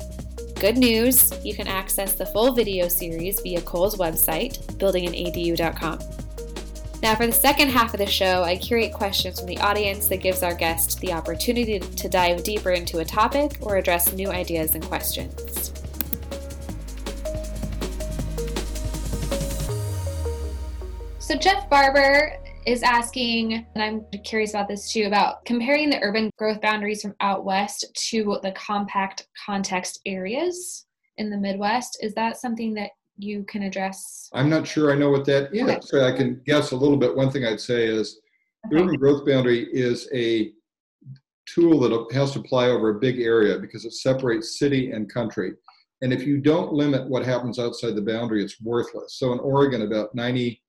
Good 0.59 0.77
news, 0.77 1.31
you 1.43 1.53
can 1.53 1.67
access 1.67 2.13
the 2.13 2.25
full 2.25 2.53
video 2.53 2.87
series 2.87 3.39
via 3.41 3.61
Kol's 3.61 3.97
website, 3.97 4.57
buildinganadu.com. 4.77 6.24
Now, 7.05 7.13
for 7.13 7.27
the 7.27 7.33
second 7.33 7.69
half 7.69 7.93
of 7.93 7.99
the 7.99 8.07
show, 8.07 8.41
I 8.41 8.57
curate 8.57 8.91
questions 8.91 9.39
from 9.39 9.47
the 9.47 9.59
audience 9.59 10.07
that 10.07 10.21
gives 10.21 10.41
our 10.41 10.55
guest 10.55 10.99
the 11.01 11.13
opportunity 11.13 11.77
to 11.77 12.09
dive 12.09 12.41
deeper 12.41 12.71
into 12.71 12.97
a 12.97 13.05
topic 13.05 13.59
or 13.61 13.75
address 13.75 14.11
new 14.11 14.29
ideas 14.29 14.73
and 14.73 14.83
questions. 14.83 15.71
So, 21.19 21.35
Jeff 21.35 21.69
Barber 21.69 22.37
is 22.65 22.81
asking, 22.81 23.67
and 23.75 23.83
I'm 23.83 24.03
curious 24.23 24.55
about 24.55 24.67
this 24.67 24.91
too, 24.91 25.03
about 25.03 25.45
comparing 25.45 25.91
the 25.91 26.01
urban 26.01 26.31
growth 26.39 26.59
boundaries 26.59 27.03
from 27.03 27.13
out 27.19 27.45
west 27.45 27.85
to 28.09 28.39
the 28.41 28.51
compact 28.53 29.27
context 29.45 30.01
areas 30.07 30.87
in 31.19 31.29
the 31.29 31.37
Midwest. 31.37 31.99
Is 32.01 32.15
that 32.15 32.37
something 32.37 32.73
that 32.73 32.89
you 33.17 33.43
can 33.43 33.63
address? 33.63 34.29
I'm 34.33 34.49
not 34.49 34.67
sure 34.67 34.91
I 34.91 34.95
know 34.95 35.09
what 35.09 35.25
that 35.25 35.53
is. 35.53 35.63
Okay. 35.63 35.79
So 35.81 36.05
I 36.05 36.11
can 36.11 36.41
guess 36.45 36.71
a 36.71 36.75
little 36.75 36.97
bit. 36.97 37.15
One 37.15 37.31
thing 37.31 37.45
I'd 37.45 37.61
say 37.61 37.85
is 37.85 38.19
okay. 38.67 38.81
urban 38.81 38.95
growth 38.95 39.25
boundary 39.25 39.67
is 39.71 40.09
a 40.13 40.51
tool 41.47 41.79
that 41.79 42.13
has 42.13 42.31
to 42.31 42.39
apply 42.39 42.69
over 42.69 42.89
a 42.89 42.99
big 42.99 43.19
area 43.19 43.59
because 43.59 43.85
it 43.85 43.93
separates 43.93 44.59
city 44.59 44.91
and 44.91 45.11
country. 45.11 45.53
And 46.01 46.11
if 46.11 46.23
you 46.23 46.39
don't 46.39 46.73
limit 46.73 47.09
what 47.09 47.25
happens 47.25 47.57
outside 47.59 47.95
the 47.95 48.01
boundary, 48.01 48.43
it's 48.43 48.61
worthless. 48.61 49.17
So 49.17 49.31
in 49.31 49.39
Oregon, 49.39 49.83
about 49.83 50.13
90 50.13 50.61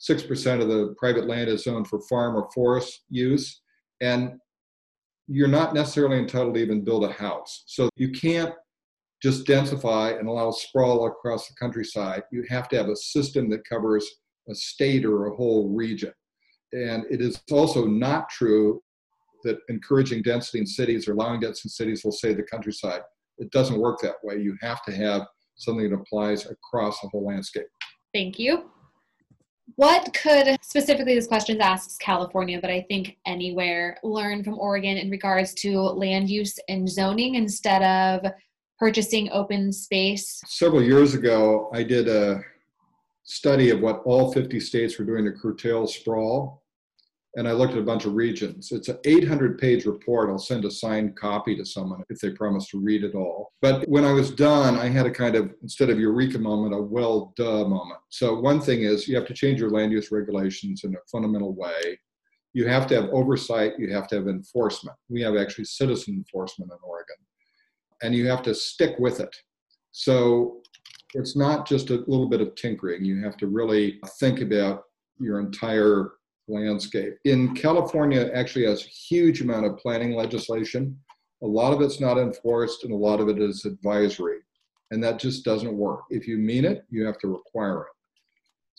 6% 0.00 0.62
of 0.62 0.68
the 0.68 0.94
private 0.96 1.26
land 1.26 1.48
is 1.48 1.64
zoned 1.64 1.88
for 1.88 2.00
farm 2.02 2.36
or 2.36 2.48
forest 2.54 3.02
use. 3.08 3.62
And 4.00 4.38
you're 5.26 5.48
not 5.48 5.74
necessarily 5.74 6.18
entitled 6.18 6.54
to 6.54 6.60
even 6.60 6.84
build 6.84 7.04
a 7.04 7.12
house. 7.12 7.64
So 7.66 7.88
you 7.96 8.10
can't 8.10 8.54
just 9.22 9.46
densify 9.46 10.18
and 10.18 10.28
allow 10.28 10.50
sprawl 10.50 11.06
across 11.06 11.48
the 11.48 11.54
countryside. 11.54 12.22
You 12.30 12.44
have 12.48 12.68
to 12.68 12.76
have 12.76 12.88
a 12.88 12.96
system 12.96 13.50
that 13.50 13.68
covers 13.68 14.08
a 14.48 14.54
state 14.54 15.04
or 15.04 15.26
a 15.26 15.34
whole 15.34 15.68
region. 15.68 16.12
And 16.72 17.04
it 17.10 17.20
is 17.20 17.42
also 17.50 17.86
not 17.86 18.28
true 18.28 18.82
that 19.44 19.58
encouraging 19.68 20.22
density 20.22 20.58
in 20.58 20.66
cities 20.66 21.08
or 21.08 21.12
allowing 21.12 21.40
density 21.40 21.66
in 21.66 21.70
cities 21.70 22.04
will 22.04 22.12
save 22.12 22.36
the 22.36 22.42
countryside. 22.42 23.00
It 23.38 23.50
doesn't 23.50 23.78
work 23.78 24.00
that 24.00 24.16
way. 24.22 24.36
You 24.36 24.56
have 24.60 24.82
to 24.84 24.92
have 24.92 25.22
something 25.56 25.88
that 25.88 25.96
applies 25.96 26.46
across 26.46 27.00
the 27.00 27.08
whole 27.08 27.26
landscape. 27.26 27.66
Thank 28.12 28.38
you. 28.38 28.70
What 29.76 30.12
could 30.14 30.56
specifically 30.62 31.14
this 31.14 31.26
question 31.26 31.60
asks 31.60 31.96
California, 31.98 32.58
but 32.60 32.70
I 32.70 32.84
think 32.88 33.18
anywhere 33.26 33.98
learn 34.02 34.42
from 34.42 34.58
Oregon 34.58 34.96
in 34.96 35.10
regards 35.10 35.54
to 35.54 35.80
land 35.80 36.30
use 36.30 36.58
and 36.68 36.88
zoning 36.88 37.34
instead 37.34 37.82
of 37.82 38.32
purchasing 38.78 39.30
open 39.30 39.72
space? 39.72 40.40
Several 40.46 40.82
years 40.82 41.14
ago, 41.14 41.70
I 41.72 41.82
did 41.82 42.08
a 42.08 42.40
study 43.24 43.70
of 43.70 43.80
what 43.80 44.02
all 44.04 44.32
50 44.32 44.58
states 44.60 44.98
were 44.98 45.04
doing 45.04 45.24
to 45.24 45.32
curtail 45.32 45.86
sprawl 45.86 46.62
and 47.36 47.46
I 47.46 47.52
looked 47.52 47.74
at 47.74 47.78
a 47.78 47.84
bunch 47.84 48.04
of 48.04 48.14
regions. 48.14 48.72
It's 48.72 48.88
an 48.88 48.98
800 49.04 49.58
page 49.58 49.84
report. 49.84 50.30
I'll 50.30 50.38
send 50.38 50.64
a 50.64 50.70
signed 50.70 51.16
copy 51.16 51.54
to 51.56 51.64
someone 51.64 52.02
if 52.08 52.18
they 52.18 52.30
promise 52.30 52.68
to 52.70 52.80
read 52.80 53.04
it 53.04 53.14
all. 53.14 53.52
But 53.60 53.86
when 53.88 54.04
I 54.04 54.12
was 54.12 54.30
done, 54.30 54.76
I 54.76 54.86
had 54.88 55.06
a 55.06 55.10
kind 55.10 55.36
of, 55.36 55.54
instead 55.62 55.90
of 55.90 56.00
eureka 56.00 56.38
moment, 56.38 56.74
a 56.74 56.82
well 56.82 57.32
duh 57.36 57.64
moment. 57.64 58.00
So, 58.08 58.38
one 58.40 58.60
thing 58.60 58.82
is 58.82 59.06
you 59.06 59.14
have 59.16 59.26
to 59.26 59.34
change 59.34 59.60
your 59.60 59.70
land 59.70 59.92
use 59.92 60.10
regulations 60.10 60.82
in 60.84 60.94
a 60.94 60.98
fundamental 61.12 61.54
way. 61.54 62.00
You 62.54 62.66
have 62.66 62.86
to 62.88 62.94
have 63.00 63.10
oversight, 63.10 63.74
you 63.78 63.92
have 63.92 64.08
to 64.08 64.16
have 64.16 64.26
enforcement. 64.26 64.96
We 65.08 65.20
have 65.20 65.36
actually 65.36 65.66
citizen 65.66 66.14
enforcement 66.14 66.72
in 66.72 66.78
Oregon. 66.82 67.16
And 68.02 68.14
you 68.14 68.28
have 68.28 68.42
to 68.42 68.54
stick 68.54 68.96
with 68.98 69.20
it. 69.20 69.34
So, 69.92 70.62
it's 71.14 71.36
not 71.36 71.66
just 71.66 71.90
a 71.90 72.04
little 72.06 72.28
bit 72.28 72.40
of 72.40 72.54
tinkering. 72.54 73.04
You 73.04 73.22
have 73.24 73.36
to 73.38 73.46
really 73.46 73.98
think 74.20 74.40
about 74.40 74.82
your 75.18 75.40
entire 75.40 76.10
landscape. 76.48 77.14
In 77.24 77.54
California, 77.54 78.30
actually 78.34 78.66
has 78.66 78.84
a 78.84 78.88
huge 78.88 79.40
amount 79.40 79.66
of 79.66 79.76
planning 79.78 80.14
legislation. 80.14 80.98
A 81.42 81.46
lot 81.46 81.72
of 81.72 81.80
it's 81.80 82.00
not 82.00 82.18
enforced, 82.18 82.84
and 82.84 82.92
a 82.92 82.96
lot 82.96 83.20
of 83.20 83.28
it 83.28 83.40
is 83.40 83.64
advisory, 83.64 84.38
and 84.90 85.02
that 85.02 85.18
just 85.18 85.44
doesn't 85.44 85.76
work. 85.76 86.00
If 86.10 86.26
you 86.26 86.36
mean 86.36 86.64
it, 86.64 86.84
you 86.90 87.04
have 87.06 87.18
to 87.20 87.28
require 87.28 87.82
it. 87.82 87.97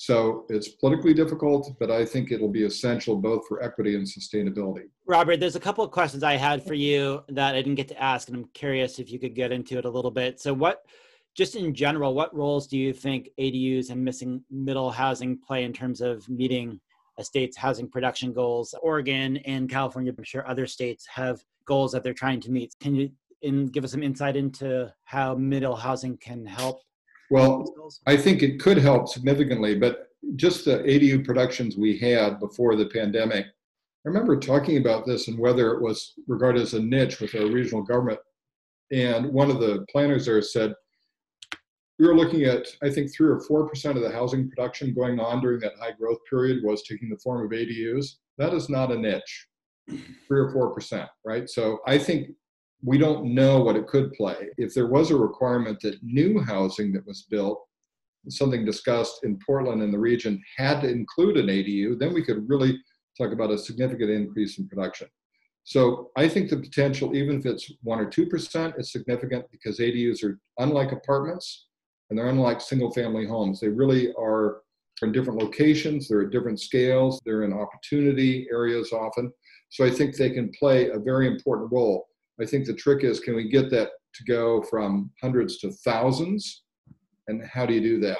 So 0.02 0.46
it's 0.48 0.70
politically 0.70 1.14
difficult, 1.14 1.78
but 1.78 1.92
I 1.92 2.06
think 2.06 2.32
it'll 2.32 2.48
be 2.48 2.64
essential 2.64 3.18
both 3.18 3.46
for 3.50 3.62
equity 3.62 3.96
and 3.96 4.08
sustainability. 4.08 4.86
Robert, 5.06 5.42
there's 5.42 5.58
a 5.58 5.60
couple 5.60 5.84
of 5.84 5.92
questions 5.92 6.24
I 6.24 6.38
had 6.38 6.66
for 6.66 6.74
you 6.74 7.22
that 7.28 7.54
I 7.54 7.62
didn't 7.62 7.76
get 7.76 7.90
to 7.90 8.02
ask, 8.02 8.30
and 8.30 8.38
I'm 8.38 8.46
curious 8.54 9.00
if 9.00 9.12
you 9.12 9.20
could 9.20 9.36
get 9.36 9.52
into 9.52 9.78
it 9.78 9.84
a 9.84 9.90
little 9.90 10.10
bit. 10.10 10.40
So, 10.40 10.54
what, 10.54 10.86
just 11.36 11.58
in 11.58 11.74
general, 11.74 12.14
what 12.14 12.34
roles 12.34 12.66
do 12.66 12.78
you 12.78 12.94
think 12.94 13.28
ADUs 13.38 13.90
and 13.90 14.02
missing 14.02 14.42
middle 14.50 14.90
housing 14.90 15.38
play 15.38 15.66
in 15.66 15.74
terms 15.74 16.00
of 16.00 16.30
meeting 16.30 16.80
a 17.18 17.24
state's 17.24 17.58
housing 17.58 17.90
production 17.90 18.32
goals. 18.32 18.74
Oregon 18.82 19.36
and 19.46 19.70
California, 19.70 20.14
I'm 20.18 20.24
sure 20.24 20.48
other 20.48 20.66
states 20.66 21.06
have 21.08 21.44
goals 21.66 21.92
that 21.92 22.04
they're 22.04 22.14
trying 22.14 22.40
to 22.40 22.52
meet. 22.52 22.74
Can 22.80 22.96
you 22.96 23.12
in, 23.42 23.66
give 23.66 23.84
us 23.84 23.92
some 23.92 24.02
insight 24.02 24.38
into 24.38 24.94
how 25.04 25.36
middle 25.36 25.76
housing 25.76 26.16
can 26.16 26.46
help? 26.46 26.82
Well, 27.32 27.74
I 28.08 28.18
think 28.18 28.42
it 28.42 28.60
could 28.60 28.78
help 28.78 29.08
significantly, 29.08 29.76
but 29.76 30.08
just 30.36 30.66
the 30.66 30.80
ADU 30.80 31.24
productions 31.26 31.78
we 31.78 31.98
had 31.98 32.40
before 32.40 32.76
the 32.76 32.88
pandemic, 32.88 33.46
I 33.46 34.08
remember 34.08 34.40
talking 34.40 34.78
about 34.78 35.06
this 35.06 35.28
and 35.28 35.38
whether 35.38 35.74
it 35.74 35.82
was 35.82 36.14
regarded 36.28 36.62
as 36.62 36.74
a 36.74 36.82
niche 36.82 37.20
with 37.20 37.36
our 37.36 37.46
regional 37.46 37.84
government. 37.84 38.20
And 38.92 39.32
one 39.32 39.52
of 39.52 39.60
the 39.60 39.86
planners 39.92 40.26
there 40.26 40.42
said, 40.42 40.74
we 42.00 42.08
were 42.08 42.16
looking 42.16 42.44
at, 42.44 42.66
I 42.82 42.90
think, 42.90 43.14
three 43.14 43.30
or 43.30 43.42
four 43.42 43.68
percent 43.68 43.98
of 43.98 44.04
the 44.04 44.12
housing 44.12 44.50
production 44.50 44.94
going 44.94 45.20
on 45.20 45.42
during 45.42 45.60
that 45.60 45.74
high 45.78 45.92
growth 45.92 46.20
period 46.30 46.64
was 46.64 46.84
taking 46.84 47.10
the 47.10 47.18
form 47.18 47.46
of 47.46 47.52
ADUs. 47.52 48.16
That 48.38 48.54
is 48.54 48.70
not 48.70 48.92
a 48.92 48.98
niche, 48.98 49.48
three 49.90 50.40
or 50.40 50.50
four 50.54 50.74
percent, 50.74 51.10
right? 51.26 51.50
So 51.50 51.80
I 51.86 51.98
think 51.98 52.30
we 52.82 52.98
don't 52.98 53.34
know 53.34 53.62
what 53.62 53.76
it 53.76 53.88
could 53.88 54.14
play. 54.14 54.50
If 54.58 54.74
there 54.74 54.88
was 54.88 55.12
a 55.12 55.18
requirement 55.18 55.80
that 55.82 56.02
new 56.02 56.40
housing 56.42 56.94
that 56.94 57.06
was 57.06 57.26
built, 57.30 57.62
something 58.30 58.66
discussed 58.66 59.24
in 59.24 59.40
Portland 59.46 59.82
and 59.82 59.94
the 59.94 60.00
region, 60.00 60.42
had 60.58 60.82
to 60.82 60.90
include 60.90 61.38
an 61.38 61.48
ADU, 61.48 62.00
then 62.00 62.14
we 62.14 62.24
could 62.24 62.48
really 62.50 62.80
talk 63.18 63.34
about 63.34 63.52
a 63.52 63.58
significant 63.58 64.10
increase 64.10 64.60
in 64.60 64.68
production. 64.68 65.08
So 65.64 66.10
I 66.16 66.28
think 66.28 66.50
the 66.50 66.58
potential, 66.58 67.16
even 67.16 67.40
if 67.40 67.46
it's 67.46 67.72
one 67.84 68.00
or 68.00 68.10
two 68.10 68.26
percent, 68.26 68.76
is 68.78 68.92
significant 68.92 69.46
because 69.52 69.80
ADUs 69.80 70.24
are 70.24 70.40
unlike 70.58 70.92
apartments 70.92 71.68
and 72.10 72.18
they're 72.18 72.28
unlike 72.28 72.62
single 72.62 72.92
family 72.92 73.28
homes. 73.28 73.60
They 73.60 73.68
really 73.68 74.14
are 74.18 74.62
in 75.02 75.12
different 75.12 75.40
locations, 75.40 76.08
they're 76.08 76.24
at 76.24 76.32
different 76.32 76.60
scales, 76.60 77.22
they're 77.26 77.44
in 77.44 77.54
opportunity 77.54 78.48
areas 78.52 78.92
often. 78.92 79.32
So 79.70 79.86
I 79.86 79.92
think 79.92 80.16
they 80.16 80.32
can 80.32 80.52
play 80.58 80.90
a 80.90 81.00
very 81.00 81.28
important 81.28 81.72
role. 81.72 82.09
I 82.42 82.46
think 82.46 82.66
the 82.66 82.74
trick 82.74 83.04
is 83.04 83.20
can 83.20 83.36
we 83.36 83.50
get 83.50 83.70
that 83.72 83.90
to 84.16 84.24
go 84.24 84.62
from 84.64 85.12
hundreds 85.22 85.58
to 85.60 85.72
thousands? 85.72 86.64
And 87.28 87.44
how 87.46 87.66
do 87.66 87.74
you 87.74 87.82
do 87.82 88.00
that? 88.02 88.18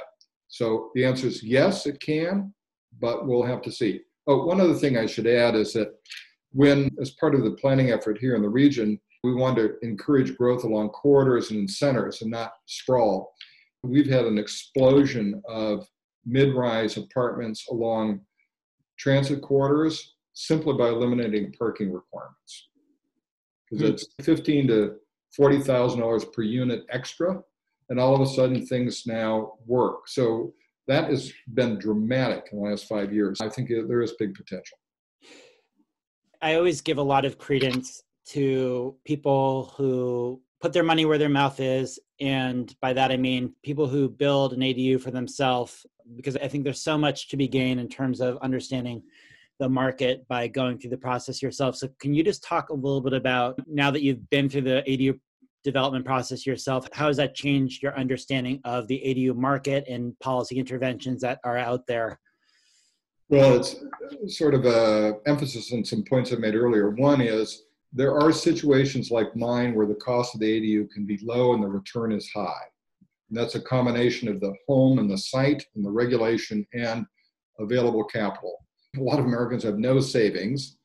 So 0.50 0.92
the 0.96 1.06
answer 1.06 1.28
is 1.28 1.44
yes, 1.44 1.86
it 1.86 2.00
can, 2.00 2.54
but 3.00 3.28
we'll 3.28 3.44
have 3.44 3.62
to 3.64 3.72
see. 3.72 4.02
Oh, 4.28 4.46
one 4.46 4.62
other 4.62 4.76
thing 4.76 4.98
I 4.98 5.06
should 5.06 5.28
add 5.28 5.56
is 5.56 5.74
that 5.74 5.94
when, 6.52 6.90
as 7.00 7.12
part 7.12 7.36
of 7.36 7.44
the 7.44 7.52
planning 7.52 7.92
effort 7.92 8.18
here 8.20 8.36
in 8.36 8.42
the 8.42 8.50
region, 8.50 9.00
we 9.24 9.34
want 9.34 9.58
to 9.58 9.76
encourage 9.82 10.38
growth 10.38 10.64
along 10.64 10.90
corridors 10.90 11.52
and 11.52 11.62
in 11.62 11.68
centers 11.68 12.22
and 12.22 12.32
not 12.32 12.54
sprawl. 12.66 13.34
We've 13.84 14.10
had 14.10 14.26
an 14.26 14.38
explosion 14.38 15.42
of 15.48 15.88
mid 16.26 16.56
rise 16.56 16.98
apartments 16.98 17.66
along 17.70 18.22
transit 18.98 19.42
corridors 19.42 20.16
simply 20.34 20.74
by 20.78 20.88
eliminating 20.88 21.54
parking 21.58 21.92
requirements. 21.92 22.69
Because 23.70 23.90
it's 23.90 24.08
fifteen 24.22 24.68
to 24.68 24.96
forty 25.36 25.60
thousand 25.60 26.00
dollars 26.00 26.26
per 26.26 26.42
unit 26.42 26.86
extra, 26.90 27.42
and 27.90 28.00
all 28.00 28.16
of 28.16 28.22
a 28.22 28.26
sudden 28.26 28.66
things 28.66 29.04
now 29.06 29.54
work. 29.66 30.08
So 30.08 30.54
that 30.88 31.10
has 31.10 31.32
been 31.54 31.78
dramatic 31.78 32.50
in 32.52 32.62
the 32.62 32.70
last 32.70 32.88
five 32.88 33.14
years. 33.14 33.40
I 33.42 33.50
think 33.50 33.70
there 33.70 34.02
is 34.02 34.14
big 34.14 34.34
potential. 34.34 34.78
I 36.42 36.56
always 36.56 36.82
give 36.82 36.98
a 36.98 37.04
lot 37.04 37.26
of 37.26 37.38
credence 37.38 38.02
to 38.30 38.96
people 39.06 39.74
who 39.78 40.42
put 40.62 40.74
their 40.74 40.84
money 40.84 41.06
where 41.06 41.18
their 41.18 41.30
mouth 41.30 41.60
is. 41.60 42.00
And 42.20 42.74
by 42.82 42.94
that, 42.94 43.12
I 43.12 43.18
mean 43.18 43.54
people 43.64 43.88
who 43.88 44.10
build 44.10 44.54
an 44.54 44.60
ADU 44.60 45.00
for 45.02 45.12
themselves, 45.12 45.86
because 46.16 46.36
I 46.38 46.48
think 46.48 46.64
there's 46.64 46.82
so 46.82 46.98
much 46.98 47.30
to 47.30 47.38
be 47.38 47.48
gained 47.48 47.80
in 47.80 47.88
terms 47.88 48.20
of 48.20 48.38
understanding 48.42 49.04
the 49.60 49.70
market 49.70 50.28
by 50.28 50.48
going 50.48 50.80
through 50.80 50.92
the 50.92 50.98
process 50.98 51.42
yourself. 51.42 51.76
So, 51.76 51.90
can 52.00 52.14
you 52.14 52.24
just 52.24 52.44
talk 52.44 52.70
a 52.70 52.74
little 52.74 53.02
bit 53.02 53.14
about 53.14 53.60
now 53.68 53.92
that 53.92 54.02
you've 54.02 54.30
been 54.30 54.50
through 54.50 54.62
the 54.62 54.84
ADU 54.88 55.20
development 55.64 56.06
process 56.06 56.46
yourself, 56.46 56.88
how 56.94 57.08
has 57.08 57.18
that 57.18 57.36
changed 57.36 57.84
your 57.84 57.98
understanding 57.98 58.62
of 58.64 58.88
the 58.88 59.02
ADU 59.06 59.36
market 59.36 59.86
and 59.88 60.18
policy 60.20 60.58
interventions 60.58 61.22
that 61.22 61.40
are 61.44 61.58
out 61.58 61.86
there? 61.88 62.20
Well, 63.30 63.58
it's 63.58 63.76
sort 64.28 64.56
of 64.56 64.66
a 64.66 65.20
emphasis 65.28 65.72
on 65.72 65.86
some 65.86 66.04
points 66.04 66.34
I 66.34 66.38
made 66.38 66.56
earlier. 66.56 66.90
One 66.90 67.22
is 67.22 67.64
there 67.94 68.16
are 68.16 68.32
situations 68.32 69.12
like 69.12 69.36
mine 69.36 69.76
where 69.76 69.86
the 69.86 69.96
cost 69.96 70.34
of 70.34 70.42
the 70.42 70.60
ADU 70.60 70.90
can 70.92 71.06
be 71.06 71.20
low 71.22 71.54
and 71.54 71.62
the 71.62 71.68
return 71.68 72.12
is 72.12 72.30
high. 72.34 72.64
And 73.30 73.38
that's 73.38 73.56
a 73.56 73.62
combination 73.62 74.28
of 74.28 74.40
the 74.40 74.54
home 74.68 74.98
and 74.98 75.10
the 75.10 75.18
site 75.18 75.64
and 75.76 75.86
the 75.86 75.92
regulation 75.92 76.66
and 76.74 77.06
available 77.60 78.04
capital. 78.04 78.66
A 78.98 79.02
lot 79.02 79.20
of 79.20 79.26
Americans 79.26 79.64
have 79.64 79.78
no 79.78 80.00
savings, 80.00 80.78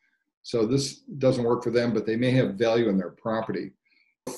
so 0.43 0.67
this 0.67 1.01
doesn't 1.19 1.45
work 1.45 1.65
for 1.65 1.71
them, 1.71 1.95
but 1.95 2.05
they 2.05 2.17
may 2.17 2.31
have 2.33 2.55
value 2.55 2.89
in 2.89 2.99
their 2.99 3.11
property. 3.11 3.71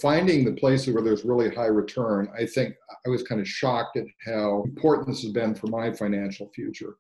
Finding 0.01 0.45
the 0.45 0.53
places 0.53 0.95
where 0.95 1.03
there's 1.03 1.25
really 1.25 1.53
high 1.53 1.67
return, 1.67 2.29
I 2.37 2.47
think 2.47 2.75
I 3.05 3.09
was 3.09 3.23
kind 3.23 3.41
of 3.41 3.49
shocked 3.49 3.97
at 3.97 4.07
how 4.25 4.63
important 4.65 5.09
this 5.09 5.23
has 5.23 5.33
been 5.33 5.55
for 5.55 5.67
my 5.69 5.93
financial 5.93 6.51
future. 6.55 6.97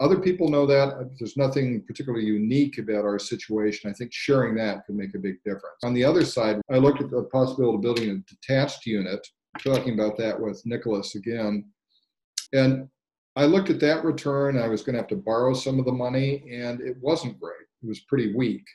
Other 0.00 0.20
people 0.20 0.48
know 0.48 0.64
that. 0.66 1.10
There's 1.18 1.36
nothing 1.36 1.82
particularly 1.86 2.24
unique 2.24 2.78
about 2.78 3.04
our 3.04 3.18
situation. 3.18 3.90
I 3.90 3.94
think 3.94 4.12
sharing 4.12 4.54
that 4.56 4.86
could 4.86 4.94
make 4.94 5.14
a 5.14 5.18
big 5.18 5.42
difference. 5.44 5.82
On 5.82 5.92
the 5.92 6.04
other 6.04 6.24
side, 6.24 6.60
I 6.70 6.76
looked 6.76 7.02
at 7.02 7.10
the 7.10 7.24
possibility 7.24 7.76
of 7.76 7.82
building 7.82 8.10
a 8.10 8.32
detached 8.32 8.86
unit, 8.86 9.26
talking 9.62 9.94
about 9.94 10.16
that 10.18 10.38
with 10.40 10.62
Nicholas 10.64 11.16
again. 11.16 11.64
And 12.52 12.88
I 13.38 13.44
looked 13.46 13.70
at 13.70 13.80
that 13.80 14.04
return. 14.04 14.58
I 14.58 14.68
was 14.68 14.82
going 14.82 14.94
to 14.94 15.00
have 15.00 15.08
to 15.08 15.16
borrow 15.16 15.54
some 15.54 15.78
of 15.78 15.84
the 15.84 15.92
money, 15.92 16.44
and 16.52 16.80
it 16.80 16.96
wasn't 17.00 17.40
great. 17.40 17.66
It 17.82 17.88
was 17.88 18.00
pretty 18.00 18.34
weak. 18.34 18.66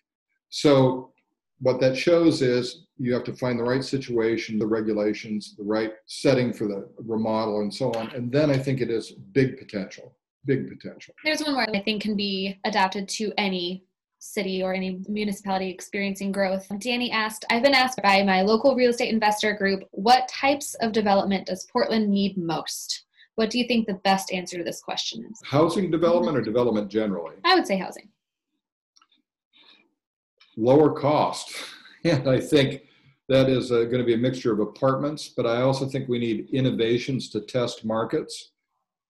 So, 0.49 1.11
what 1.59 1.79
that 1.79 1.95
shows 1.95 2.41
is 2.41 2.87
you 2.97 3.13
have 3.13 3.23
to 3.25 3.33
find 3.33 3.59
the 3.59 3.63
right 3.63 3.83
situation, 3.83 4.59
the 4.59 4.65
regulations, 4.65 5.55
the 5.57 5.63
right 5.63 5.93
setting 6.07 6.51
for 6.51 6.67
the 6.67 6.89
remodel, 6.97 7.61
and 7.61 7.73
so 7.73 7.91
on. 7.93 8.09
And 8.15 8.31
then 8.31 8.49
I 8.49 8.57
think 8.57 8.81
it 8.81 8.89
is 8.89 9.11
big 9.11 9.57
potential 9.57 10.15
big 10.45 10.69
potential. 10.69 11.13
There's 11.23 11.41
one 11.41 11.53
more 11.53 11.69
I 11.69 11.81
think 11.81 12.01
can 12.01 12.15
be 12.15 12.59
adapted 12.65 13.07
to 13.09 13.31
any 13.37 13.83
city 14.19 14.63
or 14.63 14.73
any 14.73 15.01
municipality 15.07 15.69
experiencing 15.69 16.31
growth. 16.31 16.67
Danny 16.79 17.11
asked, 17.11 17.45
I've 17.49 17.63
been 17.63 17.73
asked 17.73 18.01
by 18.01 18.23
my 18.23 18.41
local 18.41 18.75
real 18.75 18.89
estate 18.89 19.13
investor 19.13 19.53
group, 19.53 19.83
what 19.91 20.29
types 20.29 20.75
of 20.75 20.93
development 20.93 21.47
does 21.47 21.67
Portland 21.71 22.09
need 22.09 22.37
most? 22.37 23.02
What 23.35 23.49
do 23.49 23.57
you 23.57 23.67
think 23.67 23.87
the 23.87 23.95
best 23.95 24.31
answer 24.31 24.57
to 24.57 24.63
this 24.63 24.81
question 24.81 25.25
is? 25.29 25.41
Housing 25.45 25.89
development 25.89 26.37
or 26.37 26.41
development 26.41 26.89
generally? 26.89 27.35
I 27.43 27.55
would 27.55 27.65
say 27.65 27.77
housing. 27.77 28.09
Lower 30.57 30.91
cost. 30.93 31.53
And 32.05 32.29
I 32.29 32.37
think 32.37 32.81
that 33.29 33.47
is 33.47 33.71
uh, 33.71 33.85
going 33.85 33.99
to 33.99 34.03
be 34.03 34.13
a 34.13 34.17
mixture 34.17 34.51
of 34.51 34.59
apartments, 34.59 35.29
but 35.29 35.45
I 35.45 35.61
also 35.61 35.85
think 35.85 36.09
we 36.09 36.19
need 36.19 36.49
innovations 36.51 37.29
to 37.29 37.39
test 37.39 37.85
markets. 37.85 38.51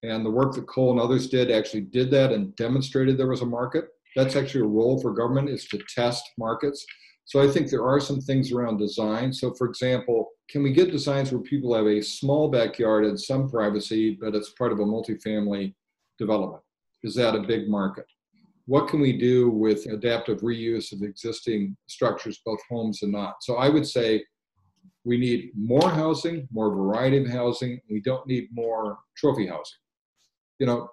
And 0.04 0.24
the 0.24 0.30
work 0.30 0.54
that 0.54 0.68
Kol 0.68 0.92
and 0.92 1.00
others 1.00 1.28
did 1.28 1.50
actually 1.50 1.82
did 1.82 2.12
that 2.12 2.32
and 2.32 2.56
demonstrated 2.56 3.18
there 3.18 3.30
was 3.30 3.42
a 3.42 3.48
market. 3.48 3.86
That's 4.16 4.36
actually 4.36 4.62
a 4.62 4.68
role 4.68 5.02
for 5.02 5.12
government 5.12 5.50
is 5.50 5.66
to 5.70 5.80
test 5.90 6.24
markets. 6.38 6.86
So 7.26 7.42
I 7.42 7.48
think 7.48 7.70
there 7.70 7.86
are 7.86 8.00
some 8.00 8.20
things 8.20 8.52
around 8.52 8.78
design. 8.78 9.32
So 9.34 9.54
for 9.54 9.68
example, 9.68 10.30
can 10.50 10.62
we 10.62 10.74
get 10.74 10.92
designs 10.92 11.32
where 11.32 11.42
people 11.42 11.74
have 11.74 11.88
a 11.88 12.02
small 12.02 12.50
backyard 12.50 13.06
and 13.06 13.20
some 13.20 13.50
privacy, 13.50 14.18
but 14.20 14.36
it's 14.36 14.50
part 14.52 14.72
of 14.72 14.80
a 14.80 14.84
multifamily 14.84 15.74
development? 16.20 16.64
Is 17.04 17.16
that 17.16 17.36
a 17.36 17.42
big 17.42 17.70
market? 17.70 18.06
What 18.66 18.88
can 18.88 19.02
we 19.02 19.18
do 19.18 19.50
with 19.50 19.86
adaptive 19.88 20.40
reuse 20.40 20.94
of 20.94 21.02
existing 21.02 21.76
structures, 21.88 22.42
both 22.46 22.60
homes 22.70 23.04
and 23.04 23.12
not? 23.12 23.36
So 23.42 23.56
I 23.56 23.70
would 23.70 23.88
say 23.88 24.24
we 25.06 25.18
need 25.18 25.52
more 25.56 25.90
housing, 25.90 26.48
more 26.52 26.74
variety 26.74 27.18
of 27.18 27.30
housing. 27.30 27.82
We 27.90 28.02
don't 28.02 28.26
need 28.26 28.48
more 28.54 29.00
trophy 29.18 29.48
housing. 29.48 29.80
You 30.60 30.68
know, 30.68 30.90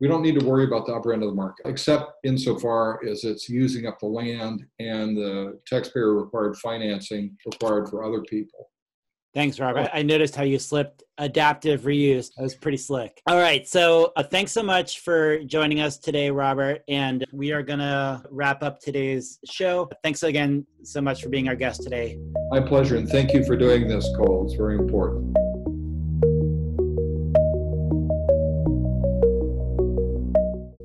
we 0.00 0.08
don't 0.08 0.22
need 0.22 0.38
to 0.38 0.44
worry 0.44 0.64
about 0.64 0.86
the 0.86 0.92
upper 0.92 1.12
end 1.12 1.22
of 1.22 1.28
the 1.28 1.34
market, 1.34 1.66
except 1.66 2.12
insofar 2.24 3.00
as 3.06 3.24
it's 3.24 3.48
using 3.48 3.86
up 3.86 3.98
the 4.00 4.06
land 4.06 4.64
and 4.78 5.16
the 5.16 5.58
taxpayer 5.66 6.14
required 6.14 6.56
financing 6.56 7.36
required 7.46 7.88
for 7.88 8.04
other 8.04 8.22
people. 8.22 8.70
Thanks, 9.34 9.58
Robert. 9.58 9.90
I 9.92 10.02
noticed 10.02 10.36
how 10.36 10.44
you 10.44 10.60
slipped 10.60 11.02
adaptive 11.18 11.82
reuse. 11.82 12.30
That 12.36 12.44
was 12.44 12.54
pretty 12.54 12.76
slick. 12.76 13.20
All 13.26 13.36
right. 13.36 13.66
So, 13.66 14.12
uh, 14.14 14.22
thanks 14.22 14.52
so 14.52 14.62
much 14.62 15.00
for 15.00 15.40
joining 15.40 15.80
us 15.80 15.98
today, 15.98 16.30
Robert. 16.30 16.84
And 16.86 17.24
we 17.32 17.50
are 17.50 17.62
going 17.62 17.80
to 17.80 18.22
wrap 18.30 18.62
up 18.62 18.78
today's 18.78 19.40
show. 19.44 19.90
Thanks 20.04 20.22
again 20.22 20.64
so 20.84 21.00
much 21.00 21.20
for 21.20 21.30
being 21.30 21.48
our 21.48 21.56
guest 21.56 21.82
today. 21.82 22.16
My 22.50 22.60
pleasure. 22.60 22.96
And 22.96 23.08
thank 23.08 23.34
you 23.34 23.44
for 23.44 23.56
doing 23.56 23.88
this, 23.88 24.08
Kol. 24.16 24.44
It's 24.46 24.54
very 24.54 24.76
important. 24.76 25.36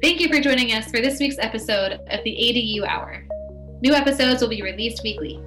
Thank 0.09 0.21
you 0.21 0.27
for 0.27 0.41
joining 0.41 0.71
us 0.71 0.89
for 0.89 1.01
this 1.01 1.19
week's 1.19 1.37
episode 1.37 1.91
of 1.91 2.23
the 2.23 2.31
ADU 2.31 2.83
Hour. 2.83 3.23
New 3.81 3.93
episodes 3.93 4.41
will 4.41 4.49
be 4.49 4.63
released 4.63 5.03
weekly. 5.03 5.39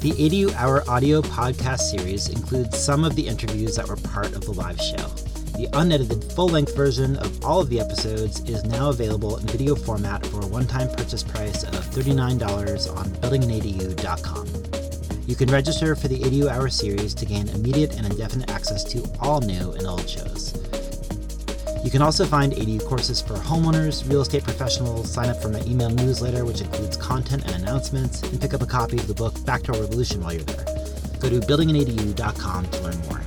The 0.00 0.10
ADU 0.18 0.52
Hour 0.54 0.82
audio 0.90 1.22
podcast 1.22 1.82
series 1.82 2.28
includes 2.28 2.76
some 2.76 3.04
of 3.04 3.14
the 3.14 3.28
interviews 3.28 3.76
that 3.76 3.86
were 3.86 3.94
part 3.94 4.32
of 4.34 4.40
the 4.40 4.50
live 4.50 4.80
show. 4.80 5.06
The 5.56 5.68
unedited 5.74 6.24
full 6.32 6.48
length 6.48 6.74
version 6.74 7.16
of 7.18 7.44
all 7.44 7.60
of 7.60 7.70
the 7.70 7.78
episodes 7.78 8.40
is 8.40 8.64
now 8.64 8.90
available 8.90 9.36
in 9.36 9.46
video 9.46 9.76
format 9.76 10.26
for 10.26 10.40
a 10.40 10.46
one 10.48 10.66
time 10.66 10.88
purchase 10.88 11.22
price 11.22 11.62
of 11.62 11.74
$39 11.90 12.96
on 12.96 13.06
buildinganadu.com. 13.06 14.48
You 15.28 15.36
can 15.36 15.48
register 15.48 15.94
for 15.94 16.08
the 16.08 16.18
ADU 16.18 16.48
Hour 16.48 16.68
series 16.70 17.14
to 17.14 17.24
gain 17.24 17.48
immediate 17.50 17.96
and 17.96 18.04
indefinite 18.04 18.50
access 18.50 18.82
to 18.82 19.04
all 19.20 19.40
new 19.40 19.70
and 19.74 19.86
old 19.86 20.10
shows. 20.10 20.60
You 21.84 21.90
can 21.90 22.02
also 22.02 22.26
find 22.26 22.52
ADU 22.52 22.84
courses 22.84 23.22
for 23.22 23.34
homeowners, 23.34 24.08
real 24.10 24.20
estate 24.20 24.44
professionals, 24.44 25.10
sign 25.10 25.28
up 25.28 25.40
for 25.40 25.48
my 25.48 25.60
email 25.62 25.90
newsletter, 25.90 26.44
which 26.44 26.60
includes 26.60 26.96
content 26.96 27.44
and 27.46 27.62
announcements, 27.62 28.22
and 28.22 28.40
pick 28.40 28.52
up 28.52 28.62
a 28.62 28.66
copy 28.66 28.98
of 28.98 29.06
the 29.06 29.14
book 29.14 29.34
Backdoor 29.44 29.80
Revolution 29.80 30.20
while 30.20 30.32
you're 30.32 30.42
there. 30.42 30.64
Go 31.20 31.30
to 31.30 31.40
buildinganadu.com 31.40 32.66
to 32.66 32.82
learn 32.82 32.98
more. 33.02 33.22